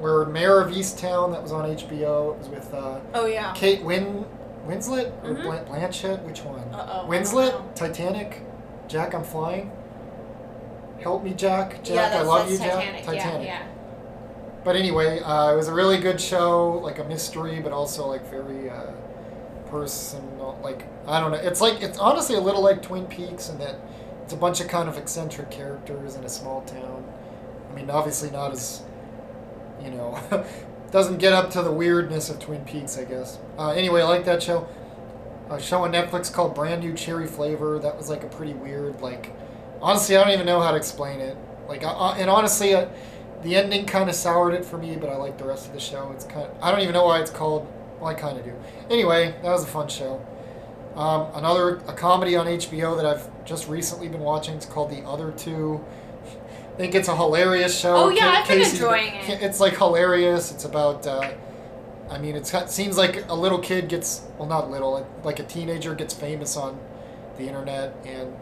were 0.00 0.26
Mare 0.26 0.60
of 0.60 0.72
Easttown. 0.72 1.32
That 1.32 1.42
was 1.42 1.52
on 1.52 1.64
HBO. 1.64 2.32
It 2.34 2.38
was 2.38 2.48
with 2.48 2.72
uh, 2.74 3.00
Oh 3.14 3.26
yeah. 3.26 3.52
Kate 3.54 3.82
Win 3.82 4.24
Winslet 4.66 5.12
or 5.24 5.34
Mhm. 5.34 5.68
Blanchett. 5.68 6.22
Which 6.24 6.42
one? 6.44 6.60
Uh-oh, 6.74 7.06
Winslet. 7.08 7.74
Titanic. 7.74 8.42
Jack, 8.88 9.14
I'm 9.14 9.22
flying. 9.24 9.70
Help 11.06 11.22
me, 11.22 11.34
Jack. 11.34 11.84
Jack, 11.84 12.12
yeah, 12.12 12.18
I 12.18 12.22
love 12.22 12.50
you, 12.50 12.58
Titanic. 12.58 13.04
Jack. 13.04 13.14
Yeah, 13.14 13.40
yeah. 13.40 13.66
But 14.64 14.74
anyway, 14.74 15.20
uh, 15.20 15.52
it 15.52 15.56
was 15.56 15.68
a 15.68 15.72
really 15.72 15.98
good 15.98 16.20
show, 16.20 16.80
like 16.82 16.98
a 16.98 17.04
mystery, 17.04 17.60
but 17.60 17.70
also 17.70 18.08
like 18.08 18.28
very 18.28 18.68
uh, 18.68 18.90
personal. 19.66 20.58
Like 20.64 20.84
I 21.06 21.20
don't 21.20 21.30
know, 21.30 21.38
it's 21.38 21.60
like 21.60 21.80
it's 21.80 21.96
honestly 21.98 22.34
a 22.34 22.40
little 22.40 22.60
like 22.60 22.82
Twin 22.82 23.06
Peaks 23.06 23.48
in 23.48 23.58
that 23.58 23.76
it's 24.24 24.32
a 24.32 24.36
bunch 24.36 24.60
of 24.60 24.66
kind 24.66 24.88
of 24.88 24.98
eccentric 24.98 25.48
characters 25.48 26.16
in 26.16 26.24
a 26.24 26.28
small 26.28 26.62
town. 26.62 27.04
I 27.70 27.76
mean, 27.76 27.88
obviously 27.88 28.32
not 28.32 28.50
as 28.50 28.82
you 29.80 29.92
know, 29.92 30.18
doesn't 30.90 31.18
get 31.18 31.34
up 31.34 31.50
to 31.50 31.62
the 31.62 31.70
weirdness 31.70 32.30
of 32.30 32.40
Twin 32.40 32.64
Peaks, 32.64 32.98
I 32.98 33.04
guess. 33.04 33.38
Uh, 33.56 33.70
anyway, 33.70 34.00
I 34.00 34.06
like 34.06 34.24
that 34.24 34.42
show. 34.42 34.66
A 35.50 35.60
show 35.62 35.84
on 35.84 35.92
Netflix 35.92 36.32
called 36.32 36.56
Brand 36.56 36.82
New 36.82 36.94
Cherry 36.94 37.28
Flavor. 37.28 37.78
That 37.78 37.96
was 37.96 38.10
like 38.10 38.24
a 38.24 38.28
pretty 38.28 38.54
weird, 38.54 39.00
like 39.00 39.35
honestly, 39.86 40.16
I 40.16 40.24
don't 40.24 40.32
even 40.32 40.46
know 40.46 40.60
how 40.60 40.72
to 40.72 40.76
explain 40.76 41.20
it. 41.20 41.36
Like, 41.68 41.82
and 41.84 42.28
honestly, 42.28 42.74
uh, 42.74 42.88
the 43.42 43.54
ending 43.56 43.86
kind 43.86 44.08
of 44.08 44.16
soured 44.16 44.54
it 44.54 44.64
for 44.64 44.78
me, 44.78 44.96
but 44.96 45.08
I 45.08 45.16
like 45.16 45.38
the 45.38 45.44
rest 45.44 45.66
of 45.68 45.72
the 45.72 45.80
show. 45.80 46.10
It's 46.12 46.24
kind 46.24 46.46
of, 46.46 46.56
I 46.60 46.70
don't 46.72 46.80
even 46.80 46.92
know 46.94 47.04
why 47.06 47.20
it's 47.20 47.30
called. 47.30 47.66
Well, 48.00 48.10
I 48.10 48.14
kind 48.14 48.36
of 48.38 48.44
do. 48.44 48.52
Anyway, 48.90 49.34
that 49.42 49.50
was 49.50 49.62
a 49.64 49.66
fun 49.68 49.88
show. 49.88 50.24
Um, 50.96 51.28
another 51.34 51.76
a 51.88 51.92
comedy 51.92 52.36
on 52.36 52.46
HBO 52.46 52.96
that 52.96 53.06
I've 53.06 53.44
just 53.44 53.68
recently 53.68 54.08
been 54.08 54.20
watching. 54.20 54.54
It's 54.56 54.66
called 54.66 54.90
The 54.90 55.02
Other 55.06 55.30
Two. 55.32 55.82
I 56.72 56.76
think 56.76 56.94
it's 56.94 57.08
a 57.08 57.16
hilarious 57.16 57.78
show. 57.78 57.94
Oh, 57.96 58.08
yeah, 58.10 58.28
I've 58.40 58.48
been 58.48 58.58
Casey's- 58.58 58.74
enjoying 58.74 59.14
it. 59.14 59.42
It's 59.42 59.60
like 59.60 59.76
hilarious. 59.76 60.50
It's 60.52 60.64
about. 60.64 61.06
Uh, 61.06 61.30
I 62.10 62.18
mean, 62.18 62.36
it's, 62.36 62.52
it 62.54 62.70
seems 62.70 62.96
like 62.96 63.28
a 63.28 63.34
little 63.34 63.58
kid 63.58 63.88
gets 63.88 64.22
well, 64.38 64.48
not 64.48 64.70
little, 64.70 65.06
like 65.24 65.38
a 65.38 65.42
teenager 65.42 65.94
gets 65.94 66.14
famous 66.14 66.56
on 66.56 66.78
the 67.36 67.44
internet, 67.48 67.96
and 68.04 68.34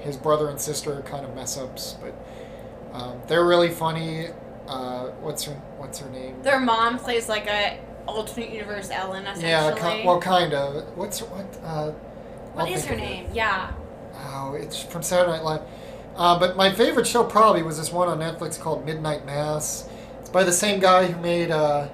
his 0.00 0.16
brother 0.16 0.48
and 0.48 0.60
sister 0.60 0.92
are 0.94 1.02
kind 1.02 1.24
of 1.24 1.34
mess 1.34 1.56
ups, 1.58 1.96
but 2.00 2.14
um, 2.92 3.20
they're 3.26 3.46
really 3.46 3.70
funny. 3.70 4.28
Uh, 4.66 5.08
what's 5.20 5.44
her 5.44 5.52
What's 5.78 5.98
her 6.00 6.10
name? 6.10 6.42
Their 6.42 6.60
mom 6.60 6.98
plays 6.98 7.28
like 7.28 7.46
a 7.46 7.78
alternate 8.06 8.50
universe 8.50 8.90
Ellen 8.90 9.24
essentially. 9.24 9.50
Yeah, 9.50 9.74
ki- 9.74 10.06
well, 10.06 10.20
kind 10.20 10.52
of. 10.52 10.96
What's 10.96 11.20
what? 11.20 11.58
Uh, 11.62 11.90
what 12.52 12.68
is 12.70 12.84
her 12.86 12.94
of 12.94 13.00
it. 13.00 13.04
name? 13.04 13.30
Yeah. 13.32 13.72
Oh, 14.14 14.54
it's 14.54 14.82
from 14.82 15.02
Saturday 15.02 15.32
Night 15.32 15.44
Live. 15.44 15.62
Uh, 16.16 16.38
but 16.38 16.56
my 16.56 16.72
favorite 16.72 17.06
show 17.06 17.22
probably 17.22 17.62
was 17.62 17.78
this 17.78 17.92
one 17.92 18.08
on 18.08 18.18
Netflix 18.18 18.58
called 18.58 18.84
Midnight 18.84 19.24
Mass. 19.24 19.88
It's 20.20 20.28
by 20.30 20.42
the 20.42 20.52
same 20.52 20.80
guy 20.80 21.06
who 21.06 21.20
made 21.22 21.50
uh, 21.52 21.88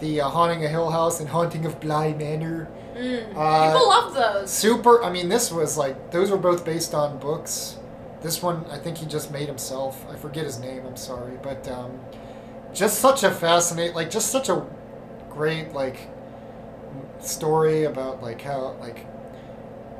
the 0.00 0.20
uh, 0.20 0.28
Haunting 0.28 0.64
of 0.64 0.70
Hill 0.70 0.90
House 0.90 1.20
and 1.20 1.28
Haunting 1.28 1.64
of 1.64 1.80
Bly 1.80 2.12
Manor. 2.14 2.68
Mm. 2.94 3.32
Uh, 3.34 3.72
People 3.72 3.88
love 3.88 4.14
those. 4.14 4.50
Super. 4.50 5.02
I 5.02 5.10
mean, 5.10 5.28
this 5.28 5.50
was 5.50 5.76
like 5.76 6.10
those 6.10 6.30
were 6.30 6.36
both 6.36 6.64
based 6.64 6.94
on 6.94 7.18
books. 7.18 7.78
This 8.20 8.42
one, 8.42 8.64
I 8.70 8.78
think 8.78 8.98
he 8.98 9.06
just 9.06 9.32
made 9.32 9.48
himself. 9.48 10.04
I 10.10 10.16
forget 10.16 10.44
his 10.44 10.58
name. 10.58 10.86
I'm 10.86 10.96
sorry, 10.96 11.38
but 11.42 11.66
um, 11.68 11.98
just 12.72 13.00
such 13.00 13.24
a 13.24 13.30
fascinating, 13.30 13.94
like 13.94 14.10
just 14.10 14.30
such 14.30 14.48
a 14.48 14.64
great 15.30 15.72
like 15.72 16.08
story 17.20 17.84
about 17.84 18.22
like 18.22 18.40
how 18.42 18.76
like 18.80 19.06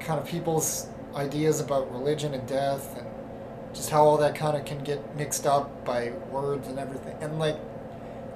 kind 0.01 0.21
of 0.21 0.27
people's 0.27 0.89
ideas 1.15 1.61
about 1.61 1.91
religion 1.93 2.35
and 2.35 2.47
death 2.47 2.97
and 2.99 3.07
just 3.75 3.91
how 3.91 4.05
all 4.05 4.19
that 4.19 4.35
kind 4.35 4.57
of 4.57 4.65
can 4.65 4.83
get 4.85 5.17
mixed 5.17 5.47
up 5.47 5.85
by 5.85 6.11
words 6.31 6.69
and 6.69 6.79
everything. 6.79 7.17
And 7.21 7.39
like, 7.39 7.57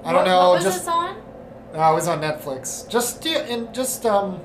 I 0.03 0.11
don't 0.11 0.25
know, 0.25 0.49
What 0.49 0.63
was 0.63 0.63
just 0.63 0.85
uh, 1.73 1.91
it 1.91 1.95
was 1.95 2.07
on 2.07 2.21
Netflix. 2.21 2.87
Just 2.89 3.25
yeah, 3.25 3.39
and 3.39 3.73
just 3.73 4.05
um, 4.05 4.39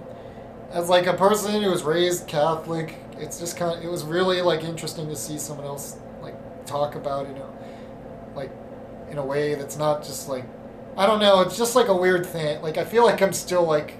as 0.71 0.89
like 0.89 1.07
a 1.07 1.15
person 1.15 1.63
who 1.63 1.71
was 1.71 1.83
raised 1.83 2.27
Catholic, 2.27 2.97
it's 3.19 3.39
just 3.39 3.57
kind 3.57 3.77
of 3.79 3.85
it 3.85 3.91
was 3.91 4.05
really 4.05 4.43
like 4.43 4.63
interesting 4.65 5.09
to 5.09 5.17
see 5.17 5.39
someone 5.39 5.67
else 5.67 5.97
like 6.23 6.35
talk 6.67 6.95
about 6.95 7.29
you 7.29 7.35
know, 7.35 7.53
like 8.35 8.51
in 9.11 9.19
a 9.19 9.25
way 9.25 9.55
that's 9.55 9.77
not 9.77 10.03
just 10.03 10.29
like 10.29 10.45
I 10.97 11.07
don't 11.07 11.21
know. 11.21 11.41
It's 11.41 11.57
just 11.57 11.75
like 11.77 11.89
a 11.89 11.97
weird 11.97 12.27
thing. 12.27 12.61
Like 12.63 12.77
I 12.79 12.85
feel 12.85 13.05
like 13.05 13.23
I'm 13.23 13.33
still 13.33 13.65
like 13.65 13.95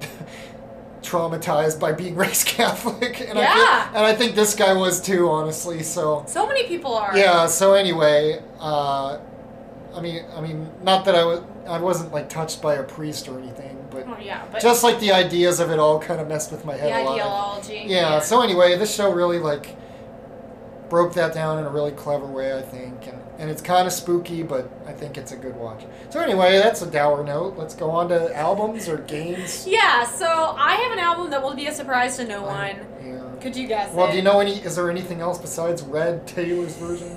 traumatized 1.02 1.80
by 1.80 1.92
being 1.92 2.14
raised 2.24 2.46
Catholic, 2.46 3.20
and 3.20 3.38
I 3.38 3.52
feel, 3.54 3.96
and 3.98 4.04
I 4.06 4.14
think 4.14 4.34
this 4.34 4.54
guy 4.54 4.72
was 4.74 5.00
too, 5.00 5.28
honestly. 5.30 5.82
So 5.82 6.24
So 6.26 6.46
many 6.46 6.66
people 6.66 6.94
are. 6.94 7.16
yeah. 7.16 7.46
So 7.46 7.74
anyway, 7.74 8.42
uh, 8.60 9.18
I 9.94 10.00
mean, 10.00 10.24
I 10.34 10.40
mean, 10.40 10.70
not 10.82 11.04
that 11.06 11.14
I 11.14 11.24
was, 11.24 11.42
I 11.68 11.78
wasn't 11.78 12.12
like 12.12 12.28
touched 12.28 12.60
by 12.62 12.74
a 12.74 12.82
priest 12.82 13.28
or 13.28 13.38
anything, 13.38 13.86
but 13.90 14.06
Oh, 14.08 14.16
yeah, 14.20 14.44
but 14.50 14.60
just 14.62 14.82
like 14.82 14.98
the 15.00 15.12
ideas 15.12 15.60
of 15.60 15.70
it 15.70 15.78
all 15.78 15.98
kind 16.00 16.20
of 16.20 16.28
messed 16.28 16.50
with 16.52 16.64
my 16.64 16.74
the 16.74 16.80
head 16.80 17.02
a 17.02 17.04
lot. 17.04 17.14
ideology. 17.14 17.84
Yeah, 17.86 18.20
So 18.20 18.40
anyway, 18.42 18.76
this 18.76 18.94
show 18.94 19.10
really 19.12 19.38
like 19.38 19.76
broke 20.88 21.12
that 21.14 21.34
down 21.34 21.58
in 21.58 21.66
a 21.66 21.70
really 21.70 21.90
clever 21.92 22.26
way, 22.26 22.56
I 22.56 22.62
think, 22.62 23.06
and 23.06 23.18
and 23.38 23.48
it's 23.50 23.62
kind 23.62 23.86
of 23.86 23.92
spooky, 23.92 24.42
but 24.42 24.68
I 24.84 24.92
think 24.92 25.16
it's 25.16 25.30
a 25.30 25.36
good 25.36 25.54
watch. 25.54 25.84
So 26.10 26.18
anyway, 26.18 26.58
that's 26.58 26.82
a 26.82 26.90
dour 26.90 27.22
note. 27.22 27.56
Let's 27.56 27.72
go 27.72 27.88
on 27.88 28.08
to 28.08 28.34
albums 28.36 28.88
or 28.88 28.96
games. 28.98 29.64
Yeah, 29.64 30.04
so 30.04 30.26
I 30.58 30.74
have 30.74 30.90
an 30.90 30.98
album 30.98 31.30
that 31.30 31.40
will 31.40 31.54
be 31.54 31.66
a 31.66 31.72
surprise 31.72 32.16
to 32.16 32.26
no 32.26 32.42
one. 32.42 32.76
Yeah. 33.00 33.20
Could 33.40 33.54
you 33.54 33.68
guess 33.68 33.94
Well, 33.94 34.08
it? 34.08 34.10
do 34.10 34.16
you 34.16 34.24
know 34.24 34.40
any? 34.40 34.54
Is 34.56 34.74
there 34.74 34.90
anything 34.90 35.20
else 35.20 35.38
besides 35.38 35.82
Red 35.82 36.26
Taylor's 36.26 36.74
version? 36.74 37.10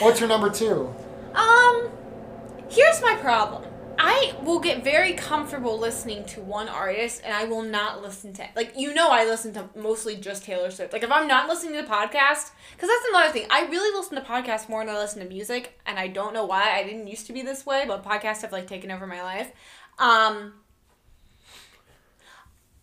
What's 0.00 0.20
your 0.20 0.28
number 0.30 0.48
two? 0.48 0.94
Um, 1.34 1.90
here's 2.70 3.02
my 3.02 3.16
problem. 3.20 3.64
I 3.98 4.34
will 4.44 4.60
get 4.60 4.84
very 4.84 5.14
comfortable 5.14 5.76
listening 5.76 6.24
to 6.26 6.40
one 6.40 6.68
artist, 6.68 7.20
and 7.24 7.34
I 7.34 7.44
will 7.44 7.62
not 7.62 8.00
listen 8.00 8.32
to 8.34 8.48
like 8.54 8.74
you 8.76 8.94
know 8.94 9.08
I 9.08 9.24
listen 9.24 9.52
to 9.54 9.68
mostly 9.74 10.16
just 10.16 10.44
Taylor 10.44 10.70
Swift. 10.70 10.92
Like 10.92 11.02
if 11.02 11.10
I'm 11.10 11.26
not 11.26 11.48
listening 11.48 11.74
to 11.74 11.82
the 11.82 11.88
podcast, 11.88 12.52
because 12.72 12.88
that's 12.88 13.08
another 13.10 13.32
thing. 13.32 13.46
I 13.50 13.66
really 13.66 13.96
listen 13.98 14.14
to 14.14 14.22
podcasts 14.22 14.68
more 14.68 14.84
than 14.84 14.94
I 14.94 14.98
listen 14.98 15.20
to 15.22 15.28
music, 15.28 15.80
and 15.84 15.98
I 15.98 16.06
don't 16.06 16.32
know 16.32 16.44
why. 16.44 16.78
I 16.78 16.84
didn't 16.84 17.08
used 17.08 17.26
to 17.26 17.32
be 17.32 17.42
this 17.42 17.66
way, 17.66 17.84
but 17.88 18.04
podcasts 18.04 18.42
have 18.42 18.52
like 18.52 18.68
taken 18.68 18.90
over 18.92 19.06
my 19.06 19.22
life. 19.22 19.50
Um, 19.98 20.54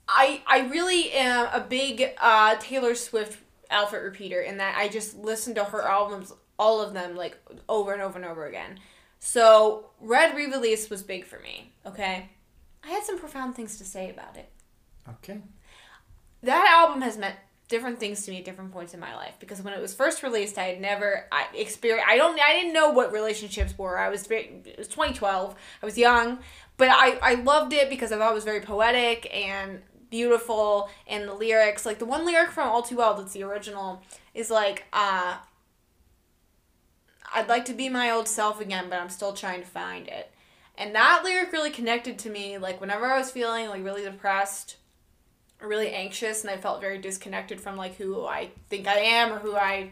I 0.08 0.42
I 0.46 0.68
really 0.68 1.12
am 1.14 1.48
a 1.54 1.62
big 1.62 2.12
uh, 2.20 2.56
Taylor 2.60 2.94
Swift 2.94 3.42
outfit 3.72 4.04
repeater 4.04 4.42
in 4.42 4.58
that 4.58 4.76
I 4.78 4.90
just 4.90 5.18
listen 5.18 5.56
to 5.56 5.64
her 5.64 5.82
albums, 5.82 6.34
all 6.60 6.82
of 6.82 6.94
them, 6.94 7.16
like 7.16 7.38
over 7.70 7.94
and 7.94 8.02
over 8.02 8.18
and 8.18 8.28
over 8.28 8.46
again. 8.46 8.80
So 9.20 9.92
Red 10.00 10.36
re-release 10.36 10.90
was 10.90 11.04
big 11.04 11.26
for 11.26 11.40
me. 11.40 11.72
Okay, 11.86 12.30
I 12.84 12.90
had 12.90 13.04
some 13.04 13.20
profound 13.20 13.56
things 13.56 13.78
to 13.78 13.86
say 13.86 14.10
about 14.10 14.38
it. 14.38 14.50
Okay. 15.10 15.40
That 16.44 16.68
album 16.80 17.02
has 17.02 17.18
meant 17.18 17.36
different 17.68 18.00
things 18.00 18.24
to 18.24 18.32
me 18.32 18.38
at 18.38 18.46
different 18.46 18.72
points 18.72 18.94
in 18.94 19.00
my 19.00 19.16
life 19.16 19.34
because 19.40 19.60
when 19.62 19.74
it 19.74 19.82
was 19.82 19.94
first 19.94 20.22
released, 20.22 20.58
I 20.58 20.66
had 20.66 20.82
never 20.82 21.26
I 21.32 21.48
experienced. 21.56 22.08
I 22.08 22.18
don't. 22.18 22.40
I 22.40 22.54
didn't 22.54 22.74
know 22.74 22.92
what 22.92 23.12
relationships 23.12 23.78
were. 23.78 23.98
I 23.98 24.10
was 24.10 24.28
very. 24.28 24.62
It 24.66 24.78
was 24.78 24.88
2012. 24.88 25.56
I 25.82 25.86
was 25.86 25.98
young, 25.98 26.40
but 26.78 26.90
I 26.90 27.18
I 27.22 27.36
loved 27.36 27.74
it 27.74 27.90
because 27.90 28.12
I 28.12 28.18
thought 28.18 28.32
it 28.32 28.36
was 28.36 28.44
very 28.44 28.62
poetic 28.62 29.34
and 29.34 29.82
beautiful 30.10 30.90
and 31.08 31.28
the 31.28 31.34
lyrics 31.34 31.86
like 31.86 32.00
the 32.00 32.06
one 32.06 32.26
lyric 32.26 32.52
from 32.52 32.70
all 32.70 32.82
too 32.82 32.96
well 32.96 33.16
that's 33.16 33.34
the 33.34 33.44
original 33.44 34.02
is 34.34 34.50
like 34.52 34.86
uh 34.94 35.36
i'd 37.36 37.48
like 37.48 37.66
to 37.66 37.74
be 37.74 37.90
my 37.90 38.10
old 38.10 38.28
self 38.28 38.60
again 38.60 38.86
but 38.90 39.00
i'm 39.00 39.10
still 39.10 39.34
trying 39.34 39.62
to 39.62 39.68
find 39.68 40.08
it 40.08 40.32
and 40.78 40.96
that 40.96 41.22
lyric 41.24 41.52
really 41.52 41.70
connected 41.70 42.18
to 42.18 42.30
me 42.30 42.58
like 42.58 42.82
whenever 42.82 43.06
i 43.06 43.18
was 43.18 43.32
feeling 43.32 43.70
like 43.70 43.84
really 43.84 44.04
depressed 44.04 44.78
really 45.62 45.92
anxious 45.92 46.42
and 46.42 46.50
i 46.50 46.58
felt 46.58 46.82
very 46.82 46.98
disconnected 46.98 47.62
from 47.62 47.76
like 47.78 47.96
who 47.96 48.26
i 48.26 48.50
think 48.70 48.88
i 48.88 48.98
am 48.98 49.32
or 49.32 49.40
who 49.40 49.56
i 49.56 49.92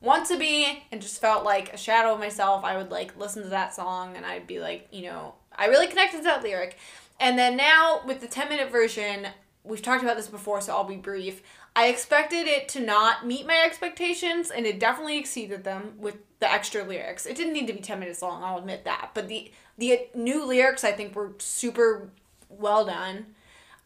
want 0.00 0.26
to 0.26 0.38
be 0.38 0.82
and 0.90 1.02
just 1.02 1.20
felt 1.20 1.44
like 1.44 1.72
a 1.74 1.76
shadow 1.76 2.14
of 2.14 2.20
myself 2.20 2.64
i 2.64 2.76
would 2.76 2.90
like 2.90 3.16
listen 3.18 3.42
to 3.42 3.48
that 3.48 3.74
song 3.74 4.16
and 4.16 4.24
i'd 4.24 4.46
be 4.46 4.58
like 4.60 4.88
you 4.90 5.02
know 5.02 5.34
i 5.54 5.66
really 5.66 5.86
connected 5.86 6.18
to 6.18 6.22
that 6.22 6.42
lyric 6.42 6.78
and 7.20 7.38
then 7.38 7.56
now 7.56 8.00
with 8.06 8.22
the 8.22 8.26
10 8.26 8.48
minute 8.48 8.72
version, 8.72 9.28
we've 9.62 9.82
talked 9.82 10.02
about 10.02 10.16
this 10.16 10.26
before, 10.26 10.62
so 10.62 10.74
I'll 10.74 10.84
be 10.84 10.96
brief. 10.96 11.42
I 11.80 11.86
expected 11.86 12.46
it 12.46 12.68
to 12.70 12.80
not 12.80 13.26
meet 13.26 13.46
my 13.46 13.62
expectations, 13.64 14.50
and 14.50 14.66
it 14.66 14.78
definitely 14.78 15.16
exceeded 15.18 15.64
them 15.64 15.94
with 15.96 16.16
the 16.38 16.50
extra 16.52 16.82
lyrics. 16.84 17.24
It 17.24 17.36
didn't 17.36 17.54
need 17.54 17.66
to 17.68 17.72
be 17.72 17.80
10 17.80 17.98
minutes 17.98 18.20
long, 18.20 18.42
I'll 18.44 18.58
admit 18.58 18.84
that. 18.84 19.12
But 19.14 19.28
the 19.28 19.50
the 19.78 20.08
new 20.14 20.44
lyrics 20.44 20.84
I 20.84 20.92
think 20.92 21.14
were 21.16 21.32
super 21.38 22.10
well 22.50 22.84
done. 22.84 23.34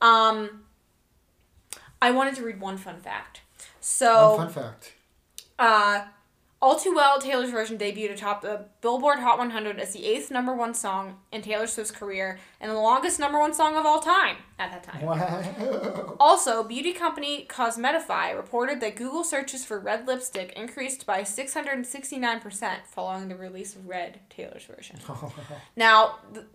Um 0.01 0.65
I 2.03 2.11
wanted 2.11 2.35
to 2.35 2.43
read 2.43 2.61
one 2.61 2.79
fun 2.79 3.01
fact. 3.01 3.43
So 3.81 4.37
One 4.39 4.51
fun 4.51 4.65
fact. 4.65 4.93
uh, 5.59 6.07
all 6.65 6.79
Too 6.79 6.95
Well, 6.95 7.21
Taylor's 7.21 7.51
version 7.51 7.77
debuted 7.77 8.12
atop 8.12 8.41
the 8.41 8.65
Billboard 8.81 9.19
Hot 9.19 9.37
100 9.37 9.79
as 9.79 9.93
the 9.93 10.07
eighth 10.07 10.31
number 10.31 10.55
one 10.55 10.73
song 10.73 11.19
in 11.31 11.43
Taylor 11.43 11.67
Swift's 11.67 11.93
career 11.93 12.39
and 12.59 12.71
the 12.71 12.75
longest 12.75 13.21
number 13.21 13.39
one 13.39 13.53
song 13.53 13.77
of 13.77 13.85
all 13.85 14.01
time 14.01 14.37
at 14.59 14.71
that 14.73 14.83
time. 14.83 15.03
Wow. 15.03 16.15
Also, 16.21 16.65
beauty 16.65 16.95
company 16.95 17.47
Cosmetify 17.51 18.35
reported 18.35 18.81
that 18.81 18.97
Google 18.97 19.25
searches 19.25 19.62
for 19.62 19.79
red 19.79 20.07
lipstick 20.07 20.55
increased 20.55 21.05
by 21.05 21.21
669% 21.21 22.77
following 22.87 23.29
the 23.29 23.37
release 23.37 23.77
of 23.77 23.87
Red, 23.87 24.21
Taylor's 24.31 24.65
version. 24.65 24.99
Now, 25.77 26.21
the, 26.33 26.47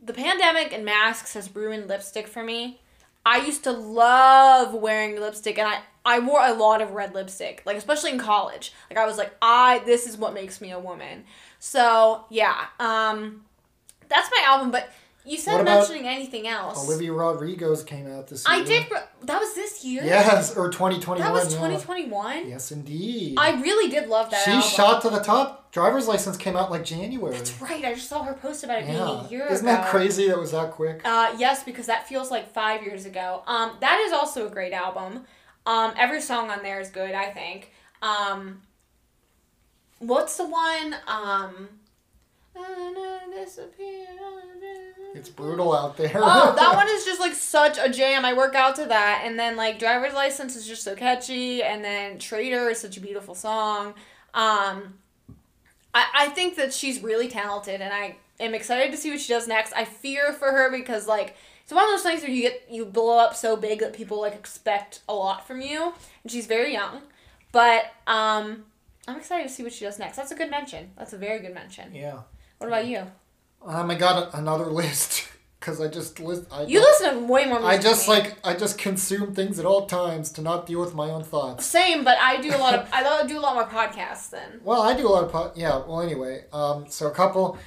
the 0.00 0.12
pandemic 0.12 0.72
and 0.72 0.84
masks 0.84 1.34
has 1.34 1.52
ruined 1.56 1.88
lipstick 1.88 2.28
for 2.28 2.44
me. 2.44 2.80
I 3.26 3.38
used 3.38 3.64
to 3.64 3.72
love 3.72 4.72
wearing 4.72 5.20
lipstick 5.20 5.58
and 5.58 5.66
I, 5.66 5.80
I 6.04 6.20
wore 6.20 6.40
a 6.40 6.54
lot 6.54 6.80
of 6.80 6.92
red 6.92 7.12
lipstick, 7.12 7.60
like 7.66 7.76
especially 7.76 8.12
in 8.12 8.18
college. 8.18 8.72
Like 8.88 8.98
I 9.00 9.04
was 9.04 9.18
like, 9.18 9.34
I 9.42 9.80
this 9.84 10.06
is 10.06 10.16
what 10.16 10.32
makes 10.32 10.60
me 10.60 10.70
a 10.70 10.78
woman. 10.78 11.24
So 11.58 12.24
yeah, 12.30 12.66
um 12.78 13.44
that's 14.08 14.30
my 14.30 14.44
album, 14.46 14.70
but 14.70 14.88
you 15.26 15.36
said 15.36 15.54
What 15.54 15.62
about 15.62 15.78
mentioning 15.80 16.06
anything 16.06 16.46
else. 16.46 16.84
Olivia 16.86 17.12
Rodrigo's 17.12 17.82
came 17.82 18.06
out 18.06 18.28
this 18.28 18.46
year. 18.48 18.60
I 18.60 18.62
did 18.62 18.86
that 19.24 19.40
was 19.40 19.54
this 19.56 19.84
year? 19.84 20.04
Yes, 20.04 20.56
or 20.56 20.70
2021. 20.70 21.18
That 21.18 21.32
was 21.32 21.52
yeah. 21.52 21.58
2021? 21.58 22.48
Yes, 22.48 22.70
indeed. 22.70 23.34
I 23.36 23.60
really 23.60 23.90
did 23.90 24.08
love 24.08 24.30
that 24.30 24.44
she 24.44 24.52
album. 24.52 24.68
shot 24.68 25.02
to 25.02 25.10
the 25.10 25.18
top. 25.18 25.72
Driver's 25.72 26.06
license 26.06 26.36
came 26.36 26.56
out 26.56 26.70
like 26.70 26.84
January. 26.84 27.36
That's 27.36 27.60
right. 27.60 27.84
I 27.84 27.94
just 27.94 28.08
saw 28.08 28.22
her 28.22 28.34
post 28.34 28.62
about 28.62 28.82
it 28.82 28.86
being 28.86 28.98
yeah. 28.98 29.26
a 29.26 29.28
year 29.28 29.46
Isn't 29.50 29.66
ago. 29.66 29.76
that 29.76 29.88
crazy 29.88 30.28
that 30.28 30.38
was 30.38 30.52
that 30.52 30.70
quick? 30.70 31.00
Uh, 31.04 31.34
yes, 31.36 31.64
because 31.64 31.86
that 31.86 32.08
feels 32.08 32.30
like 32.30 32.52
five 32.52 32.84
years 32.84 33.04
ago. 33.04 33.42
Um, 33.46 33.72
that 33.80 33.98
is 34.06 34.12
also 34.12 34.46
a 34.46 34.50
great 34.50 34.72
album. 34.72 35.24
Um, 35.66 35.92
every 35.96 36.20
song 36.20 36.50
on 36.50 36.62
there 36.62 36.80
is 36.80 36.90
good, 36.90 37.14
I 37.14 37.30
think. 37.30 37.72
Um, 38.00 38.62
what's 39.98 40.36
the 40.36 40.46
one? 40.46 40.94
Um, 41.08 41.68
It's 45.14 45.28
brutal 45.28 45.74
out 45.74 45.96
there. 45.96 46.12
oh, 46.14 46.54
that 46.56 46.74
one 46.74 46.88
is 46.88 47.04
just 47.04 47.20
like 47.20 47.34
such 47.34 47.78
a 47.78 47.88
jam. 47.88 48.24
I 48.24 48.32
work 48.34 48.54
out 48.54 48.76
to 48.76 48.86
that, 48.86 49.22
and 49.24 49.38
then 49.38 49.56
like 49.56 49.78
driver's 49.78 50.14
license 50.14 50.56
is 50.56 50.66
just 50.66 50.82
so 50.82 50.94
catchy, 50.94 51.62
and 51.62 51.84
then 51.84 52.18
Traitor 52.18 52.68
is 52.68 52.80
such 52.80 52.96
a 52.96 53.00
beautiful 53.00 53.34
song. 53.34 53.94
Um, 54.34 54.98
I 55.94 56.06
I 56.14 56.28
think 56.28 56.56
that 56.56 56.72
she's 56.74 57.02
really 57.02 57.28
talented, 57.28 57.80
and 57.80 57.92
I 57.92 58.16
am 58.40 58.54
excited 58.54 58.90
to 58.92 58.96
see 58.98 59.10
what 59.10 59.20
she 59.20 59.32
does 59.32 59.48
next. 59.48 59.72
I 59.72 59.84
fear 59.84 60.32
for 60.32 60.50
her 60.52 60.70
because 60.70 61.06
like 61.08 61.34
it's 61.62 61.72
one 61.72 61.84
of 61.84 61.90
those 61.90 62.02
things 62.02 62.22
where 62.22 62.30
you 62.30 62.42
get 62.42 62.66
you 62.70 62.84
blow 62.84 63.18
up 63.18 63.34
so 63.34 63.56
big 63.56 63.80
that 63.80 63.92
people 63.94 64.20
like 64.20 64.34
expect 64.34 65.00
a 65.08 65.14
lot 65.14 65.46
from 65.46 65.60
you, 65.62 65.94
and 66.22 66.30
she's 66.30 66.46
very 66.46 66.72
young, 66.72 67.02
but 67.52 67.86
um. 68.06 68.64
I'm 69.08 69.18
excited 69.18 69.46
to 69.46 69.54
see 69.54 69.62
what 69.62 69.72
she 69.72 69.84
does 69.84 70.00
next. 70.00 70.16
That's 70.16 70.32
a 70.32 70.34
good 70.34 70.50
mention. 70.50 70.90
That's 70.98 71.12
a 71.12 71.16
very 71.16 71.38
good 71.38 71.54
mention. 71.54 71.94
yeah. 71.94 72.22
What 72.58 72.66
about 72.66 72.86
you? 72.88 73.06
Um, 73.66 73.90
I 73.90 73.96
got 73.96 74.32
a, 74.32 74.38
another 74.38 74.66
list 74.82 75.28
because 75.58 75.80
I 75.80 75.88
just 75.88 76.20
list. 76.20 76.44
I 76.52 76.62
You 76.62 76.80
listen 76.80 77.14
to 77.14 77.20
way 77.26 77.46
more 77.46 77.58
music. 77.58 77.80
I 77.80 77.82
just 77.82 78.08
like 78.08 78.36
I 78.44 78.54
just 78.54 78.78
consume 78.78 79.34
things 79.34 79.58
at 79.58 79.66
all 79.66 79.86
times 79.86 80.30
to 80.32 80.42
not 80.42 80.66
deal 80.66 80.80
with 80.80 80.94
my 80.94 81.10
own 81.10 81.24
thoughts. 81.24 81.66
Same, 81.66 82.04
but 82.04 82.16
I 82.18 82.40
do 82.40 82.54
a 82.54 82.58
lot 82.58 82.74
of 82.74 82.88
I 82.92 83.26
do 83.26 83.38
a 83.38 83.40
lot 83.40 83.54
more 83.54 83.66
podcasts 83.66 84.30
than. 84.30 84.60
Well, 84.62 84.82
I 84.82 84.96
do 84.96 85.08
a 85.08 85.10
lot 85.10 85.24
of 85.24 85.32
po- 85.32 85.52
yeah. 85.56 85.78
Well, 85.84 86.00
anyway, 86.00 86.44
um, 86.52 86.86
so 86.88 87.08
a 87.08 87.12
couple. 87.12 87.58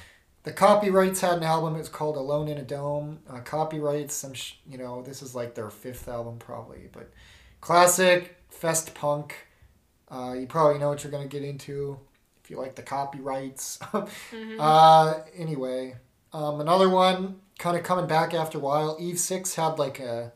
The 0.42 0.52
Copyrights 0.52 1.20
had 1.20 1.36
an 1.36 1.42
album. 1.42 1.76
It's 1.76 1.90
called 1.90 2.16
Alone 2.16 2.48
in 2.48 2.56
a 2.56 2.62
Dome. 2.62 3.18
Uh, 3.28 3.40
copyrights. 3.40 4.14
Some 4.14 4.32
sh- 4.32 4.54
you 4.66 4.78
know 4.78 5.02
this 5.02 5.20
is 5.20 5.34
like 5.34 5.54
their 5.54 5.68
fifth 5.68 6.08
album 6.08 6.38
probably, 6.38 6.88
but 6.92 7.10
classic 7.60 8.36
fest 8.48 8.94
punk. 8.94 9.34
Uh, 10.10 10.32
you 10.32 10.46
probably 10.46 10.78
know 10.78 10.88
what 10.88 11.04
you're 11.04 11.12
gonna 11.12 11.26
get 11.26 11.42
into 11.44 11.98
if 12.50 12.56
you 12.56 12.60
like 12.60 12.74
the 12.74 12.82
copyrights. 12.82 13.78
uh, 14.58 15.20
anyway, 15.36 15.94
um, 16.32 16.60
another 16.60 16.88
one 16.88 17.40
kind 17.58 17.76
of 17.76 17.84
coming 17.84 18.08
back 18.08 18.34
after 18.34 18.58
a 18.58 18.60
while. 18.60 18.96
Eve 18.98 19.20
Six 19.20 19.54
had 19.54 19.78
like 19.78 20.00
a 20.00 20.32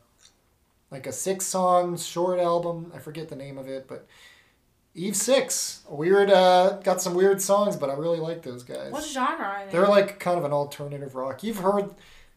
like 0.90 1.06
a 1.08 1.12
six 1.12 1.44
song 1.44 1.96
short 1.96 2.38
album. 2.38 2.92
I 2.94 2.98
forget 2.98 3.28
the 3.28 3.36
name 3.36 3.58
of 3.58 3.66
it, 3.68 3.88
but 3.88 4.06
Eve 4.94 5.16
Six, 5.16 5.82
weird. 5.88 6.30
Uh, 6.30 6.78
got 6.84 7.02
some 7.02 7.14
weird 7.14 7.42
songs, 7.42 7.76
but 7.76 7.90
I 7.90 7.94
really 7.94 8.20
like 8.20 8.42
those 8.42 8.62
guys. 8.62 8.92
What 8.92 9.04
genre 9.04 9.44
are 9.44 9.66
they? 9.66 9.72
They're 9.72 9.88
like 9.88 10.20
kind 10.20 10.38
of 10.38 10.44
an 10.44 10.52
alternative 10.52 11.16
rock. 11.16 11.42
You've 11.42 11.58
heard, 11.58 11.94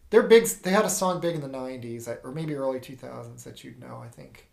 they're 0.10 0.24
big. 0.24 0.46
They 0.48 0.72
had 0.72 0.86
a 0.86 0.90
song 0.90 1.22
big 1.22 1.36
in 1.36 1.42
the 1.42 1.50
'90s 1.50 2.08
or 2.24 2.32
maybe 2.32 2.56
early 2.56 2.80
2000s 2.80 3.44
that 3.44 3.64
you'd 3.64 3.80
know. 3.80 4.02
I 4.04 4.08
think, 4.08 4.48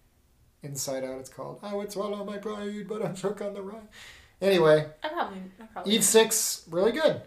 Inside 0.63 1.03
Out. 1.03 1.21
It's 1.21 1.31
called. 1.31 1.61
I 1.63 1.75
would 1.75 1.91
swallow 1.91 2.25
my 2.25 2.37
pride, 2.37 2.87
but 2.87 3.03
I'm 3.03 3.17
shook 3.17 3.41
on 3.41 3.55
the 3.55 3.63
ride. 3.63 3.89
Anyway, 4.41 4.87
I 5.03 5.09
probably, 5.09 5.39
I 5.61 5.65
probably 5.65 5.95
Eve 5.95 6.05
Six, 6.05 6.67
really 6.71 6.93
good. 6.93 7.23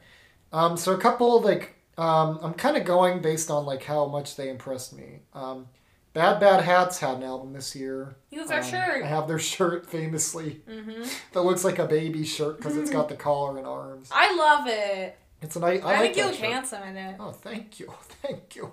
Um, 0.52 0.78
so 0.78 0.94
a 0.94 0.98
couple 0.98 1.42
like 1.42 1.76
um, 1.98 2.40
I'm 2.42 2.54
kind 2.54 2.78
of 2.78 2.86
going 2.86 3.22
based 3.22 3.50
on 3.50 3.66
like 3.66 3.84
how 3.84 4.06
much 4.06 4.36
they 4.36 4.50
impressed 4.50 4.96
me. 4.96 5.20
Um, 5.34 5.68
Bad 6.14 6.40
Bad 6.40 6.64
Hats 6.64 7.00
had 7.00 7.18
an 7.18 7.24
album 7.24 7.54
this 7.54 7.76
year. 7.76 8.16
You 8.32 8.40
have 8.40 8.50
their 8.50 8.64
shirt. 8.64 9.04
I 9.04 9.08
have 9.08 9.28
their 9.28 9.40
shirt 9.54 9.90
famously. 9.90 10.62
hmm 10.68 11.04
That 11.34 11.42
looks 11.42 11.64
like 11.64 11.80
a 11.80 11.86
baby 11.86 12.24
shirt 12.24 12.58
because 12.58 12.78
it's 12.78 12.90
got 12.90 13.10
the 13.10 13.16
collar 13.28 13.58
and 13.58 13.68
arms. 13.68 14.10
I 14.12 14.36
love 14.36 14.68
it. 14.68 15.18
It's 15.42 15.56
a 15.56 15.60
nice. 15.60 15.84
I, 15.84 15.86
I, 15.86 16.00
like 16.00 16.00
think 16.02 16.18
you 16.18 16.26
look 16.26 16.34
shirt. 16.36 16.50
handsome 16.50 16.84
in 16.84 16.98
it. 16.98 17.16
Oh, 17.20 17.32
thank 17.32 17.80
you, 17.80 17.94
thank 18.24 18.56
you. 18.56 18.72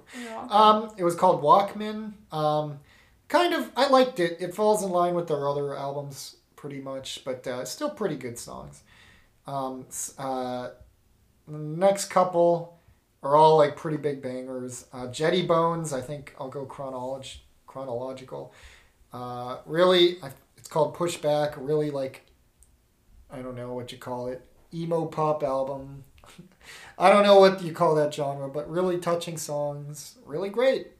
Um, 0.48 0.90
it 0.96 1.04
was 1.04 1.14
called 1.14 1.42
Walkman. 1.42 2.12
Um, 2.32 2.78
kind 3.28 3.52
of, 3.52 3.70
I 3.76 3.88
liked 3.88 4.18
it. 4.18 4.38
It 4.40 4.54
falls 4.54 4.82
in 4.82 4.90
line 4.90 5.14
with 5.14 5.28
their 5.28 5.46
other 5.46 5.76
albums 5.76 6.36
pretty 6.64 6.80
much, 6.80 7.22
but 7.26 7.46
uh, 7.46 7.62
still 7.66 7.90
pretty 7.90 8.16
good 8.16 8.38
songs. 8.38 8.84
Um, 9.46 9.84
uh, 10.16 10.70
next 11.46 12.06
couple 12.06 12.80
are 13.22 13.36
all 13.36 13.58
like 13.58 13.76
pretty 13.76 13.98
big 13.98 14.22
bangers. 14.22 14.86
Uh, 14.90 15.08
Jetty 15.08 15.42
Bones, 15.42 15.92
I 15.92 16.00
think 16.00 16.34
I'll 16.40 16.48
go 16.48 16.64
chronolog- 16.64 17.36
chronological. 17.66 18.54
Uh, 19.12 19.58
really, 19.66 20.16
I, 20.22 20.30
it's 20.56 20.66
called 20.66 20.96
Pushback. 20.96 21.52
Really 21.58 21.90
like, 21.90 22.24
I 23.30 23.42
don't 23.42 23.56
know 23.56 23.74
what 23.74 23.92
you 23.92 23.98
call 23.98 24.28
it, 24.28 24.40
emo 24.72 25.04
pop 25.04 25.42
album. 25.42 26.04
I 26.98 27.10
don't 27.10 27.24
know 27.24 27.38
what 27.38 27.62
you 27.62 27.74
call 27.74 27.94
that 27.96 28.14
genre, 28.14 28.48
but 28.48 28.70
really 28.70 28.96
touching 28.96 29.36
songs, 29.36 30.16
really 30.24 30.48
great. 30.48 30.92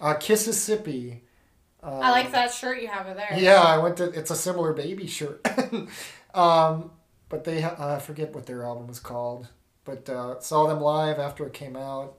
Uh, 0.00 0.14
Kississippi. 0.14 1.23
Uh, 1.84 1.98
I 1.98 2.10
like 2.10 2.32
that 2.32 2.52
shirt 2.52 2.80
you 2.80 2.88
have 2.88 3.14
there. 3.14 3.36
Yeah, 3.36 3.60
I 3.62 3.78
went 3.78 3.98
to. 3.98 4.04
It's 4.04 4.30
a 4.30 4.36
similar 4.36 4.72
baby 4.72 5.06
shirt. 5.06 5.46
um, 6.34 6.90
but 7.28 7.44
they, 7.44 7.60
ha- 7.60 7.76
I 7.78 7.98
forget 7.98 8.34
what 8.34 8.46
their 8.46 8.64
album 8.64 8.86
was 8.86 9.00
called. 9.00 9.48
But 9.84 10.08
uh, 10.08 10.40
saw 10.40 10.66
them 10.66 10.80
live 10.80 11.18
after 11.18 11.46
it 11.46 11.52
came 11.52 11.76
out. 11.76 12.14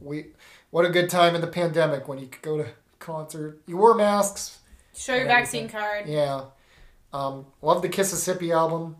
We, 0.00 0.28
what 0.70 0.86
a 0.86 0.88
good 0.88 1.10
time 1.10 1.34
in 1.34 1.42
the 1.42 1.46
pandemic 1.46 2.08
when 2.08 2.18
you 2.18 2.26
could 2.26 2.40
go 2.40 2.56
to 2.56 2.68
concert. 2.98 3.60
You 3.66 3.76
wore 3.76 3.94
masks. 3.94 4.60
Show 4.94 5.14
your 5.14 5.26
vaccine 5.26 5.68
card. 5.68 6.08
Yeah. 6.08 6.44
Um, 7.12 7.46
love 7.60 7.82
the 7.82 7.88
Kississippi 7.88 8.50
album. 8.50 8.96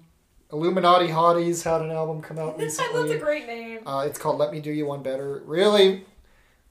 Illuminati 0.52 1.08
Hotties 1.08 1.62
had 1.62 1.80
an 1.80 1.90
album 1.90 2.20
come 2.20 2.38
out 2.38 2.58
recently. 2.58 3.02
That's 3.08 3.14
a 3.14 3.24
great 3.24 3.46
name. 3.46 3.86
Uh, 3.86 4.04
it's 4.06 4.18
called 4.18 4.38
"Let 4.38 4.52
Me 4.52 4.60
Do 4.60 4.72
You 4.72 4.84
One 4.84 5.02
Better." 5.02 5.42
Really, 5.46 6.04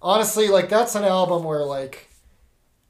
honestly, 0.02 0.50
like 0.50 0.68
that's 0.68 0.96
an 0.96 1.06
album 1.06 1.44
where 1.46 1.64
like 1.64 2.09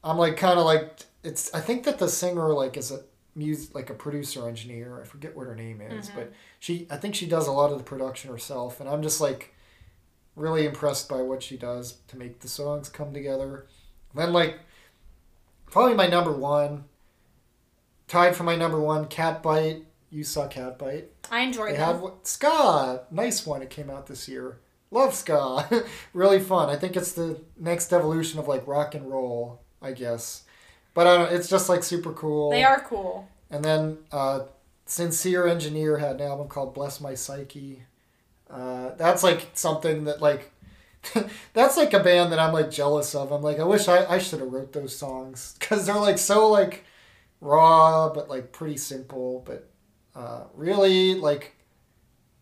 I'm 0.04 0.18
like 0.18 0.38
kind 0.38 0.58
of 0.60 0.66
like 0.66 1.00
it's. 1.24 1.54
I 1.54 1.60
think 1.62 1.84
that 1.84 2.00
the 2.00 2.08
singer 2.08 2.54
like 2.54 2.78
is 2.78 2.91
a 2.91 3.02
music 3.36 3.74
like 3.76 3.89
a 3.89 3.93
producer 3.93 4.47
engineer. 4.47 5.00
I 5.02 5.06
forget 5.06 5.36
what 5.36 5.47
her 5.47 5.56
name 5.56 5.82
is, 5.82 6.10
Mhm. 6.10 6.16
but 6.16 6.34
she 6.60 6.88
I 6.89 6.97
think 6.97 7.16
she 7.16 7.28
does 7.28 7.47
a 7.47 7.52
lot 7.52 7.72
of 7.72 7.78
the 7.78 7.84
production 7.84 8.32
herself, 8.32 8.80
and 8.80 8.89
I'm 8.89 9.02
just 9.02 9.20
like 9.22 9.54
really 10.36 10.66
impressed 10.66 11.10
by 11.10 11.22
what 11.22 11.43
she 11.43 11.58
does 11.58 11.97
to 12.08 12.18
make 12.18 12.39
the 12.39 12.47
songs 12.47 12.88
come 12.89 13.14
together. 13.14 13.66
Then 14.16 14.32
like 14.34 14.60
probably 15.70 15.95
my 15.95 16.08
number 16.08 16.32
one, 16.32 16.86
tied 18.08 18.36
for 18.36 18.43
my 18.43 18.56
number 18.56 18.80
one, 18.80 19.06
Catbite. 19.06 19.84
You 20.10 20.24
saw 20.24 20.47
Catbite. 20.47 21.06
I 21.30 21.41
enjoyed 21.41 21.76
them. 21.76 22.02
had 22.02 22.12
ska, 22.24 23.04
nice 23.12 23.45
one. 23.45 23.62
It 23.62 23.70
came 23.70 23.89
out 23.91 24.08
this 24.08 24.28
year. 24.28 24.60
Love 24.91 25.14
ska, 25.14 25.84
really 26.14 26.39
fun. 26.39 26.70
I 26.70 26.76
think 26.76 26.95
it's 26.97 27.12
the 27.12 27.39
next 27.58 27.93
evolution 27.93 28.39
of 28.39 28.47
like 28.47 28.66
rock 28.66 28.95
and 28.95 29.08
roll, 29.12 29.62
I 29.82 29.91
guess. 29.91 30.43
But 30.93 31.07
I 31.07 31.17
don't. 31.17 31.34
It's 31.34 31.49
just 31.49 31.69
like 31.69 31.84
super 31.84 32.11
cool. 32.13 32.51
They 32.51 32.63
are 32.63 32.82
cool. 32.82 33.27
And 33.49 33.63
then 33.63 33.97
uh, 34.11 34.41
Sincere 34.86 35.47
Engineer 35.47 35.97
had 35.97 36.21
an 36.21 36.27
album 36.27 36.47
called 36.47 36.73
Bless 36.73 36.99
My 36.99 37.13
Psyche. 37.13 37.84
Uh, 38.49 38.91
that's 38.95 39.23
like 39.23 39.47
something 39.53 40.05
that 40.05 40.21
like. 40.21 40.51
that's 41.53 41.77
like 41.77 41.93
a 41.93 41.99
band 42.01 42.34
that 42.34 42.39
I'm 42.39 42.51
like 42.51 42.69
jealous 42.69 43.15
of. 43.15 43.32
I'm 43.32 43.41
like 43.41 43.57
I 43.57 43.63
wish 43.63 43.88
I, 43.88 44.05
I 44.05 44.17
should 44.17 44.41
have 44.41 44.51
wrote 44.51 44.73
those 44.73 44.93
songs 44.93 45.55
because 45.57 45.86
they're 45.86 45.95
like 45.95 46.17
so 46.17 46.49
like 46.49 46.84
raw 47.39 48.11
but 48.13 48.27
like 48.27 48.51
pretty 48.51 48.75
simple 48.75 49.41
but 49.47 49.69
uh, 50.13 50.43
really 50.53 51.15
like 51.15 51.55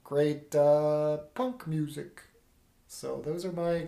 great 0.04 0.56
uh, 0.56 1.18
punk 1.36 1.68
music. 1.68 2.22
So 2.88 3.22
those 3.24 3.46
are 3.46 3.52
my 3.52 3.88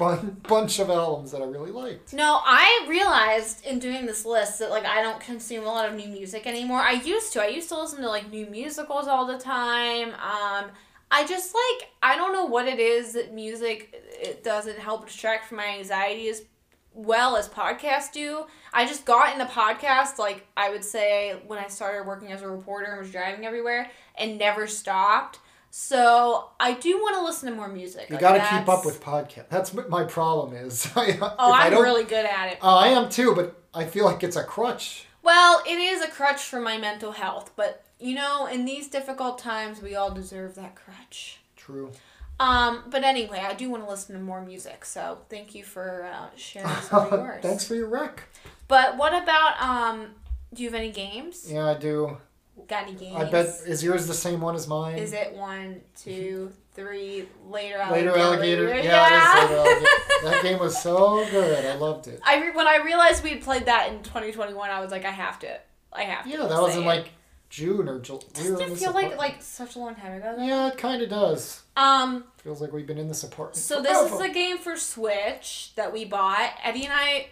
bun- 0.00 0.40
bunch 0.48 0.78
of 0.78 0.90
albums 0.90 1.30
that 1.32 1.42
I 1.42 1.44
really 1.44 1.70
liked. 1.70 2.12
No, 2.12 2.40
I 2.44 2.86
realized 2.88 3.64
in 3.66 3.78
doing 3.78 4.06
this 4.06 4.24
list 4.24 4.58
that 4.58 4.70
like 4.70 4.84
I 4.84 5.02
don't 5.02 5.20
consume 5.20 5.64
a 5.64 5.68
lot 5.68 5.88
of 5.88 5.94
new 5.94 6.08
music 6.08 6.46
anymore. 6.46 6.80
I 6.80 6.92
used 6.92 7.32
to. 7.34 7.42
I 7.42 7.48
used 7.48 7.68
to 7.68 7.78
listen 7.78 8.00
to 8.00 8.08
like 8.08 8.30
new 8.30 8.46
musicals 8.46 9.06
all 9.06 9.26
the 9.26 9.38
time. 9.38 10.08
Um, 10.14 10.70
I 11.10 11.26
just 11.26 11.54
like 11.54 11.90
I 12.02 12.16
don't 12.16 12.32
know 12.32 12.46
what 12.46 12.66
it 12.66 12.78
is 12.78 13.12
that 13.12 13.34
music 13.34 14.02
it 14.20 14.42
doesn't 14.42 14.78
help 14.78 15.06
distract 15.06 15.46
from 15.46 15.58
my 15.58 15.76
anxiety 15.78 16.28
as 16.28 16.42
well 16.94 17.36
as 17.36 17.48
podcasts 17.48 18.12
do. 18.12 18.44
I 18.72 18.86
just 18.86 19.04
got 19.04 19.32
into 19.32 19.46
podcasts 19.46 20.18
like 20.18 20.46
I 20.56 20.70
would 20.70 20.84
say 20.84 21.36
when 21.46 21.58
I 21.58 21.68
started 21.68 22.06
working 22.06 22.32
as 22.32 22.42
a 22.42 22.48
reporter 22.48 22.86
and 22.86 23.00
was 23.00 23.10
driving 23.10 23.44
everywhere 23.44 23.90
and 24.16 24.38
never 24.38 24.66
stopped. 24.66 25.40
So 25.70 26.50
I 26.58 26.74
do 26.74 26.98
want 26.98 27.16
to 27.16 27.24
listen 27.24 27.48
to 27.48 27.54
more 27.54 27.68
music. 27.68 28.06
You 28.08 28.14
Like, 28.16 28.20
got 28.20 28.32
to 28.34 28.58
keep 28.58 28.68
up 28.68 28.84
with 28.84 29.02
podcast. 29.02 29.48
That's 29.48 29.72
what 29.72 29.88
my 29.88 30.04
problem 30.04 30.54
is. 30.54 30.90
I, 30.96 31.16
Oh, 31.20 31.52
I'm 31.52 31.72
really 31.74 32.04
good 32.04 32.26
at 32.26 32.52
it. 32.52 32.58
Uh, 32.62 32.76
I 32.76 32.88
am 32.88 33.08
too, 33.08 33.34
but 33.34 33.56
I 33.72 33.84
feel 33.84 34.04
like 34.04 34.22
it's 34.24 34.36
a 34.36 34.42
crutch. 34.42 35.06
Well, 35.22 35.62
it 35.66 35.78
is 35.78 36.02
a 36.02 36.08
crutch 36.08 36.42
for 36.42 36.60
my 36.60 36.76
mental 36.78 37.12
health, 37.12 37.52
but 37.54 37.84
you 38.00 38.14
know, 38.14 38.46
in 38.46 38.64
these 38.64 38.88
difficult 38.88 39.38
times, 39.38 39.82
we 39.82 39.94
all 39.94 40.10
deserve 40.10 40.54
that 40.56 40.74
crutch. 40.74 41.40
True. 41.56 41.92
Um, 42.40 42.84
but 42.88 43.04
anyway, 43.04 43.44
I 43.46 43.52
do 43.52 43.68
want 43.68 43.84
to 43.84 43.90
listen 43.90 44.14
to 44.16 44.20
more 44.22 44.40
music, 44.40 44.86
so 44.86 45.18
thank 45.28 45.54
you 45.54 45.62
for 45.62 46.08
uh, 46.10 46.28
sharing 46.36 46.74
some 46.80 47.12
of 47.12 47.12
yours. 47.20 47.42
Thanks 47.42 47.64
for 47.66 47.74
your 47.74 47.88
rec. 47.88 48.22
But 48.66 48.96
what 48.96 49.12
about 49.12 49.60
um? 49.62 50.14
Do 50.54 50.62
you 50.64 50.70
have 50.70 50.74
any 50.80 50.90
games? 50.90 51.46
Yeah, 51.52 51.68
I 51.68 51.74
do. 51.74 52.16
Got 52.68 52.84
any 52.84 52.94
games? 52.94 53.16
I 53.16 53.24
bet 53.30 53.46
is 53.66 53.82
yours 53.82 54.06
the 54.06 54.14
same 54.14 54.40
one 54.40 54.54
as 54.54 54.66
mine? 54.68 54.98
Is 54.98 55.12
it 55.12 55.34
one, 55.34 55.80
two, 55.96 56.52
three? 56.74 57.26
Later 57.48 57.78
Later 57.90 58.10
alligator. 58.10 58.12
Later 58.12 58.18
alligator. 58.18 58.66
Yeah, 58.68 58.82
Yeah. 58.82 59.38
it 59.38 59.44
is 59.44 59.50
Later 59.50 59.60
Alligator. 59.60 59.86
that 60.24 60.42
game 60.42 60.58
was 60.58 60.80
so 60.82 61.24
good. 61.30 61.64
I 61.64 61.74
loved 61.76 62.06
it. 62.06 62.20
I 62.24 62.40
re- 62.40 62.52
when 62.52 62.66
I 62.68 62.76
realized 62.76 63.22
we 63.24 63.30
had 63.30 63.42
played 63.42 63.66
that 63.66 63.88
in 63.92 64.02
2021, 64.02 64.70
I 64.70 64.80
was 64.80 64.90
like, 64.90 65.04
I 65.04 65.10
have 65.10 65.38
to. 65.40 65.58
I 65.92 66.02
have 66.04 66.24
to. 66.24 66.30
Yeah, 66.30 66.46
that 66.46 66.60
was 66.62 66.76
in 66.76 66.84
like 66.84 67.10
June 67.48 67.88
or 67.88 67.98
July. 67.98 68.22
Doesn't 68.32 68.60
it 68.60 68.78
feel 68.78 68.92
like 68.92 69.16
like 69.16 69.42
such 69.42 69.74
a 69.74 69.78
long 69.80 69.94
time 69.96 70.12
ago? 70.14 70.34
though? 70.36 70.44
Yeah, 70.44 70.68
it 70.68 70.78
kind 70.78 71.02
of 71.02 71.08
does. 71.10 71.62
Um. 71.76 72.24
Feels 72.38 72.60
like 72.62 72.72
we've 72.72 72.86
been 72.86 72.96
in 72.98 73.08
this 73.08 73.22
apartment. 73.22 73.56
So 73.56 73.82
this 73.82 74.10
is 74.12 74.18
a 74.20 74.28
game 74.30 74.56
for 74.56 74.76
Switch 74.76 75.72
that 75.76 75.92
we 75.92 76.04
bought. 76.06 76.52
Eddie 76.62 76.84
and 76.84 76.92
I 76.94 77.26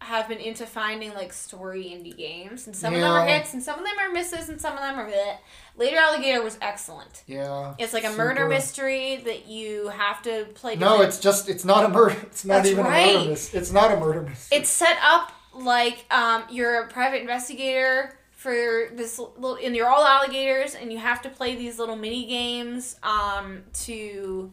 have 0.00 0.28
been 0.28 0.38
into 0.38 0.64
finding 0.66 1.12
like 1.14 1.32
story 1.32 1.84
indie 1.84 2.16
games, 2.16 2.66
and 2.66 2.74
some 2.74 2.94
of 2.94 3.00
them 3.00 3.10
are 3.10 3.26
hits, 3.26 3.52
and 3.52 3.62
some 3.62 3.78
of 3.78 3.84
them 3.84 3.94
are 3.98 4.10
misses, 4.10 4.48
and 4.48 4.60
some 4.60 4.72
of 4.72 4.80
them 4.80 4.98
are 4.98 5.08
bleh. 5.08 5.36
Later 5.76 5.98
Alligator 5.98 6.42
was 6.42 6.58
excellent. 6.60 7.22
Yeah. 7.26 7.74
It's 7.78 7.92
like 7.92 8.04
a 8.04 8.12
murder 8.12 8.48
mystery 8.48 9.16
that 9.24 9.46
you 9.46 9.88
have 9.88 10.22
to 10.22 10.46
play. 10.54 10.76
No, 10.76 11.02
it's 11.02 11.18
just 11.20 11.48
it's 11.48 11.64
not 11.64 11.84
a 11.84 11.88
murder. 11.88 12.16
It's 12.22 12.44
not 12.44 12.56
That's 12.56 12.68
even 12.70 12.86
a 12.86 12.90
murder 12.90 13.28
mystery. 13.30 13.60
It's 13.60 13.72
not 13.72 13.92
a 13.92 13.96
murder 13.96 14.22
mystery. 14.22 14.58
It's 14.58 14.70
set 14.70 14.98
up 15.02 15.32
like 15.52 16.06
um, 16.10 16.44
you're 16.50 16.82
a 16.82 16.88
private 16.88 17.20
investigator 17.20 18.18
for 18.32 18.88
this 18.94 19.18
little, 19.18 19.58
and 19.62 19.76
you're 19.76 19.88
all 19.88 20.04
alligators, 20.04 20.74
and 20.74 20.90
you 20.90 20.98
have 20.98 21.20
to 21.22 21.28
play 21.28 21.56
these 21.56 21.78
little 21.78 21.96
mini 21.96 22.26
games 22.26 22.96
um, 23.02 23.62
to 23.74 24.50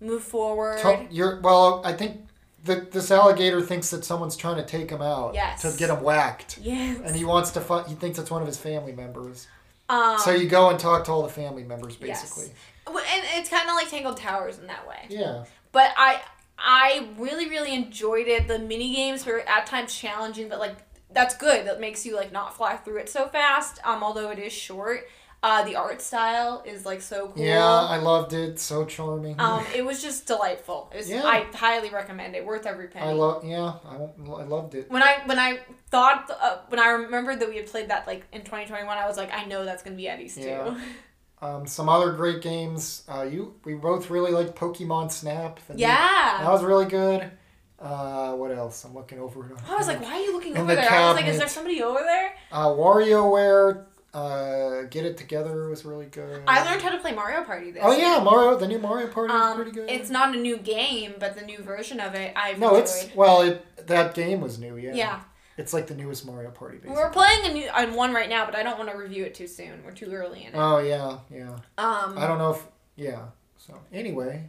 move 0.00 0.22
forward. 0.22 0.78
To- 0.82 1.06
You're 1.10 1.40
well. 1.40 1.82
I 1.84 1.92
think 1.94 2.20
that 2.64 2.92
this 2.92 3.10
alligator 3.10 3.60
thinks 3.60 3.90
that 3.90 4.04
someone's 4.04 4.36
trying 4.36 4.56
to 4.56 4.64
take 4.64 4.90
him 4.90 5.02
out. 5.02 5.34
Yes. 5.34 5.62
To 5.62 5.76
get 5.78 5.90
him 5.90 6.02
whacked, 6.02 6.58
Yes. 6.62 7.00
and 7.04 7.14
he 7.14 7.24
wants 7.24 7.50
to. 7.52 7.60
fight. 7.60 7.86
he 7.86 7.94
thinks 7.94 8.18
it's 8.18 8.30
one 8.30 8.40
of 8.42 8.46
his 8.48 8.58
family 8.58 8.92
members. 8.92 9.46
um, 9.88 10.18
so 10.18 10.30
you 10.30 10.48
go 10.48 10.70
and 10.70 10.78
talk 10.78 11.04
to 11.04 11.12
all 11.12 11.22
the 11.22 11.28
family 11.28 11.62
members, 11.64 11.96
basically. 11.96 12.50
Well, 12.86 12.98
and 13.12 13.24
it's 13.34 13.48
kind 13.48 13.68
of 13.68 13.74
like 13.74 13.88
Tangled 13.90 14.16
Towers 14.16 14.58
in 14.58 14.66
that 14.66 14.86
way. 14.88 15.06
Yeah. 15.08 15.44
But 15.72 15.92
I 15.96 16.20
I 16.58 17.08
really 17.18 17.48
really 17.48 17.74
enjoyed 17.74 18.28
it. 18.28 18.46
The 18.48 18.58
mini 18.58 18.94
games 18.94 19.26
were 19.26 19.40
at 19.40 19.66
times 19.66 19.94
challenging, 19.94 20.48
but 20.48 20.58
like 20.58 20.76
that's 21.10 21.36
good. 21.36 21.66
That 21.66 21.80
makes 21.80 22.04
you 22.06 22.14
like 22.16 22.32
not 22.32 22.56
fly 22.56 22.76
through 22.76 22.98
it 22.98 23.08
so 23.08 23.26
fast. 23.28 23.78
Um, 23.84 24.02
although 24.02 24.30
it 24.30 24.38
is 24.38 24.52
short. 24.52 25.06
Uh, 25.44 25.62
the 25.64 25.76
art 25.76 26.00
style 26.00 26.62
is 26.64 26.86
like 26.86 27.02
so 27.02 27.28
cool. 27.28 27.44
Yeah, 27.44 27.62
I 27.66 27.98
loved 27.98 28.32
it. 28.32 28.58
So 28.58 28.86
charming. 28.86 29.38
Um, 29.38 29.62
it 29.74 29.84
was 29.84 30.00
just 30.00 30.26
delightful. 30.26 30.90
It 30.94 30.96
was, 30.96 31.10
Yeah. 31.10 31.22
I 31.22 31.44
highly 31.54 31.90
recommend 31.90 32.34
it. 32.34 32.42
Worth 32.46 32.64
every 32.64 32.88
penny. 32.88 33.08
I 33.10 33.12
love. 33.12 33.44
Yeah, 33.44 33.74
I, 33.84 33.96
I 33.96 34.44
loved 34.44 34.74
it. 34.74 34.90
when 34.90 35.02
I 35.02 35.20
when 35.26 35.38
I 35.38 35.58
thought 35.90 36.30
uh, 36.40 36.56
when 36.68 36.80
I 36.80 36.88
remembered 36.88 37.40
that 37.40 37.48
we 37.50 37.56
had 37.58 37.66
played 37.66 37.90
that 37.90 38.06
like 38.06 38.24
in 38.32 38.40
2021, 38.40 38.96
I 38.96 39.06
was 39.06 39.18
like, 39.18 39.34
I 39.34 39.44
know 39.44 39.66
that's 39.66 39.82
gonna 39.82 39.96
be 39.96 40.08
Eddie's 40.08 40.34
too. 40.34 40.76
Um, 41.42 41.66
some 41.66 41.90
other 41.90 42.12
great 42.12 42.40
games. 42.40 43.02
Uh, 43.06 43.22
you 43.30 43.54
we 43.64 43.74
both 43.74 44.08
really 44.08 44.30
liked 44.32 44.56
Pokemon 44.58 45.12
Snap. 45.12 45.60
yeah, 45.74 46.38
that 46.40 46.50
was 46.50 46.64
really 46.64 46.86
good. 46.86 47.30
Uh, 47.78 48.32
what 48.32 48.50
else? 48.50 48.82
I'm 48.84 48.94
looking 48.94 49.18
over. 49.18 49.52
I 49.68 49.76
was 49.76 49.86
like, 49.86 50.00
why 50.00 50.14
are 50.14 50.20
you 50.20 50.32
looking 50.32 50.52
In 50.52 50.62
over 50.62 50.74
the 50.74 50.80
there? 50.80 50.90
I 50.90 51.08
was 51.08 51.16
like, 51.16 51.26
is 51.26 51.36
there 51.36 51.48
somebody 51.48 51.82
over 51.82 52.00
there? 52.00 52.34
Uh, 52.50 52.68
WarioWare. 52.68 53.84
Uh, 54.14 54.82
Get 54.90 55.04
It 55.04 55.16
Together 55.16 55.68
was 55.68 55.84
really 55.84 56.06
good. 56.06 56.42
I 56.46 56.64
learned 56.64 56.82
how 56.82 56.90
to 56.90 56.98
play 56.98 57.12
Mario 57.12 57.42
Party 57.44 57.72
this 57.72 57.82
Oh 57.84 57.90
year. 57.92 58.00
yeah, 58.06 58.22
Mario. 58.22 58.56
The 58.56 58.68
new 58.68 58.78
Mario 58.78 59.08
Party 59.08 59.32
was 59.32 59.42
Um, 59.42 59.56
pretty 59.56 59.72
good. 59.72 59.90
it's 59.90 60.08
not 60.10 60.34
a 60.34 60.38
new 60.38 60.56
game, 60.56 61.14
but 61.18 61.34
the 61.34 61.42
new 61.44 61.58
version 61.58 61.98
of 62.00 62.14
it 62.14 62.32
I've 62.36 62.58
no, 62.58 62.68
enjoyed. 62.76 62.82
it's 62.84 63.08
well, 63.16 63.42
it 63.42 63.86
that 63.88 64.14
game 64.14 64.40
was 64.40 64.58
new. 64.58 64.76
Yeah. 64.76 64.94
yeah. 64.94 65.20
It's 65.56 65.72
like 65.72 65.86
the 65.86 65.94
newest 65.94 66.26
Mario 66.26 66.50
Party. 66.50 66.78
Basically. 66.78 66.96
We're 66.96 67.10
playing 67.10 67.46
a 67.50 67.52
new 67.54 67.68
on 67.68 67.94
one 67.94 68.12
right 68.12 68.28
now, 68.28 68.44
but 68.44 68.54
I 68.56 68.62
don't 68.62 68.78
want 68.78 68.90
to 68.90 68.96
review 68.96 69.24
it 69.24 69.34
too 69.34 69.46
soon. 69.46 69.82
We're 69.84 69.92
too 69.92 70.10
early 70.12 70.42
in 70.42 70.48
it. 70.48 70.54
Oh 70.56 70.78
yeah, 70.78 71.18
yeah. 71.30 71.50
Um, 71.78 72.16
I 72.18 72.26
don't 72.26 72.38
know 72.38 72.52
if 72.54 72.62
yeah. 72.96 73.26
So 73.56 73.74
anyway, 73.92 74.48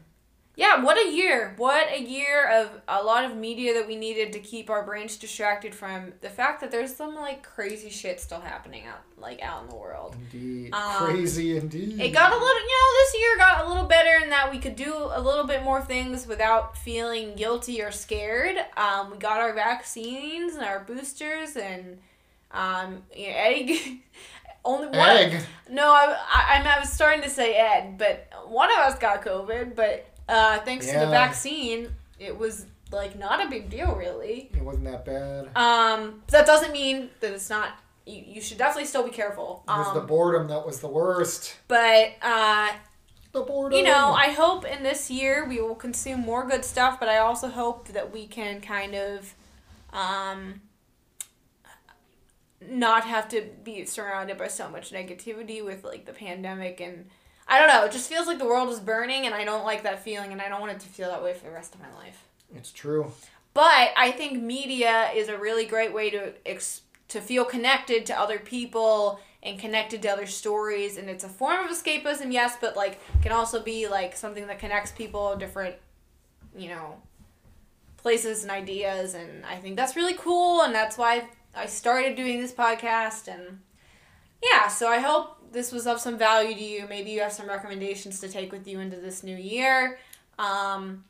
Yeah, 0.58 0.82
what 0.84 0.98
a 0.98 1.12
year. 1.12 1.54
What 1.58 1.88
a 1.92 2.02
year 2.02 2.48
of 2.50 2.70
a 2.88 3.04
lot 3.04 3.26
of 3.26 3.36
media 3.36 3.74
that 3.74 3.88
we 3.88 3.96
needed 3.96 4.32
to 4.34 4.40
keep 4.40 4.70
our 4.70 4.84
brains 4.84 5.18
distracted 5.18 5.76
from 5.76 6.14
the 6.22 6.30
fact 6.30 6.62
that 6.62 6.72
there's 6.72 6.96
some 6.96 7.14
like 7.16 7.44
crazy 7.44 7.90
shit 7.90 8.20
still 8.20 8.40
happening 8.40 8.86
out 8.86 9.02
like 9.18 9.42
out 9.42 9.64
in 9.64 9.70
the 9.70 9.76
world. 9.76 10.16
indeed, 10.32 10.74
Um, 10.74 11.06
crazy 11.08 11.58
indeed. 11.58 12.00
It 12.00 12.14
got 12.14 12.32
a 12.32 12.36
little, 12.36 12.60
you 12.60 12.68
know, 12.68 12.94
this 13.04 13.22
year 13.22 13.38
got 13.38 13.66
a 13.66 13.68
little 13.68 13.86
better 13.86 14.24
in 14.24 14.30
that 14.30 14.50
we 14.52 14.60
could 14.60 14.76
do 14.76 14.94
a 14.96 15.20
little 15.22 15.46
bit 15.46 15.64
more 15.64 15.82
things 15.82 16.26
without 16.28 16.78
feeling 16.78 17.36
guilty 17.36 17.82
or 17.82 17.92
scared. 17.92 18.56
Um, 18.78 19.12
we 19.12 19.18
got 19.18 19.42
our 19.42 19.54
vaccines 19.54 20.56
and 20.56 20.64
our 20.64 20.80
boosters 20.80 21.56
and 21.58 21.98
um, 22.52 23.04
you 23.16 23.28
know, 23.28 23.34
Eddie. 23.36 24.04
Only 24.64 24.88
one. 24.88 24.98
egg. 24.98 25.42
No, 25.70 25.92
I, 25.94 26.16
I, 26.34 26.76
I 26.76 26.80
was 26.80 26.92
starting 26.92 27.22
to 27.22 27.30
say 27.30 27.56
Ed, 27.56 27.98
but 28.00 28.28
one 28.48 28.72
of 28.72 28.78
us 28.80 28.98
got 28.98 29.24
COVID. 29.24 29.76
But 29.76 30.08
uh, 30.28 30.60
thanks 30.60 30.88
to 30.88 30.94
the 31.00 31.08
vaccine, 31.08 31.90
it 32.20 32.38
was 32.38 32.66
like 32.92 33.18
not 33.18 33.46
a 33.46 33.50
big 33.50 33.70
deal, 33.70 33.94
really. 33.96 34.50
It 34.54 34.62
wasn't 34.64 34.86
that 34.86 35.06
bad. 35.06 35.50
Um, 35.56 36.22
that 36.28 36.46
doesn't 36.46 36.72
mean 36.72 37.10
that 37.20 37.34
it's 37.34 37.50
not. 37.50 37.70
You, 38.06 38.24
you 38.26 38.42
should 38.42 38.58
definitely 38.60 38.86
still 38.86 39.04
be 39.04 39.10
careful. 39.12 39.64
It 39.68 39.72
was 39.72 39.94
the 39.94 40.02
Um, 40.02 40.08
boredom 40.08 40.48
that 40.50 40.66
was 40.66 40.80
the 40.80 40.88
worst. 40.88 41.56
but 41.68 42.12
uh, 42.22 42.72
The 43.32 43.42
boredom. 43.42 43.78
you 43.78 43.84
know, 43.84 44.14
I 44.14 44.30
hope 44.32 44.64
in 44.66 44.84
this 44.84 45.10
year 45.10 45.46
we 45.48 45.60
will 45.60 45.76
consume 45.76 46.22
more 46.22 46.48
good 46.48 46.64
stuff. 46.64 47.00
But 47.00 47.10
I 47.10 47.18
also 47.18 47.48
hope 47.50 47.88
that 47.90 48.12
we 48.14 48.28
can 48.28 48.62
kind 48.62 48.94
of. 48.96 49.34
Um, 49.92 50.62
not 52.68 53.06
have 53.06 53.28
to 53.30 53.42
be 53.64 53.86
surrounded 53.86 54.38
by 54.38 54.48
so 54.48 54.68
much 54.70 54.92
negativity 54.92 55.64
with 55.64 55.84
like 55.84 56.06
the 56.06 56.14
pandemic 56.14 56.80
and 56.82 57.08
I 57.48 57.60
don't 57.60 57.68
know, 57.68 57.86
it 57.86 57.92
just 57.92 58.10
feels 58.10 58.28
like 58.28 58.40
the 58.40 58.46
world 58.46 58.70
is 58.70 58.80
burning 58.80 59.26
and 59.26 59.36
I 59.36 59.44
don't 59.44 59.64
like 59.64 59.84
that 59.84 60.04
feeling 60.04 60.32
and 60.32 60.42
I 60.42 60.50
don't 60.50 60.62
want 60.62 60.74
it 60.74 60.80
to 60.80 60.88
feel 60.88 61.10
that 61.10 61.24
way 61.24 61.34
for 61.34 61.46
the 61.46 61.52
rest 61.52 61.76
of 61.76 61.82
my 61.82 61.94
life. 61.94 62.26
it's 62.56 62.72
true. 62.72 63.12
But 63.54 63.92
I 63.96 64.12
think 64.12 64.42
media 64.42 65.10
is 65.16 65.30
a 65.30 65.38
really 65.38 65.66
great 65.66 65.94
way 65.94 66.10
to 66.10 66.34
ex- 66.46 66.82
to 67.08 67.22
feel 67.22 67.46
connected 67.46 68.06
to 68.08 68.20
other 68.20 68.40
people 68.40 69.20
and 69.44 69.60
connected 69.60 70.02
to 70.02 70.08
other 70.10 70.26
stories 70.26 70.98
and 70.98 71.08
it's 71.10 71.24
a 71.24 71.30
form 71.30 71.64
of 71.66 71.72
escapism, 71.72 72.34
yes, 72.34 72.58
but 72.60 72.76
like 72.76 73.00
can 73.22 73.32
also 73.32 73.62
be 73.62 73.88
like 73.88 74.16
something 74.16 74.48
that 74.48 74.60
connects 74.60 74.92
people 74.92 75.36
different, 75.36 75.76
you 76.58 76.68
know, 76.70 76.96
places 77.98 78.42
and 78.42 78.52
ideas 78.52 79.14
and 79.14 79.46
I 79.46 79.58
think 79.58 79.76
that's 79.76 79.96
really 79.96 80.16
cool 80.16 80.64
and 80.64 80.74
that's 80.74 80.98
why 80.98 81.28
I 81.56 81.68
started 81.68 82.16
doing 82.16 82.42
this 82.42 82.52
podcast 82.52 83.28
and 83.28 83.60
yeah, 84.44 84.68
so 84.68 84.88
I 84.88 85.00
hope 85.00 85.52
this 85.52 85.72
was 85.72 85.88
of 85.88 86.00
some 86.00 86.18
value 86.18 86.54
to 86.56 86.64
you. 86.64 86.86
Maybe 86.88 87.12
you 87.12 87.22
have 87.22 87.32
some 87.32 87.48
recommendations 87.48 88.20
to 88.20 88.28
take 88.30 88.52
with 88.52 88.68
you 88.68 88.80
into 88.80 88.98
this 88.98 89.24
new 89.24 89.36
year. 89.36 90.00
Um, 90.38 91.04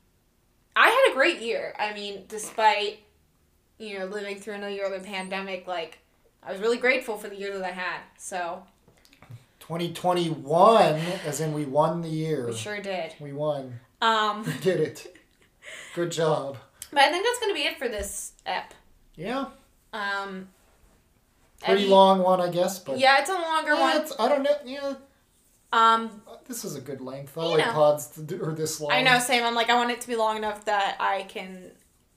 I 0.76 0.89
had 0.89 1.11
a 1.11 1.15
great 1.15 1.41
year. 1.41 1.73
I 1.80 1.93
mean, 1.93 2.23
despite 2.28 2.99
you 3.78 3.99
know 3.99 4.05
living 4.05 4.39
through 4.39 4.55
another 4.55 4.71
year 4.73 4.86
of 4.91 5.01
the 5.01 5.07
pandemic, 5.07 5.67
like 5.67 5.99
I 6.43 6.51
was 6.51 6.61
really 6.61 6.78
grateful 6.78 7.17
for 7.17 7.28
the 7.28 7.36
year 7.36 7.57
that 7.57 7.65
I 7.65 7.71
had. 7.71 7.99
So 8.17 8.63
2021, 9.61 10.95
as 11.26 11.41
in 11.41 11.53
we 11.53 11.65
won 11.65 12.01
the 12.01 12.09
year. 12.09 12.47
we 12.47 12.53
sure 12.53 12.82
did. 12.82 13.13
We 13.19 13.34
won. 13.34 13.80
Um, 14.01 14.43
We 14.45 14.53
did 14.59 14.80
it. 14.80 15.17
Good 15.95 16.11
job. 16.11 16.57
but 16.91 17.01
I 17.01 17.09
think 17.11 17.26
that's 17.26 17.39
gonna 17.39 17.53
be 17.53 17.61
it 17.63 17.78
for 17.80 17.88
this 17.88 18.34
ep. 18.45 18.73
Yeah. 19.15 19.45
Um, 19.93 20.49
Pretty 21.66 21.82
Eddie- 21.84 21.89
long 21.91 22.22
one, 22.22 22.39
I 22.41 22.49
guess, 22.49 22.80
but 22.80 22.97
Yeah, 22.99 23.20
it's 23.20 23.30
a 23.30 23.34
longer 23.34 23.74
Yeah, 23.74 23.80
one. 23.82 23.97
it's, 24.01 24.13
I 24.20 24.30
don't 24.30 24.43
know. 24.43 24.55
Yeah, 24.66 24.93
Um, 25.74 26.22
this 26.47 26.63
is 26.63 26.76
a 26.76 26.82
good 26.82 27.01
length. 27.01 27.38
I 27.38 27.41
like 27.45 27.66
know. 27.66 27.74
pods 27.74 28.07
to 28.11 28.22
do, 28.22 28.41
or 28.41 28.53
this 28.53 28.80
long. 28.80 28.91
I 28.91 29.01
know, 29.01 29.20
same. 29.20 29.43
I'm 29.43 29.55
like, 29.55 29.70
I 29.70 29.76
want 29.76 29.91
it 29.91 29.99
to 30.01 30.07
be 30.07 30.16
long 30.16 30.38
enough 30.38 30.66
that 30.66 30.95
I 30.99 31.24
can 31.24 31.72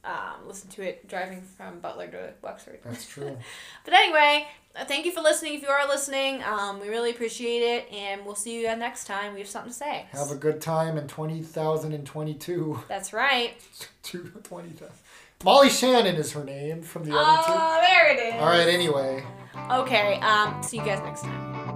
um, 0.05 0.47
listen 0.47 0.71
to 0.71 0.83
it 0.83 1.09
driving 1.09 1.43
from 1.43 1.81
Butler 1.81 2.07
to 2.09 2.33
Wexford. 2.43 2.81
That's 2.85 3.07
true. 3.13 3.37
But 3.85 3.95
anyway, 3.95 4.47
uh, 4.77 4.85
thank 4.85 5.05
you 5.07 5.13
for 5.13 5.21
listening. 5.23 5.55
If 5.55 5.63
you 5.63 5.69
are 5.69 5.89
listening, 5.89 6.43
um, 6.45 6.81
we 6.81 6.89
really 6.89 7.11
appreciate 7.11 7.63
it, 7.63 7.93
and 7.93 8.25
we'll 8.25 8.35
see 8.37 8.55
you 8.55 8.61
again 8.61 8.79
next 8.79 9.07
time. 9.07 9.35
We 9.35 9.41
have 9.41 9.49
something 9.49 9.73
to 9.73 9.77
say. 9.77 10.07
Have 10.13 10.31
a 10.31 10.37
good 10.37 10.61
time 10.61 10.97
in 10.97 11.09
20,022. 11.09 12.81
That's 12.89 13.13
right. 13.13 13.55
Two- 14.03 14.31
20,000. 14.45 14.89
Molly 15.45 15.71
Shannon 15.71 16.17
is 16.17 16.33
her 16.33 16.43
name 16.43 16.83
from 16.83 17.05
the 17.05 17.17
other 17.17 17.43
two. 17.47 17.53
Oh, 17.55 17.81
there 17.81 18.13
it 18.13 18.35
is. 18.35 18.41
All 18.41 18.49
right, 18.49 18.67
anyway. 18.67 19.25
Okay. 19.71 20.15
Um. 20.21 20.61
See 20.65 20.79
you 20.79 20.85
guys 20.85 20.99
next 21.01 21.23
time. 21.23 21.68